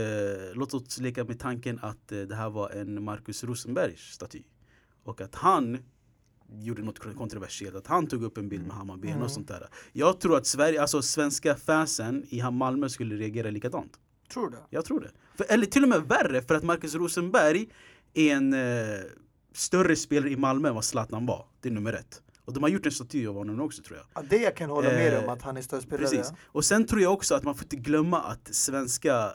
låt 0.54 0.74
oss 0.74 1.00
leka 1.00 1.24
med 1.24 1.40
tanken 1.40 1.80
att 1.82 2.12
eh, 2.12 2.20
det 2.20 2.36
här 2.36 2.50
var 2.50 2.70
en 2.70 3.04
Marcus 3.04 3.44
Rosenbergs 3.44 4.02
staty. 4.02 4.44
Och 5.04 5.22
att 5.22 5.36
han 5.36 5.78
gjorde 6.50 6.82
något 6.82 7.00
kontroversiellt, 7.16 7.76
att 7.76 7.88
han 7.88 8.08
tog 8.08 8.24
upp 8.24 8.38
en 8.38 8.50
bild 8.50 8.68
med 8.68 8.76
Hammarby 8.76 9.08
Mm. 9.08 9.22
och 9.22 9.32
sånt 9.32 9.48
där. 9.48 9.68
Jag 9.94 10.20
tror 10.20 10.38
att 10.38 10.46
Sverige, 10.48 10.82
alltså 10.82 11.02
svenska 11.02 11.56
fansen 11.56 12.26
i 12.30 12.52
Malmö 12.52 12.90
skulle 12.90 13.16
reagera 13.16 13.50
likadant. 13.50 14.00
Tror 14.34 14.50
du? 14.50 14.58
Jag 14.70 14.86
tror 14.86 15.00
det. 15.00 15.12
För, 15.36 15.46
eller 15.50 15.66
till 15.66 15.84
och 15.84 15.90
med 15.90 16.02
värre, 16.02 16.42
för 16.42 16.56
att 16.56 16.64
Marcus 16.64 16.96
Rosenberg 16.96 17.70
är 18.14 18.36
en 18.36 18.54
eh, 18.54 19.00
större 19.54 19.96
spelare 19.96 20.30
i 20.30 20.38
Malmö 20.38 20.70
än 20.70 20.76
vad 20.76 20.86
Zlatan 20.86 21.26
var. 21.26 21.46
Det 21.62 21.70
är 21.70 21.74
nummer 21.74 21.94
ett. 21.94 22.22
Och 22.46 22.54
de 22.54 22.64
har 22.64 22.70
gjort 22.70 22.86
en 22.86 22.92
staty 22.92 23.28
av 23.28 23.36
honom 23.36 23.62
också 23.62 23.82
tror 23.84 23.98
jag. 23.98 24.08
Ja, 24.14 24.28
det 24.30 24.38
jag 24.38 24.56
kan 24.56 24.70
hålla 24.70 24.90
med 24.90 25.12
dig 25.14 25.20
om 25.20 25.26
Eh, 25.26 25.32
att 25.32 25.42
han 25.42 25.58
är 25.58 25.62
större 25.62 25.82
spelare. 25.82 26.02
Precis. 26.10 26.32
Och 26.46 26.66
sen 26.66 26.86
tror 26.86 27.02
jag 27.02 27.14
också 27.14 27.36
att 27.36 27.44
man 27.44 27.56
får 27.56 27.64
inte 27.64 27.76
glömma 27.76 28.22
att 28.22 28.56
svenska 28.56 29.34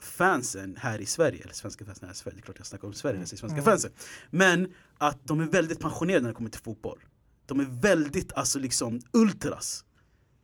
fansen 0.00 0.76
här 0.80 0.98
i 1.00 1.06
Sverige, 1.06 1.42
eller 1.42 1.54
svenska 1.54 1.84
fansen 1.84 2.06
här 2.08 2.12
i 2.12 2.16
Sverige, 2.16 2.36
det 2.36 2.40
är 2.40 2.42
klart 2.44 2.58
jag 2.58 2.66
snackar 2.66 2.88
om 2.88 2.94
Sverige 2.94 3.14
när 3.14 3.22
jag 3.22 3.28
säger 3.28 3.38
svenska 3.40 3.54
Mm. 3.60 3.64
fansen. 3.64 3.90
Men 4.30 4.72
att 4.98 5.18
de 5.24 5.40
är 5.40 5.46
väldigt 5.46 5.80
passionerade 5.80 6.22
när 6.22 6.28
det 6.28 6.34
kommer 6.34 6.50
till 6.50 6.60
fotboll. 6.60 6.98
De 7.46 7.60
är 7.60 7.64
väldigt, 7.82 8.32
alltså 8.32 8.58
liksom 8.58 9.00
ultras. 9.12 9.84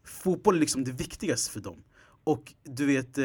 Fotboll 0.04 0.56
är 0.56 0.60
liksom 0.60 0.84
det 0.84 0.92
viktigaste 0.92 1.50
för 1.52 1.60
dem. 1.60 1.84
Och 2.24 2.54
du 2.64 2.86
vet, 2.86 3.18
eh, 3.18 3.24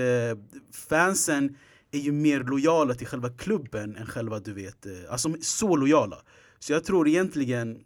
fansen 0.72 1.58
är 1.92 2.00
ju 2.00 2.12
mer 2.12 2.44
lojala 2.44 2.94
till 2.94 3.08
själva 3.08 3.30
klubben 3.30 3.96
än 3.96 4.06
själva, 4.06 4.40
du 4.40 4.54
vet, 4.54 4.86
eh, 4.86 4.92
alltså 5.10 5.36
så 5.42 5.76
lojala. 5.76 6.22
Så 6.60 6.74
jag 6.74 6.84
tror 6.84 7.08
egentligen 7.08 7.84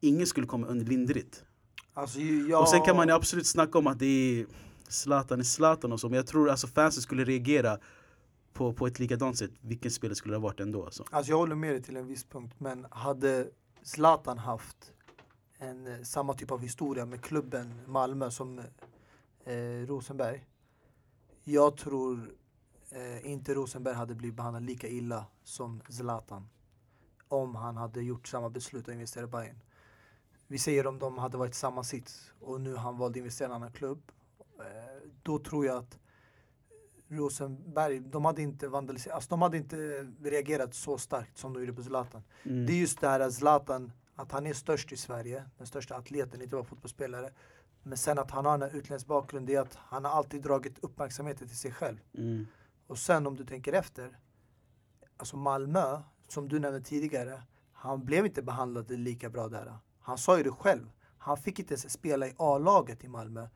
ingen 0.00 0.26
skulle 0.26 0.46
komma 0.46 0.66
under 0.66 0.86
lindrigt. 0.86 1.44
Alltså, 1.94 2.20
jag... 2.20 2.60
Och 2.60 2.68
sen 2.68 2.82
kan 2.82 2.96
man 2.96 3.08
ju 3.08 3.14
absolut 3.14 3.46
snacka 3.46 3.78
om 3.78 3.86
att 3.86 3.98
det 3.98 4.06
är 4.06 4.46
Zlatan 4.88 5.40
är 5.40 5.44
Zlatan 5.44 5.92
och 5.92 6.00
så, 6.00 6.08
men 6.08 6.16
jag 6.16 6.26
tror 6.26 6.50
alltså 6.50 6.66
fansen 6.66 7.02
skulle 7.02 7.24
reagera 7.24 7.78
på, 8.52 8.72
på 8.72 8.86
ett 8.86 8.98
likadant 8.98 9.38
sätt. 9.38 9.50
Vilken 9.60 9.90
spelare 9.90 10.14
skulle 10.14 10.34
det 10.34 10.38
ha 10.38 10.42
varit 10.42 10.60
ändå? 10.60 10.84
Alltså. 10.84 11.04
Alltså 11.10 11.32
jag 11.32 11.38
håller 11.38 11.54
med 11.54 11.70
dig 11.70 11.82
till 11.82 11.96
en 11.96 12.06
viss 12.06 12.24
punkt, 12.24 12.54
men 12.58 12.86
hade 12.90 13.46
Zlatan 13.82 14.38
haft 14.38 14.92
en, 15.58 15.86
eh, 15.86 16.02
samma 16.02 16.34
typ 16.34 16.50
av 16.50 16.60
historia 16.60 17.06
med 17.06 17.22
klubben 17.22 17.74
Malmö 17.86 18.30
som 18.30 18.60
eh, 19.46 19.86
Rosenberg. 19.86 20.46
Jag 21.44 21.76
tror 21.76 22.34
eh, 22.90 23.30
inte 23.30 23.54
Rosenberg 23.54 23.94
hade 23.94 24.14
blivit 24.14 24.36
behandlad 24.36 24.62
lika 24.62 24.88
illa 24.88 25.26
som 25.42 25.82
Zlatan. 25.88 26.48
Om 27.28 27.54
han 27.54 27.76
hade 27.76 28.02
gjort 28.02 28.28
samma 28.28 28.50
beslut 28.50 28.88
och 28.88 28.94
investerat 28.94 29.28
i 29.28 29.30
Bayern. 29.30 29.60
Vi 30.46 30.58
säger 30.58 30.86
om 30.86 30.98
de 30.98 31.18
hade 31.18 31.36
varit 31.36 31.54
samma 31.54 31.84
sits 31.84 32.32
och 32.40 32.60
nu 32.60 32.76
han 32.76 32.98
valde 32.98 33.16
att 33.16 33.16
investera 33.16 33.48
i 33.48 33.50
en 33.50 33.56
annan 33.56 33.72
klubb. 33.72 34.12
Eh, 34.58 35.10
då 35.22 35.38
tror 35.38 35.66
jag 35.66 35.76
att 35.76 35.98
Rosenberg, 37.08 38.00
de 38.00 38.24
hade 38.24 38.42
inte 38.42 38.68
vandaliserat, 38.68 39.14
alltså 39.14 39.30
de 39.30 39.42
hade 39.42 39.56
inte 39.56 39.76
reagerat 40.22 40.74
så 40.74 40.98
starkt 40.98 41.38
som 41.38 41.52
de 41.52 41.60
gjorde 41.60 41.72
på 41.72 41.82
Zlatan. 41.82 42.22
Mm. 42.42 42.66
Det 42.66 42.72
är 42.72 42.76
just 42.76 43.00
det 43.00 43.08
här 43.08 43.20
att 43.20 43.34
Zlatan, 43.34 43.92
att 44.14 44.32
han 44.32 44.46
är 44.46 44.52
störst 44.52 44.92
i 44.92 44.96
Sverige, 44.96 45.44
den 45.58 45.66
största 45.66 45.96
atleten, 45.96 46.42
inte 46.42 46.56
bara 46.56 46.64
fotbollsspelare. 46.64 47.30
Men 47.88 47.98
sen 47.98 48.18
att 48.18 48.30
han 48.30 48.44
har 48.46 48.54
en 48.54 48.62
utländsk 48.70 49.06
bakgrund, 49.06 49.46
det 49.46 49.54
är 49.54 49.60
att 49.60 49.74
han 49.76 50.04
har 50.04 50.12
alltid 50.12 50.42
dragit 50.42 50.78
uppmärksamheten 50.82 51.48
till 51.48 51.56
sig 51.58 51.72
själv. 51.72 51.96
Mm. 52.14 52.46
Och 52.86 52.98
sen 52.98 53.26
om 53.26 53.36
du 53.36 53.44
tänker 53.44 53.72
efter, 53.72 54.18
alltså 55.16 55.36
Malmö, 55.36 56.02
som 56.28 56.48
du 56.48 56.58
nämnde 56.58 56.80
tidigare, 56.80 57.42
han 57.72 58.04
blev 58.04 58.26
inte 58.26 58.42
behandlad 58.42 58.90
lika 58.90 59.30
bra 59.30 59.48
där. 59.48 59.78
Han 60.00 60.18
sa 60.18 60.36
ju 60.38 60.42
det 60.44 60.50
själv, 60.50 60.90
han 61.18 61.36
fick 61.36 61.58
inte 61.58 61.74
ens 61.74 61.92
spela 61.92 62.26
i 62.26 62.34
A-laget 62.36 63.04
i 63.04 63.08
Malmö. 63.08 63.48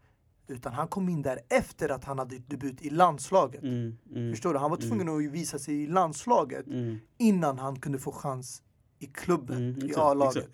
Utan 0.48 0.72
han 0.72 0.88
kom 0.88 1.08
in 1.08 1.22
där 1.22 1.40
efter 1.48 1.88
att 1.88 2.04
han 2.04 2.18
hade 2.18 2.38
debut 2.38 2.82
i 2.82 2.90
landslaget. 2.90 3.62
Mm. 3.62 3.96
Mm. 4.10 4.32
Förstår 4.32 4.52
du? 4.52 4.58
Han 4.58 4.70
var 4.70 4.76
tvungen 4.76 5.08
att 5.08 5.32
visa 5.32 5.58
sig 5.58 5.82
i 5.82 5.86
landslaget 5.86 6.66
Mm. 6.66 6.98
innan 7.18 7.58
han 7.58 7.80
kunde 7.80 7.98
få 7.98 8.12
chans 8.12 8.62
i 8.98 9.06
klubben, 9.06 9.56
Mm, 9.56 9.86
i 9.90 9.94
A-laget. 9.96 10.48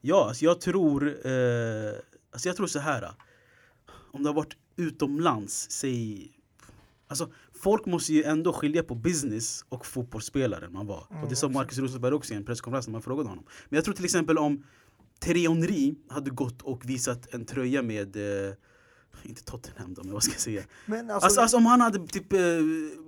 Ja, 0.00 0.28
alltså 0.28 0.44
jag 0.44 0.60
tror... 0.60 1.26
Eh, 1.26 1.92
alltså 2.34 2.48
jag 2.48 2.56
tror 2.56 2.66
så 2.66 2.78
här. 2.78 3.10
Om 4.12 4.22
du 4.22 4.28
har 4.28 4.34
varit 4.34 4.56
utomlands, 4.76 5.66
säg... 5.70 6.30
Alltså, 7.06 7.32
folk 7.62 7.86
måste 7.86 8.12
ju 8.14 8.22
ändå 8.22 8.52
skilja 8.52 8.82
på 8.82 8.94
business 8.94 9.64
och 9.68 9.86
fotbollsspelare 9.86 10.68
man 10.70 10.86
var. 10.86 11.06
och 11.22 11.28
det 11.28 11.36
sa 11.36 11.48
Marcus 11.48 11.78
Rosenberg 11.78 12.14
också 12.14 12.34
i 12.34 12.36
en 12.36 12.44
presskonferens 12.44 12.86
när 12.86 12.92
man 12.92 13.02
frågade 13.02 13.28
honom. 13.28 13.44
Men 13.68 13.76
jag 13.76 13.84
tror 13.84 13.94
till 13.94 14.04
exempel 14.04 14.38
om 14.38 14.64
Thierry 15.20 15.48
Henry 15.48 15.94
hade 16.08 16.30
gått 16.30 16.62
och 16.62 16.90
visat 16.90 17.34
en 17.34 17.44
tröja 17.44 17.82
med 17.82 18.16
eh, 18.16 18.52
inte 19.22 19.44
Tottenham 19.44 19.94
då, 19.94 20.02
men 20.04 20.12
vad 20.12 20.22
ska 20.22 20.32
jag 20.32 20.40
säga? 20.40 20.62
Men 20.86 21.10
alltså, 21.10 21.24
Alltså, 21.26 21.40
alltså 21.40 21.56
om 21.56 21.66
han 21.66 21.80
hade 21.80 22.06
typ 22.06 22.32
eh, 22.32 22.38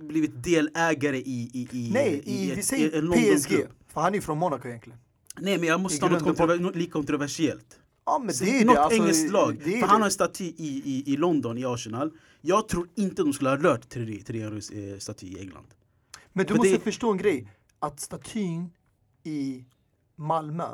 blivit 0.01 0.43
delägare 0.43 1.17
i, 1.17 1.49
i, 1.53 1.67
i, 1.71 1.91
nej, 1.93 2.21
i, 2.25 2.51
ett- 2.51 2.57
vi 2.57 2.63
säger 2.63 2.97
en 2.97 3.11
PSG. 3.11 3.65
För 3.87 4.01
han 4.01 4.15
är 4.15 4.21
från 4.21 4.37
Monaco 4.37 4.67
egentligen. 4.67 4.99
Nej 5.39 5.57
men 5.57 5.67
jag 5.69 5.79
måste 5.79 5.97
I 5.97 5.99
ta 5.99 6.09
något, 6.09 6.23
kontrover- 6.23 6.73
lika 6.75 6.91
kontroversiellt. 6.91 7.79
Ja 8.09 8.19
men 8.19 8.33
Så 8.35 8.43
det 8.43 8.61
är 8.61 8.65
något 8.65 8.75
det. 8.75 8.81
Alltså, 8.81 8.99
engelskt 9.01 9.31
lag. 9.31 9.61
Det 9.65 9.75
är 9.75 9.79
för 9.79 9.87
han 9.87 10.01
har 10.01 10.05
en 10.05 10.11
staty 10.11 10.43
i, 10.57 10.81
i, 10.85 11.13
i 11.13 11.17
London, 11.17 11.57
i 11.57 11.65
Arsenal. 11.65 12.11
Jag 12.41 12.67
tror 12.67 12.89
inte 12.95 13.23
de 13.23 13.33
skulle 13.33 13.49
ha 13.49 13.57
rört 13.57 13.95
Henrys 13.95 14.69
eh, 14.69 14.97
staty 14.97 15.27
i 15.27 15.39
England. 15.39 15.67
Men 16.33 16.45
du 16.45 16.49
för 16.53 16.57
måste 16.57 16.71
det- 16.73 16.79
förstå 16.79 17.11
en 17.11 17.17
grej. 17.17 17.51
Att 17.79 17.99
statyn 17.99 18.69
i 19.23 19.65
Malmö, 20.15 20.67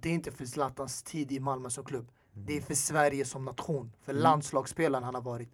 det 0.00 0.08
är 0.08 0.12
inte 0.12 0.32
för 0.32 0.44
Zlatans 0.46 1.02
tid 1.02 1.32
i 1.32 1.40
Malmö 1.40 1.70
som 1.70 1.84
klubb. 1.84 2.08
Det 2.32 2.56
är 2.56 2.60
för 2.60 2.74
Sverige 2.74 3.24
som 3.24 3.44
nation. 3.44 3.92
För 4.04 4.12
Mm. 4.12 4.22
landslagsspelaren 4.22 5.04
han 5.04 5.14
har 5.14 5.22
varit. 5.22 5.52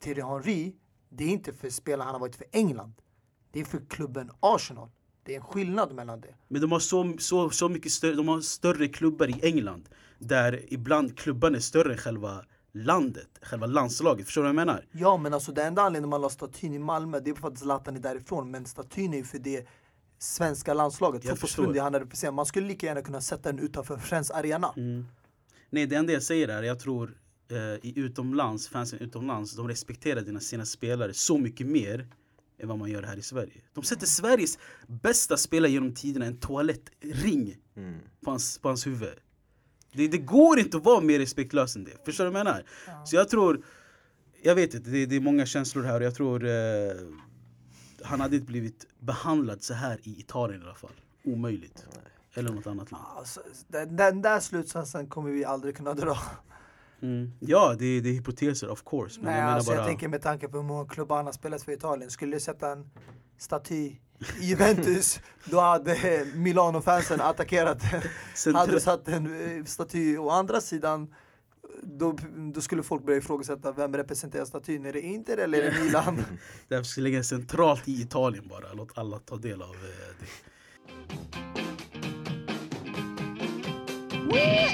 Thierry 0.00 0.20
Henry, 0.22 0.72
det 1.08 1.24
är 1.24 1.28
inte 1.28 1.52
för 1.52 1.70
spelaren 1.70 2.06
han 2.06 2.14
har 2.14 2.20
varit 2.20 2.36
för 2.36 2.46
England. 2.52 2.92
Det 3.52 3.60
är 3.60 3.64
för 3.64 3.80
klubben 3.88 4.30
Arsenal. 4.40 4.88
Det 5.22 5.32
är 5.32 5.36
en 5.36 5.44
skillnad 5.44 5.94
mellan 5.94 6.20
det. 6.20 6.34
Men 6.48 6.60
de 6.60 6.72
har 6.72 6.78
så, 6.78 7.14
så, 7.18 7.50
så 7.50 7.68
mycket 7.68 7.92
större, 7.92 8.14
de 8.14 8.28
har 8.28 8.40
större 8.40 8.88
klubbar 8.88 9.28
i 9.28 9.40
England. 9.42 9.88
Där 10.28 10.64
ibland 10.72 11.18
klubbarna 11.18 11.56
är 11.56 11.60
större 11.60 11.92
än 11.92 11.98
själva 11.98 12.44
landet, 12.72 13.28
själva 13.42 13.66
landslaget. 13.66 14.26
Förstår 14.26 14.42
du 14.42 14.44
vad 14.44 14.48
jag 14.48 14.66
menar? 14.66 14.86
Ja 14.92 15.16
men 15.16 15.34
alltså 15.34 15.52
det 15.52 15.62
enda 15.64 15.82
anledningen 15.82 16.10
man 16.10 16.20
la 16.20 16.28
statyn 16.28 16.74
i 16.74 16.78
Malmö 16.78 17.20
det 17.20 17.30
är 17.30 17.34
för 17.34 17.48
att 17.48 17.58
Zlatan 17.58 17.96
är 17.96 18.00
därifrån 18.00 18.50
men 18.50 18.66
statyn 18.66 19.12
är 19.14 19.18
ju 19.18 19.24
för 19.24 19.38
det 19.38 19.66
svenska 20.18 20.74
landslaget, 20.74 21.24
Jag 21.24 21.30
fotbollsförbundet 21.30 21.74
förstår. 21.74 21.82
han 21.84 21.92
representerar. 21.92 22.32
Man 22.32 22.46
skulle 22.46 22.66
lika 22.66 22.86
gärna 22.86 23.02
kunna 23.02 23.20
sätta 23.20 23.52
den 23.52 23.58
utanför 23.64 23.96
Friends 23.96 24.30
Arena. 24.30 24.72
Mm. 24.76 25.06
Nej, 25.70 25.86
det 25.86 25.96
enda 25.96 26.12
jag 26.12 26.22
säger 26.22 26.48
är 26.48 26.62
jag 26.62 26.80
tror 26.80 27.18
eh, 27.50 27.56
i 27.58 27.92
utomlands, 27.96 28.68
fansen 28.68 28.98
utomlands, 28.98 29.56
de 29.56 29.68
respekterar 29.68 30.20
dina, 30.20 30.40
sina 30.40 30.64
spelare 30.66 31.14
så 31.14 31.38
mycket 31.38 31.66
mer 31.66 32.06
än 32.58 32.68
vad 32.68 32.78
man 32.78 32.90
gör 32.90 33.02
här 33.02 33.16
i 33.16 33.22
Sverige. 33.22 33.62
De 33.74 33.84
sätter 33.84 34.06
Sveriges 34.06 34.58
bästa 34.86 35.36
spelare 35.36 35.70
genom 35.72 35.94
tiderna 35.94 36.26
en 36.26 36.36
toalettring 36.40 37.56
Mm. 37.76 37.98
på 38.24 38.30
hans, 38.30 38.58
på 38.58 38.68
hans 38.68 38.86
huvud. 38.86 39.14
Det, 39.94 40.08
det 40.08 40.18
går 40.18 40.58
inte 40.58 40.76
att 40.76 40.84
vara 40.84 41.00
mer 41.00 41.18
respektlös 41.18 41.76
än 41.76 41.84
det. 41.84 42.04
Förstår 42.04 42.24
du 42.24 42.30
vad 42.30 42.40
jag 42.40 42.44
menar? 42.44 42.64
Så 43.04 43.16
jag 43.16 43.28
tror, 43.28 43.64
jag 44.42 44.54
vet 44.54 44.74
inte, 44.74 44.90
det, 44.90 45.06
det 45.06 45.16
är 45.16 45.20
många 45.20 45.46
känslor 45.46 45.82
här 45.82 46.00
och 46.00 46.06
jag 46.06 46.14
tror 46.14 46.46
eh, 46.46 46.52
han 48.02 48.20
hade 48.20 48.36
inte 48.36 48.46
blivit 48.46 48.86
behandlad 48.98 49.62
så 49.62 49.74
här 49.74 49.98
i 50.02 50.20
Italien 50.20 50.62
i 50.62 50.64
alla 50.64 50.74
fall. 50.74 51.00
Omöjligt. 51.24 51.86
Eller 52.34 52.52
något 52.52 52.66
annat 52.66 52.90
land. 52.90 53.04
Alltså, 53.16 53.40
den, 53.68 53.96
den 53.96 54.22
där 54.22 54.40
slutsatsen 54.40 55.06
kommer 55.06 55.30
vi 55.30 55.44
aldrig 55.44 55.76
kunna 55.76 55.94
dra. 55.94 56.18
Mm. 57.02 57.32
Ja, 57.40 57.74
det, 57.78 58.00
det 58.00 58.08
är 58.08 58.12
hypoteser 58.12 58.70
of 58.70 58.82
course. 58.84 59.20
Men 59.20 59.24
Nej, 59.24 59.34
jag 59.34 59.44
menar 59.44 59.56
alltså, 59.56 59.70
bara... 59.70 59.78
jag 59.78 59.86
tänker 59.86 60.08
med 60.08 60.22
tanke 60.22 60.48
på 60.48 60.56
hur 60.56 60.64
många 60.64 60.88
klubbar 60.88 61.16
han 61.16 61.26
har 61.26 61.32
spelat 61.32 61.62
för 61.62 61.72
Italien. 61.72 62.10
Skulle 62.10 62.36
du 62.36 62.40
sätta 62.40 62.72
en 62.72 62.90
staty 63.38 63.96
Juventus, 64.40 65.20
då 65.44 65.60
hade 65.60 66.24
Milano-fansen 66.34 67.20
attackerat 67.20 67.82
Hade 68.54 68.72
du 68.72 68.80
satt 68.80 69.08
en 69.08 69.58
eh, 69.58 69.64
staty 69.64 70.18
å 70.18 70.30
andra 70.30 70.60
sidan, 70.60 71.14
då, 71.82 72.16
då 72.54 72.60
skulle 72.60 72.82
folk 72.82 73.04
börja 73.04 73.18
ifrågasätta 73.18 73.72
vem 73.72 73.96
representerar 73.96 74.44
statyn. 74.44 74.86
Är 74.86 74.92
det 74.92 75.00
Inter 75.00 75.36
eller 75.36 75.58
är 75.58 75.70
det 75.70 75.84
Milan? 75.84 76.24
Därför 76.68 76.84
ska 76.84 77.00
jag 77.00 77.02
lägga 77.02 77.22
centralt 77.22 77.88
i 77.88 78.02
Italien 78.02 78.48
bara. 78.48 78.72
Låt 78.72 78.98
alla 78.98 79.18
ta 79.18 79.36
del 79.36 79.62
av 79.62 79.74
eh, 79.74 80.14
det. 80.20 80.26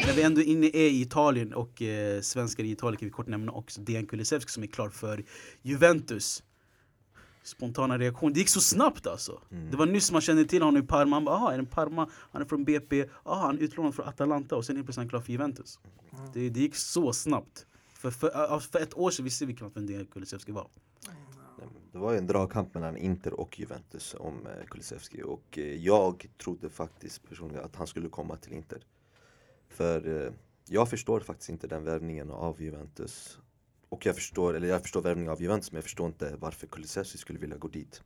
När 0.06 0.16
vi 0.16 0.22
ändå 0.22 0.40
inne 0.40 0.66
är 0.66 0.88
i 0.88 1.00
Italien 1.00 1.54
och 1.54 1.82
eh, 1.82 2.20
svenskar 2.20 2.64
i 2.64 2.70
Italien 2.70 2.96
kan 2.96 3.06
vi 3.06 3.12
kort 3.12 3.26
nämna 3.26 3.52
också 3.52 3.80
Dejan 3.80 4.06
Kulusevski 4.06 4.52
som 4.52 4.62
är 4.62 4.66
klar 4.66 4.88
för 4.88 5.24
Juventus. 5.62 6.42
Spontana 7.42 7.98
reaktion. 7.98 8.32
Det 8.32 8.38
gick 8.40 8.48
så 8.48 8.60
snabbt 8.60 9.06
alltså. 9.06 9.40
Det 9.70 9.76
var 9.76 9.86
nyss 9.86 10.12
man 10.12 10.20
kände 10.20 10.44
till 10.44 10.62
honom 10.62 10.82
i 10.82 10.86
Parma. 10.86 11.16
Han 11.16 11.24
bara, 11.24 11.36
aha, 11.36 11.52
är 11.52 11.58
det 11.58 11.66
Parma? 11.66 12.08
Han 12.12 12.42
är 12.42 12.46
från 12.46 12.64
BP. 12.64 13.04
Aha, 13.24 13.46
han 13.46 13.58
är 13.58 13.62
utlånad 13.62 13.94
från 13.94 14.08
Atalanta 14.08 14.56
och 14.56 14.64
sen 14.64 14.76
helt 14.76 14.86
plötsligt 14.86 14.98
är 14.98 15.02
han 15.02 15.08
klar 15.08 15.20
för 15.20 15.32
Juventus. 15.32 15.78
Det, 16.34 16.50
det 16.50 16.60
gick 16.60 16.74
så 16.74 17.12
snabbt. 17.12 17.66
För, 17.94 18.10
för, 18.10 18.58
för 18.58 18.78
ett 18.78 18.98
år 18.98 19.10
sedan 19.10 19.24
visste 19.24 19.46
vi 19.46 19.54
knappt 19.54 19.76
vem 19.76 19.86
Dejan 19.86 20.06
Kulusevski 20.06 20.52
var. 20.52 20.68
Det 21.92 21.98
var 21.98 22.12
ju 22.12 22.18
en 22.18 22.26
dragkamp 22.26 22.74
mellan 22.74 22.96
Inter 22.96 23.40
och 23.40 23.60
Juventus 23.60 24.14
om 24.18 24.46
eh, 24.46 24.66
Kulusevski 24.66 25.22
och 25.22 25.58
eh, 25.58 25.64
jag 25.64 26.26
trodde 26.38 26.70
faktiskt 26.70 27.28
personligen 27.28 27.64
att 27.64 27.76
han 27.76 27.86
skulle 27.86 28.08
komma 28.08 28.36
till 28.36 28.52
Inter. 28.52 28.82
För 29.68 30.24
eh, 30.26 30.32
jag 30.68 30.90
förstår 30.90 31.20
faktiskt 31.20 31.50
inte 31.50 31.66
den 31.66 31.84
värvningen 31.84 32.30
av 32.30 32.62
Juventus. 32.62 33.38
Och 33.90 34.06
jag 34.06 34.14
förstår, 34.14 34.54
eller 34.54 34.68
jag 34.68 34.82
förstår 34.82 35.02
värvningen 35.02 35.32
av 35.32 35.42
Juventus 35.42 35.72
men 35.72 35.76
jag 35.76 35.84
förstår 35.84 36.06
inte 36.06 36.36
varför 36.38 36.66
Kulusevski 36.66 37.18
skulle 37.18 37.38
vilja 37.38 37.56
gå 37.56 37.68
dit. 37.68 38.02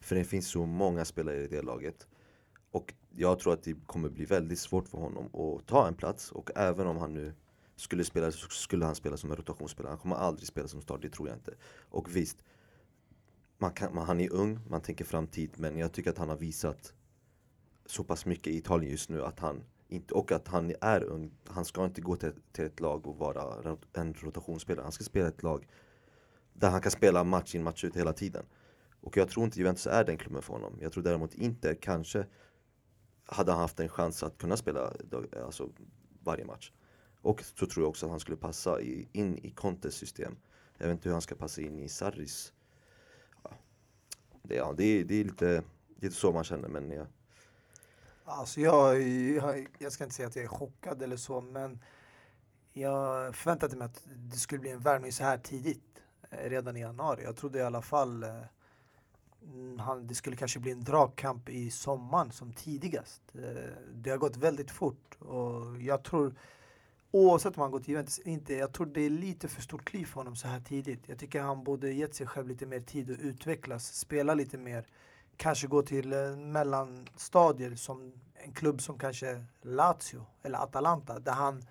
För 0.00 0.16
det 0.16 0.24
finns 0.24 0.48
så 0.48 0.66
många 0.66 1.04
spelare 1.04 1.42
i 1.42 1.46
det 1.46 1.62
laget. 1.62 2.06
Och 2.70 2.94
jag 3.10 3.38
tror 3.38 3.52
att 3.52 3.62
det 3.62 3.86
kommer 3.86 4.08
bli 4.08 4.24
väldigt 4.24 4.58
svårt 4.58 4.88
för 4.88 4.98
honom 4.98 5.26
att 5.34 5.66
ta 5.66 5.88
en 5.88 5.94
plats 5.94 6.32
och 6.32 6.50
även 6.56 6.86
om 6.86 6.96
han 6.96 7.14
nu 7.14 7.34
skulle 7.76 8.04
spela 8.04 8.32
så 8.32 8.48
skulle 8.48 8.84
han 8.84 8.94
spela 8.94 9.16
som 9.16 9.30
en 9.30 9.36
rotationsspelare. 9.36 9.90
Han 9.90 9.98
kommer 9.98 10.16
aldrig 10.16 10.48
spela 10.48 10.68
som 10.68 10.82
start, 10.82 11.02
det 11.02 11.10
tror 11.10 11.28
jag 11.28 11.36
inte. 11.36 11.54
Och 11.90 12.16
visst, 12.16 12.44
man 13.58 13.72
kan, 13.72 13.94
man, 13.94 14.06
han 14.06 14.20
är 14.20 14.32
ung, 14.32 14.60
man 14.68 14.80
tänker 14.80 15.04
framtid 15.04 15.50
men 15.56 15.78
jag 15.78 15.92
tycker 15.92 16.10
att 16.10 16.18
han 16.18 16.28
har 16.28 16.36
visat 16.36 16.94
så 17.86 18.04
pass 18.04 18.26
mycket 18.26 18.52
i 18.52 18.56
Italien 18.56 18.90
just 18.90 19.10
nu 19.10 19.24
att 19.24 19.40
han 19.40 19.64
inte, 19.88 20.14
och 20.14 20.32
att 20.32 20.48
han 20.48 20.74
är 20.80 21.04
ung. 21.04 21.30
Han 21.46 21.64
ska 21.64 21.84
inte 21.84 22.00
gå 22.00 22.16
till, 22.16 22.32
till 22.52 22.64
ett 22.64 22.80
lag 22.80 23.06
och 23.06 23.18
vara 23.18 23.76
en 23.92 24.14
rotationsspelare. 24.14 24.82
Han 24.82 24.92
ska 24.92 25.04
spela 25.04 25.28
ett 25.28 25.42
lag 25.42 25.66
där 26.52 26.70
han 26.70 26.80
kan 26.80 26.90
spela 26.90 27.24
match 27.24 27.54
in 27.54 27.62
match 27.62 27.84
ut 27.84 27.96
hela 27.96 28.12
tiden. 28.12 28.44
Och 29.00 29.16
jag 29.16 29.28
tror 29.28 29.44
inte 29.44 29.58
Juventus 29.58 29.86
är 29.86 30.04
den 30.04 30.16
klubben 30.16 30.42
för 30.42 30.52
honom. 30.52 30.78
Jag 30.80 30.92
tror 30.92 31.04
däremot 31.04 31.34
inte 31.34 31.74
kanske 31.74 32.26
hade 33.26 33.52
han 33.52 33.60
haft 33.60 33.80
en 33.80 33.88
chans 33.88 34.22
att 34.22 34.38
kunna 34.38 34.56
spela 34.56 34.92
alltså, 35.44 35.70
varje 36.22 36.44
match. 36.44 36.72
Och 37.20 37.42
så 37.42 37.66
tror 37.66 37.84
jag 37.84 37.90
också 37.90 38.06
att 38.06 38.10
han 38.10 38.20
skulle 38.20 38.36
passa 38.36 38.80
i, 38.80 39.08
in 39.12 39.38
i 39.38 39.50
Contes 39.50 39.94
system. 39.94 40.36
Jag 40.78 40.86
vet 40.86 40.92
inte 40.92 41.08
hur 41.08 41.12
han 41.12 41.22
ska 41.22 41.34
passa 41.34 41.62
in 41.62 41.78
i 41.78 41.88
Sarris 41.88 42.52
det, 44.48 44.54
ja, 44.54 44.74
det, 44.76 44.84
är, 44.84 45.04
det 45.04 45.20
är 45.20 45.24
lite, 45.24 45.62
lite 46.00 46.14
så 46.14 46.32
man 46.32 46.44
känner 46.44 46.68
men 46.68 46.90
jag, 46.90 47.06
Alltså 48.24 48.60
jag, 48.60 49.02
jag, 49.10 49.66
jag 49.78 49.92
ska 49.92 50.04
inte 50.04 50.16
säga 50.16 50.28
att 50.28 50.36
jag 50.36 50.44
är 50.44 50.48
chockad 50.48 51.02
eller 51.02 51.16
så, 51.16 51.40
men 51.40 51.80
jag 52.72 53.34
förväntade 53.34 53.76
mig 53.76 53.84
att 53.84 54.02
det 54.06 54.36
skulle 54.36 54.60
bli 54.60 54.70
en 54.70 54.80
värvning 54.80 55.12
så 55.12 55.24
här 55.24 55.38
tidigt. 55.38 55.94
Eh, 56.30 56.50
redan 56.50 56.76
i 56.76 56.80
januari. 56.80 57.24
Jag 57.24 57.36
trodde 57.36 57.58
i 57.58 57.62
alla 57.62 57.82
fall 57.82 58.22
eh, 58.22 58.40
han, 59.78 60.06
det 60.06 60.14
skulle 60.14 60.36
kanske 60.36 60.60
bli 60.60 60.70
en 60.70 60.84
dragkamp 60.84 61.48
i 61.48 61.70
sommaren 61.70 62.32
som 62.32 62.52
tidigast. 62.52 63.22
Eh, 63.34 63.72
det 63.94 64.10
har 64.10 64.18
gått 64.18 64.36
väldigt 64.36 64.70
fort 64.70 65.14
och 65.18 65.82
jag 65.82 66.04
tror 66.04 66.34
oavsett 67.10 67.56
om 67.56 67.62
han 67.62 67.70
går 67.70 67.80
till 67.80 67.90
Juventus 67.90 68.18
eller 68.18 68.32
inte, 68.32 68.54
jag 68.54 68.72
tror 68.72 68.86
det 68.86 69.00
är 69.00 69.10
lite 69.10 69.48
för 69.48 69.62
stort 69.62 69.84
kliv 69.84 70.06
för 70.06 70.14
honom 70.14 70.36
så 70.36 70.48
här 70.48 70.60
tidigt. 70.60 71.08
Jag 71.08 71.18
tycker 71.18 71.40
han 71.42 71.64
borde 71.64 71.92
gett 71.92 72.14
sig 72.14 72.26
själv 72.26 72.48
lite 72.48 72.66
mer 72.66 72.80
tid 72.80 73.10
att 73.10 73.18
utvecklas, 73.18 73.94
spela 73.94 74.34
lite 74.34 74.58
mer, 74.58 74.86
kanske 75.36 75.66
gå 75.66 75.82
till 75.82 76.12
eh, 76.12 76.36
mellanstadier 76.36 77.74
som 77.74 78.12
en 78.34 78.52
klubb 78.52 78.82
som 78.82 78.98
kanske 78.98 79.44
Lazio 79.62 80.26
eller 80.42 80.58
Atalanta 80.58 81.18
där 81.18 81.32
han 81.32 81.62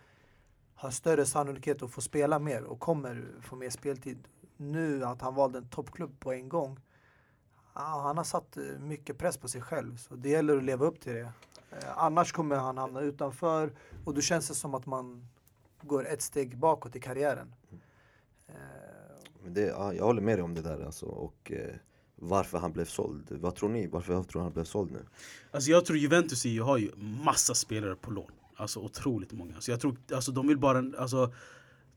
har 0.76 0.91
större 0.91 1.26
sannolikhet 1.26 1.84
att 1.84 1.91
få 1.91 2.01
spela 2.01 2.39
mer 2.39 2.64
och 2.64 2.80
kommer 2.80 3.26
få 3.41 3.55
mer 3.55 3.70
speltid. 3.70 4.28
Nu 4.57 5.05
att 5.05 5.22
han 5.22 5.36
valde 5.36 5.57
en 5.57 5.70
toppklubb 5.70 6.20
på 6.20 6.34
en 6.34 6.49
gång. 6.49 6.80
Han 7.74 8.18
har 8.18 8.24
satt 8.24 8.57
eh, 8.57 8.64
mycket 8.80 9.18
press 9.18 9.38
på 9.38 9.47
sig 9.47 9.61
själv 9.61 9.97
så 9.97 10.16
det 10.16 10.30
gäller 10.30 10.57
att 10.57 10.64
leva 10.64 10.86
upp 10.86 11.01
till 11.01 11.14
det. 11.14 11.32
Eh, 11.72 11.97
annars 11.97 12.32
kommer 12.32 12.55
han 12.55 12.78
hamna 12.78 13.01
utanför 13.01 13.74
och 14.05 14.14
då 14.14 14.22
känns 14.22 14.47
det 14.47 14.55
som 14.55 14.74
att 14.76 14.86
man 14.86 15.28
går 15.82 16.07
ett 16.07 16.22
steg 16.22 16.57
bakåt 16.57 16.95
i 16.95 16.99
karriären. 16.99 17.55
Mm. 17.72 17.82
Men 19.43 19.53
det, 19.53 19.61
ja, 19.61 19.93
jag 19.93 20.05
håller 20.05 20.22
med 20.22 20.38
dig 20.38 20.43
om 20.43 20.53
det 20.53 20.61
där 20.61 20.86
alltså. 20.86 21.05
Och 21.05 21.51
eh, 21.51 21.76
varför 22.28 22.57
han 22.57 22.71
blev 22.71 22.86
såld. 22.86 23.24
Vad 23.30 23.55
tror 23.55 23.69
ni? 23.69 23.88
Varför 23.88 24.24
tror 24.24 24.41
han 24.41 24.51
blev 24.51 24.63
såld 24.63 24.91
nu? 24.91 24.99
Alltså 25.51 25.71
jag 25.71 25.86
tror 25.86 25.97
Juventus 25.97 26.45
EU 26.45 26.63
har 26.63 26.78
ju 26.78 26.91
massa 27.24 27.53
spelare 27.53 27.95
på 27.95 28.11
lån. 28.11 28.32
Alltså 28.55 28.80
otroligt 28.80 29.32
många. 29.32 29.61
Så 29.61 29.71
jag 29.71 29.80
tror 29.80 29.95
alltså 30.13 30.32
de 30.32 30.47
vill 30.47 30.57
bara 30.57 30.84
alltså, 30.97 31.34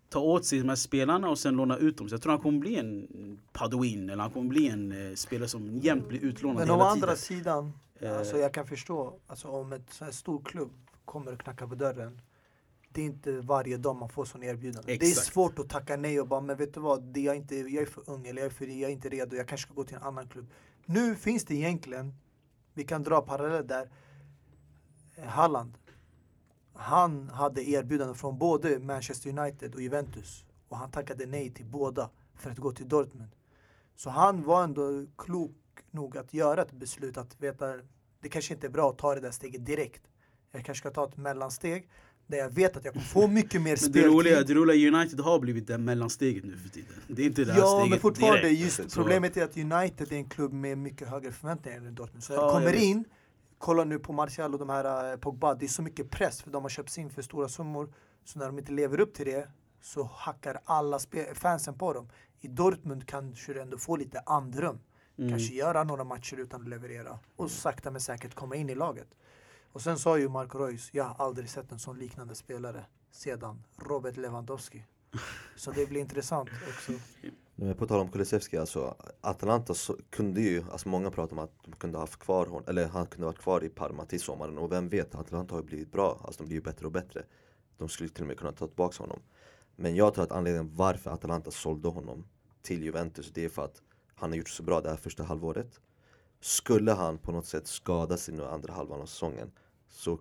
ta 0.08 0.20
åt 0.20 0.44
sig 0.44 0.58
de 0.58 0.68
här 0.68 0.76
spelarna 0.76 1.28
och 1.28 1.38
sen 1.38 1.56
låna 1.56 1.76
ut 1.76 1.96
dem. 1.98 2.08
Så 2.08 2.14
jag 2.14 2.22
tror 2.22 2.32
han 2.32 2.40
kommer 2.42 2.58
bli 2.58 2.76
en 2.76 3.08
Paduin 3.52 4.10
eller 4.10 4.22
han 4.22 4.32
kommer 4.32 4.48
bli 4.48 4.68
en 4.68 4.92
eh, 5.10 5.14
spelare 5.14 5.48
som 5.48 5.76
jämt 5.78 6.08
blir 6.08 6.20
utlånad 6.24 6.56
Men 6.56 6.68
hela 6.68 6.76
å 6.90 6.94
tiden. 6.94 7.02
andra 7.02 7.16
sidan, 7.16 7.72
Eh. 8.00 8.18
alltså 8.18 8.38
jag 8.38 8.54
kan 8.54 8.66
förstå, 8.66 9.14
alltså 9.26 9.48
om 9.48 9.72
ett 9.72 9.82
så 9.92 10.04
här 10.04 10.12
stor 10.12 10.40
klubb 10.44 10.70
kommer 11.04 11.32
och 11.32 11.40
knackar 11.40 11.66
på 11.66 11.74
dörren. 11.74 12.20
Det 12.97 13.03
är 13.03 13.07
inte 13.07 13.40
varje 13.40 13.76
dag 13.76 13.97
man 13.97 14.09
får 14.09 14.24
sån 14.24 14.42
erbjudande. 14.42 14.97
Det 14.99 15.07
är 15.07 15.09
Exakt. 15.09 15.26
svårt 15.26 15.59
att 15.59 15.68
tacka 15.68 15.97
nej 15.97 16.20
och 16.20 16.28
bara, 16.28 16.40
men 16.40 16.57
vet 16.57 16.74
du 16.74 16.80
vad, 16.80 17.03
det 17.03 17.20
är 17.20 17.24
jag, 17.24 17.36
inte, 17.36 17.57
jag 17.57 17.82
är 17.82 17.86
för 17.86 18.11
ung 18.11 18.26
eller 18.26 18.42
jag 18.42 18.47
är, 18.47 18.55
för, 18.55 18.66
jag 18.66 18.90
är 18.90 18.94
inte 18.94 19.09
redo, 19.09 19.36
jag 19.36 19.49
kanske 19.49 19.66
ska 19.66 19.74
gå 19.74 19.84
till 19.84 19.97
en 19.97 20.03
annan 20.03 20.28
klubb. 20.28 20.47
Nu 20.84 21.14
finns 21.14 21.44
det 21.44 21.55
egentligen, 21.55 22.14
vi 22.74 22.84
kan 22.84 23.03
dra 23.03 23.20
paralleller 23.20 23.62
där, 23.62 23.90
Halland. 25.26 25.78
Han 26.72 27.28
hade 27.28 27.68
erbjudanden 27.68 28.16
från 28.16 28.38
både 28.38 28.78
Manchester 28.78 29.38
United 29.38 29.74
och 29.74 29.82
Juventus. 29.82 30.44
Och 30.68 30.76
han 30.76 30.90
tackade 30.90 31.26
nej 31.26 31.51
till 31.51 31.66
båda 31.66 32.11
för 32.34 32.51
att 32.51 32.59
gå 32.59 32.72
till 32.72 32.88
Dortmund. 32.88 33.30
Så 33.97 34.11
han 34.11 34.42
var 34.42 34.64
ändå 34.64 35.07
klok 35.18 35.57
nog 35.90 36.16
att 36.16 36.34
göra 36.34 36.62
ett 36.62 36.72
beslut 36.72 37.16
att 37.16 37.42
veta 37.42 37.74
det 38.20 38.28
kanske 38.28 38.55
inte 38.55 38.66
är 38.66 38.70
bra 38.70 38.90
att 38.90 38.99
ta 38.99 39.14
det 39.14 39.20
där 39.20 39.30
steget 39.30 39.66
direkt. 39.66 40.03
Jag 40.51 40.64
kanske 40.64 40.80
ska 40.80 40.90
ta 40.90 41.09
ett 41.09 41.16
mellansteg 41.16 41.88
där 42.26 42.38
jag 42.38 42.54
vet 42.54 42.76
att 42.76 42.84
jag 42.84 42.92
kommer 42.94 43.06
få 43.06 43.26
mycket 43.28 43.62
mer 43.62 43.78
Men 43.82 43.92
det 43.92 44.06
roliga, 44.06 44.34
speltid. 44.34 44.56
det 44.56 44.60
roliga 44.60 44.98
United 44.98 45.20
har 45.20 45.38
blivit 45.38 45.66
det 45.66 45.78
mellansteget 45.78 46.44
nu 46.44 46.56
för 46.56 46.68
tiden. 46.68 46.92
Det 47.08 47.22
är 47.22 47.26
inte 47.26 47.44
det 47.44 47.52
här 47.52 47.60
Ja, 47.60 47.66
steget 47.78 47.90
men 47.90 48.00
fortfarande, 48.00 48.40
direkt. 48.42 48.60
just 48.60 48.94
problemet 48.94 49.36
är 49.36 49.44
att 49.44 49.56
United 49.56 50.12
är 50.12 50.16
en 50.16 50.28
klubb 50.28 50.52
med 50.52 50.78
mycket 50.78 51.08
högre 51.08 51.32
förväntningar 51.32 51.78
än 51.78 51.94
Dortmund. 51.94 52.24
Så 52.24 52.32
Ja, 52.32 52.36
jag 52.36 52.44
jag 52.46 52.52
kommer 52.52 52.72
in, 52.74 53.04
kolla 53.58 53.84
nu 53.84 53.98
på 53.98 54.12
Martial 54.12 54.52
och 54.52 54.58
de 54.58 54.68
här 54.68 55.10
eh, 55.12 55.16
Pogba, 55.16 55.54
det 55.54 55.66
är 55.66 55.68
så 55.68 55.82
mycket 55.82 56.10
press 56.10 56.42
för 56.42 56.50
de 56.50 56.62
har 56.62 56.68
köpts 56.70 56.98
in 56.98 57.10
för 57.10 57.22
stora 57.22 57.48
summor. 57.48 57.92
Så 58.24 58.38
när 58.38 58.46
de 58.46 58.58
inte 58.58 58.72
lever 58.72 59.00
upp 59.00 59.14
till 59.14 59.26
det 59.26 59.48
så 59.82 60.10
hackar 60.14 60.60
alla 60.64 60.98
fansen 61.34 61.74
på 61.78 61.92
dem. 61.92 62.08
I 62.40 62.48
Dortmund 62.48 63.06
kanske 63.06 63.52
du 63.52 63.60
ändå 63.60 63.78
får 63.78 63.98
lite 63.98 64.20
andrum. 64.26 64.78
Mm. 65.18 65.30
Kanske 65.30 65.54
göra 65.54 65.84
några 65.84 66.04
matcher 66.04 66.36
utan 66.36 66.62
att 66.62 66.68
leverera. 66.68 67.18
Och 67.36 67.50
sakta 67.50 67.90
men 67.90 68.00
säkert 68.00 68.34
komma 68.34 68.56
in 68.56 68.70
i 68.70 68.74
laget. 68.74 69.08
Och 69.76 69.82
sen 69.82 69.98
sa 69.98 70.18
ju 70.18 70.28
Marco 70.28 70.58
Reus, 70.58 70.90
jag 70.92 71.04
har 71.04 71.26
aldrig 71.26 71.50
sett 71.50 71.72
en 71.72 71.78
sån 71.78 71.98
liknande 71.98 72.34
spelare 72.34 72.84
sedan 73.10 73.64
Robert 73.76 74.16
Lewandowski. 74.16 74.84
Så 75.56 75.70
det 75.70 75.86
blir 75.86 76.00
intressant 76.00 76.48
också. 76.68 76.92
Men 77.54 77.74
på 77.74 77.86
tal 77.86 78.00
om 78.00 78.10
Kulusevski, 78.10 78.56
alltså 78.56 78.96
Atalanta 79.20 79.74
så 79.74 79.96
kunde 80.10 80.40
ju, 80.40 80.64
alltså 80.72 80.88
många 80.88 81.10
pratar 81.10 81.36
om 81.36 81.38
att 81.38 81.52
de 81.64 81.72
kunde 81.72 81.98
haft 81.98 82.18
kvar 82.18 82.46
honom, 82.46 82.64
eller 82.66 82.86
han 82.86 83.06
kunde 83.06 83.26
varit 83.26 83.38
kvar 83.38 83.64
i 83.64 83.68
Parma 83.68 84.04
till 84.04 84.20
sommaren 84.20 84.58
och 84.58 84.72
vem 84.72 84.88
vet, 84.88 85.14
Atalanta 85.14 85.54
har 85.54 85.60
ju 85.60 85.66
blivit 85.66 85.92
bra, 85.92 86.20
alltså 86.24 86.42
de 86.42 86.46
blir 86.46 86.56
ju 86.56 86.62
bättre 86.62 86.86
och 86.86 86.92
bättre. 86.92 87.22
De 87.78 87.88
skulle 87.88 88.10
till 88.10 88.22
och 88.22 88.28
med 88.28 88.38
kunna 88.38 88.52
ta 88.52 88.66
tillbaka 88.66 89.02
honom. 89.02 89.20
Men 89.76 89.96
jag 89.96 90.14
tror 90.14 90.24
att 90.24 90.32
anledningen 90.32 90.74
varför 90.74 91.10
Atalanta 91.10 91.50
sålde 91.50 91.88
honom 91.88 92.24
till 92.62 92.82
Juventus, 92.82 93.30
det 93.34 93.44
är 93.44 93.48
för 93.48 93.64
att 93.64 93.82
han 94.14 94.30
har 94.30 94.36
gjort 94.36 94.48
så 94.48 94.62
bra 94.62 94.80
det 94.80 94.90
här 94.90 94.96
första 94.96 95.22
halvåret. 95.22 95.80
Skulle 96.40 96.92
han 96.92 97.18
på 97.18 97.32
något 97.32 97.46
sätt 97.46 97.66
skada 97.66 98.16
sig 98.16 98.34
nu 98.34 98.44
andra 98.44 98.72
halvan 98.72 99.00
av 99.00 99.06
säsongen 99.06 99.52
så 99.97 100.18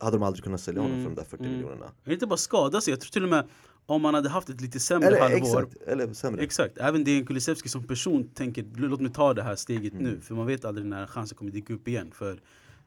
hade 0.00 0.16
de 0.16 0.22
aldrig 0.22 0.44
kunnat 0.44 0.60
sälja 0.60 0.82
honom 0.82 0.98
Mm, 0.98 1.04
för 1.10 1.16
de 1.16 1.22
där 1.22 1.28
40 1.28 1.42
mm. 1.44 1.52
miljonerna. 1.56 1.92
Men 2.04 2.12
inte 2.12 2.26
bara 2.26 2.36
skada 2.36 2.80
sig, 2.80 2.92
jag 2.92 3.00
tror 3.00 3.10
till 3.10 3.22
och 3.22 3.28
med 3.28 3.48
om 3.86 4.02
man 4.02 4.14
hade 4.14 4.28
haft 4.28 4.48
ett 4.48 4.60
lite 4.60 4.80
sämre 4.80 5.08
Eller 5.08 5.20
halvår 5.20 5.36
exakt, 5.62 5.76
eller 5.88 6.14
sämre. 6.14 6.42
Exakt, 6.42 6.78
även 6.78 7.04
Dejan 7.04 7.26
Kulusevski 7.26 7.68
som 7.68 7.86
person 7.86 8.28
tänker 8.34 8.64
låt 8.76 9.00
mig 9.00 9.12
ta 9.12 9.34
det 9.34 9.42
här 9.42 9.56
steget 9.56 9.92
Mm. 9.92 10.04
nu 10.04 10.20
för 10.20 10.34
man 10.34 10.46
vet 10.46 10.64
aldrig 10.64 10.86
när 10.86 11.06
chansen 11.06 11.38
kommer 11.38 11.50
dyka 11.50 11.74
upp 11.74 11.88
igen 11.88 12.10
för 12.14 12.40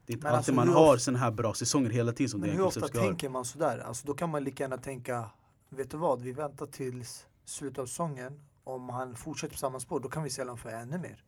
det 0.05 0.13
är 0.13 0.15
inte 0.15 0.23
Men 0.27 0.35
alltid 0.35 0.37
alltså, 0.37 0.53
man 0.53 0.67
hur 0.67 0.75
har 0.75 0.87
ofta- 0.93 0.99
såna 0.99 1.17
här 1.19 1.31
bra 1.31 1.53
säsonger 1.53 1.89
hela 1.89 2.11
tiden 2.11 2.29
som 2.29 2.39
Men 2.39 2.49
Dejan 2.49 2.59
hur 2.59 2.67
ofta 2.67 2.79
Kulusevski 2.79 2.99
har. 2.99 3.07
tänker 3.07 3.29
man 3.29 3.45
sådär? 3.45 3.79
Alltså 3.79 4.07
då 4.07 4.13
kan 4.13 4.29
man 4.29 4.43
lika 4.43 4.63
gärna 4.63 4.77
tänka, 4.77 5.29
vet 5.69 5.91
du 5.91 5.97
vad, 5.97 6.21
vi 6.21 6.31
väntar 6.31 6.65
tills 6.65 7.25
slutet 7.45 7.79
av 7.79 7.85
säsongen. 7.85 8.39
Om 8.63 8.89
han 8.89 9.15
fortsätter 9.15 9.53
på 9.53 9.59
samma 9.59 9.79
spår, 9.79 9.99
då 9.99 10.09
kan 10.09 10.23
vi 10.23 10.29
sälja 10.29 10.45
honom 10.51 10.57
för 10.57 10.69
ännu 10.69 10.97
mer. 10.97 11.23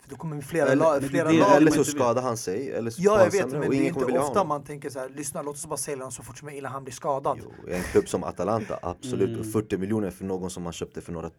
För 0.00 0.10
då 0.10 0.16
kommer 0.16 0.36
vi 0.36 0.42
flera, 0.42 0.66
Eller- 0.66 0.76
la, 0.84 0.98
det- 1.00 1.08
flera 1.08 1.28
det- 1.32 1.38
lag. 1.38 1.56
eller 1.56 1.70
så 1.70 1.84
skadar 1.84 2.22
han 2.22 2.36
sig, 2.36 2.70
eller 2.70 2.90
så 2.90 3.02
Ja, 3.02 3.24
jag 3.24 3.30
vet, 3.32 3.52
men 3.52 3.70
det 3.70 3.76
är 3.76 3.82
inte 3.82 4.04
ofta 4.04 4.18
honom. 4.20 4.48
man 4.48 4.64
tänker 4.64 4.90
så 4.90 4.98
här, 4.98 5.08
lyssna 5.08 5.42
låt 5.42 5.54
oss 5.56 5.66
bara 5.66 5.76
sälja 5.76 5.98
honom 5.98 6.12
så 6.12 6.22
fort 6.22 6.38
som 6.38 6.46
möjligt 6.46 6.58
innan 6.60 6.72
han 6.72 6.84
blir 6.84 6.94
skadad. 6.94 7.38
Jo, 7.42 7.52
en 7.68 7.82
klubb 7.82 8.08
som 8.08 8.24
Atalanta, 8.24 8.78
absolut. 8.82 9.28
Mm. 9.28 9.40
Och 9.40 9.46
40 9.52 9.78
miljoner 9.78 10.10
för 10.10 10.24
någon 10.24 10.50
som 10.50 10.62
man 10.62 10.72
köpte 10.72 11.00
för 11.00 11.12
några, 11.12 11.30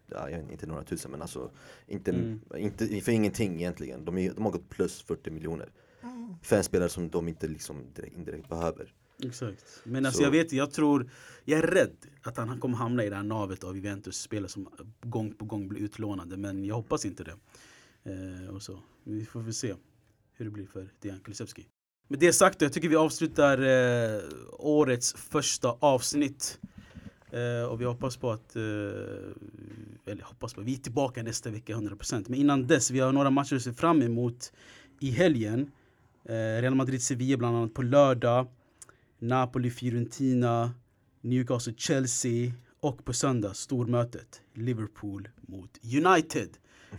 inte 0.52 0.66
några 0.66 0.82
tusen 0.84 1.10
men 1.10 1.22
alltså 1.22 1.50
inte, 1.86 2.10
Mm. 2.10 2.40
inte 2.56 3.00
för 3.00 3.12
ingenting 3.12 3.54
egentligen. 3.56 4.04
De, 4.04 4.18
är, 4.18 4.32
de 4.34 4.44
har 4.44 4.52
gått 4.52 4.68
plus 4.68 5.02
40 5.02 5.30
miljoner. 5.30 5.68
Mm. 6.02 6.34
För 6.42 6.56
en 6.56 6.64
spelare 6.64 6.88
som 6.88 7.08
de 7.10 7.28
inte 7.28 7.46
liksom 7.48 7.76
direkt, 7.94 8.16
indirekt 8.16 8.48
behöver. 8.48 8.92
Exakt. 9.24 9.64
Men 9.84 10.06
alltså 10.06 10.18
Så- 10.18 10.24
jag 10.24 10.30
vet, 10.30 10.52
jag 10.52 10.70
tror, 10.72 11.10
jag 11.44 11.58
är 11.58 11.66
rädd 11.66 11.96
att 12.22 12.36
han 12.36 12.60
kommer 12.60 12.76
hamna 12.76 13.04
i 13.04 13.10
det 13.10 13.16
här 13.16 13.22
navet 13.22 13.64
av 13.64 13.76
Juventus 13.76 14.16
spelare 14.20 14.48
som 14.48 14.68
gång 15.02 15.32
på 15.34 15.44
gång 15.44 15.68
blir 15.68 15.80
utlånade 15.80 16.36
men 16.36 16.64
jag 16.64 16.74
hoppas 16.74 17.04
inte 17.04 17.24
det. 17.24 17.34
Eh, 18.04 18.54
och 18.54 18.62
så. 18.62 18.78
Vi 19.04 19.24
får 19.24 19.40
väl 19.40 19.54
se 19.54 19.74
hur 20.32 20.44
det 20.44 20.50
blir 20.50 20.66
för 20.66 20.88
Dejan 21.00 21.20
Kulusevski. 21.20 21.66
Med 22.08 22.18
det 22.18 22.32
sagt 22.32 22.58
då, 22.58 22.64
jag 22.64 22.72
tycker 22.72 22.88
vi 22.88 22.96
avslutar 22.96 23.58
eh, 23.58 24.20
årets 24.58 25.12
första 25.12 25.76
avsnitt. 25.80 26.58
Eh, 27.30 27.70
och 27.70 27.80
vi 27.80 27.84
hoppas 27.84 28.16
på 28.16 28.30
att, 28.30 28.56
eh, 28.56 28.62
eller 30.06 30.22
hoppas 30.22 30.54
på, 30.54 30.60
vi 30.60 30.74
är 30.74 30.78
tillbaka 30.78 31.22
nästa 31.22 31.50
vecka 31.50 31.74
100% 31.74 32.24
Men 32.28 32.38
innan 32.38 32.66
dess, 32.66 32.90
vi 32.90 33.00
har 33.00 33.12
några 33.12 33.30
matcher 33.30 33.56
att 33.56 33.62
se 33.62 33.72
fram 33.72 34.02
emot 34.02 34.52
i 35.00 35.10
helgen. 35.10 35.70
Eh, 36.24 36.32
Real 36.34 36.74
Madrid-Sevilla 36.74 37.36
bland 37.36 37.56
annat 37.56 37.74
på 37.74 37.82
lördag. 37.82 38.46
Napoli-Fiorentina, 39.18 40.70
Newcastle-Chelsea 41.20 42.52
och 42.80 43.04
på 43.04 43.12
söndag 43.12 43.54
stormötet 43.54 44.40
Liverpool 44.54 45.28
mot 45.40 45.78
United. 45.82 46.48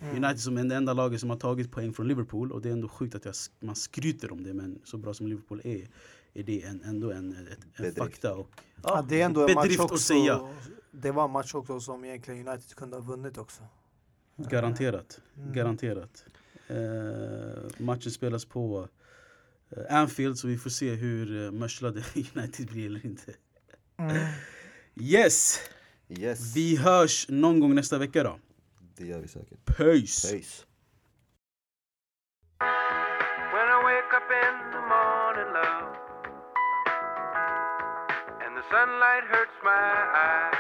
Mm. 0.02 0.16
United 0.24 0.40
som 0.40 0.58
är 0.58 0.64
det 0.64 0.76
enda 0.76 0.94
laget 0.94 1.20
som 1.20 1.30
har 1.30 1.38
tagit 1.38 1.72
poäng 1.72 1.94
från 1.94 2.08
Liverpool 2.08 2.52
och 2.52 2.62
det 2.62 2.70
är 2.70 2.74
ändå 2.74 2.88
sjukt 2.88 3.16
att 3.16 3.26
jag, 3.26 3.36
man 3.60 3.76
skryter 3.76 4.32
om 4.32 4.44
det 4.44 4.54
men 4.54 4.80
så 4.84 4.98
bra 4.98 5.14
som 5.14 5.28
Liverpool 5.28 5.62
är 5.64 5.88
är 6.34 6.44
det 6.44 6.64
en, 6.64 6.82
ändå 6.84 7.12
en, 7.12 7.32
ett, 7.32 7.60
en 7.64 7.72
Bedrift. 7.78 7.98
fakta 7.98 8.36
och 8.36 8.50
Ja, 8.84 9.06
det 9.10 9.22
är 9.22 9.26
ändå 9.26 9.48
en 9.48 9.54
match 9.54 9.64
bedrift 9.64 9.80
också, 9.82 9.96
att 9.96 10.02
säga. 10.02 10.40
det 10.92 11.12
var 11.12 11.26
en 11.26 11.32
match 11.32 11.54
också 11.56 11.80
som 11.80 12.06
egentligen 12.06 12.48
United 12.48 12.76
kunde 12.76 12.96
ha 12.98 13.02
vunnit 13.04 13.38
också. 13.38 13.64
Garanterat, 14.38 15.20
Mm. 15.38 15.54
garanterat. 15.54 16.26
Eh, 16.68 16.78
matchen 17.86 18.12
spelas 18.12 18.46
på 18.46 18.88
eh, 19.70 19.96
Anfield 19.98 20.38
så 20.38 20.48
vi 20.48 20.58
får 20.58 20.70
se 20.70 20.94
hur 20.94 21.46
eh, 21.46 21.52
möslade 21.52 22.04
United 22.36 22.68
blir 22.68 22.86
eller 22.86 23.06
inte. 23.06 23.34
Mm. 23.98 24.16
Yes! 24.96 25.60
Yes, 26.10 26.56
Vi 26.56 26.76
hörs 26.78 27.26
någon 27.30 27.60
gång 27.60 27.76
nästa 27.76 27.98
vecka 27.98 28.24
då. 28.24 28.40
Det 29.04 29.10
gör 29.10 29.20
vi 29.20 29.28
säkert. 29.28 29.66
Peace! 29.78 30.32
Peace. 30.32 30.66
When 33.54 33.68
I 33.76 33.78
wake 33.90 34.12
up 34.20 34.30
in 34.44 34.56
the 34.72 34.84
morning, 34.96 35.50
love, 35.60 35.90
and 38.44 38.52
the 38.58 38.64
sunlight 38.72 39.24
hurts 39.34 39.58
my 39.64 39.88
eyes, 40.26 40.60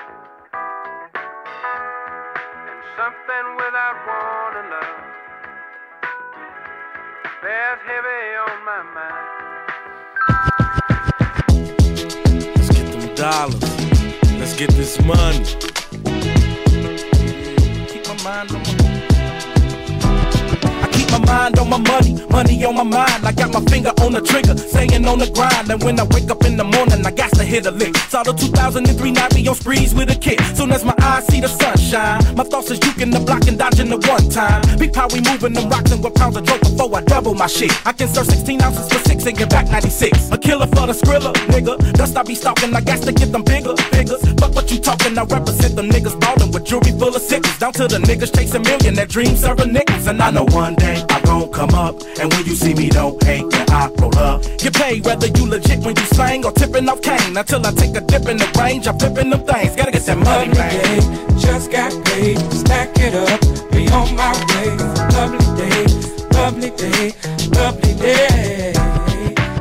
and 2.70 2.80
something 3.00 3.46
without 3.62 3.98
warning, 4.12 4.70
love, 4.76 5.02
bears 7.42 7.82
heavy 7.92 8.24
on 8.46 8.58
my 8.72 8.82
mind. 8.98 9.28
Let's 12.56 12.72
get 12.78 12.88
them 12.92 13.16
dollars. 13.16 13.64
Let's 14.40 14.56
get 14.56 14.70
this 14.72 15.02
money. 15.02 15.83
Mind 18.24 18.52
on 18.52 18.64
my 18.64 18.93
my 21.14 21.26
mind 21.26 21.60
on 21.60 21.70
my 21.70 21.78
money, 21.78 22.14
money 22.30 22.66
on 22.66 22.76
my 22.76 22.84
mind. 22.84 23.26
I 23.26 23.32
got 23.32 23.54
my 23.54 23.62
finger 23.72 23.94
on 24.02 24.14
the 24.14 24.22
trigger, 24.22 24.58
staying 24.58 25.06
on 25.06 25.20
the 25.20 25.30
grind. 25.30 25.70
And 25.70 25.82
when 25.84 26.00
I 26.00 26.06
wake 26.16 26.30
up 26.30 26.44
in 26.46 26.58
the 26.58 26.64
morning, 26.64 27.06
I 27.06 27.12
got 27.12 27.32
to 27.38 27.44
hit 27.44 27.66
a 27.66 27.72
lick. 27.72 27.96
Saw 28.10 28.24
the 28.24 28.34
2003 28.34 29.12
night 29.12 29.36
be 29.36 29.48
on 29.48 29.56
sprees 29.56 29.94
with 29.94 30.10
a 30.10 30.16
kid. 30.16 30.40
Soon 30.58 30.72
as 30.72 30.84
my 30.84 30.96
eyes 31.02 31.26
see 31.28 31.42
the 31.42 31.48
sunshine, 31.48 32.20
my 32.36 32.44
thoughts 32.44 32.72
is 32.72 32.80
juking 32.80 33.12
the 33.12 33.20
block 33.20 33.48
and 33.48 33.58
dodging 33.58 33.90
the 33.90 33.98
one 34.08 34.28
time. 34.30 34.62
Big 34.78 34.94
power, 34.94 35.10
we 35.14 35.22
moving 35.22 35.54
them 35.54 35.70
rocks 35.70 35.92
and 35.92 36.04
with 36.04 36.16
pounds 36.16 36.38
of 36.38 36.46
dope 36.46 36.62
before 36.62 36.90
I 36.96 37.02
double 37.02 37.34
my 37.34 37.48
shit. 37.48 37.72
I 37.86 37.92
can 37.92 38.08
serve 38.08 38.28
16 38.28 38.62
ounces 38.62 38.88
for 38.92 39.00
six 39.08 39.26
and 39.26 39.38
get 39.38 39.50
back 39.50 39.70
96. 39.70 40.32
A 40.32 40.38
killer 40.38 40.68
for 40.68 40.88
the 40.88 40.94
skrilla, 40.94 41.34
nigga. 41.54 41.78
Dust 41.94 42.18
I 42.18 42.24
be 42.24 42.36
stalking, 42.36 42.74
I 42.76 42.82
got 42.82 43.02
to 43.04 43.12
get 43.12 43.32
them 43.32 43.44
bigger 43.44 43.76
figures. 43.94 44.22
Fuck 44.40 44.56
what 44.56 44.72
you 44.72 44.80
talking, 44.80 45.18
I 45.18 45.24
represent 45.24 45.76
them 45.76 45.90
niggas 45.90 46.20
ballin' 46.20 46.52
with 46.52 46.66
jewelry 46.66 46.92
full 46.98 47.16
of 47.16 47.22
sickles. 47.22 47.58
Down 47.60 47.74
to 47.74 47.88
the 47.88 48.00
niggas 48.00 48.36
chasing 48.36 48.64
million 48.64 48.96
that 48.96 49.10
dream 49.10 49.36
serving 49.36 49.74
nickels. 49.74 50.08
And 50.08 50.22
I 50.22 50.32
know 50.32 50.46
one 50.46 50.76
day 50.76 51.03
I 51.10 51.22
gon' 51.22 51.52
come 51.52 51.72
up, 51.72 51.96
and 52.20 52.32
when 52.34 52.46
you 52.46 52.56
see 52.56 52.74
me, 52.74 52.90
don't 52.90 53.22
hate 53.24 53.50
that 53.52 53.72
I 53.72 53.88
roll 54.02 54.18
up. 54.18 54.44
You 54.62 54.72
pay 54.72 55.02
whether 55.02 55.28
you 55.28 55.48
legit 55.48 55.80
when 55.86 55.96
you 55.96 56.06
slang 56.06 56.46
or 56.46 56.52
tipping 56.52 56.88
off 56.90 57.02
cane. 57.02 57.36
Until 57.36 57.66
I 57.66 57.72
take 57.72 57.96
a 57.96 58.02
dip 58.02 58.28
in 58.28 58.38
the 58.38 58.50
range, 58.60 58.88
I'm 58.88 58.98
flipping 59.00 59.30
them 59.30 59.44
things. 59.46 59.76
Gotta 59.76 59.92
get 59.92 60.06
that 60.06 60.18
money, 60.18 60.54
man. 60.54 61.40
Just 61.40 61.72
got 61.72 61.92
paid, 62.06 62.38
stack 62.52 62.90
it 62.98 63.16
up, 63.16 63.42
be 63.72 63.88
on 63.90 64.16
my 64.16 64.32
way. 64.50 64.76
Lovely 65.16 65.48
day, 65.58 65.86
lovely 66.32 66.70
day, 66.72 67.14
lovely 67.52 67.94
day. 67.96 68.74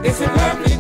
It's 0.04 0.20
a 0.20 0.26
lovely 0.26 0.71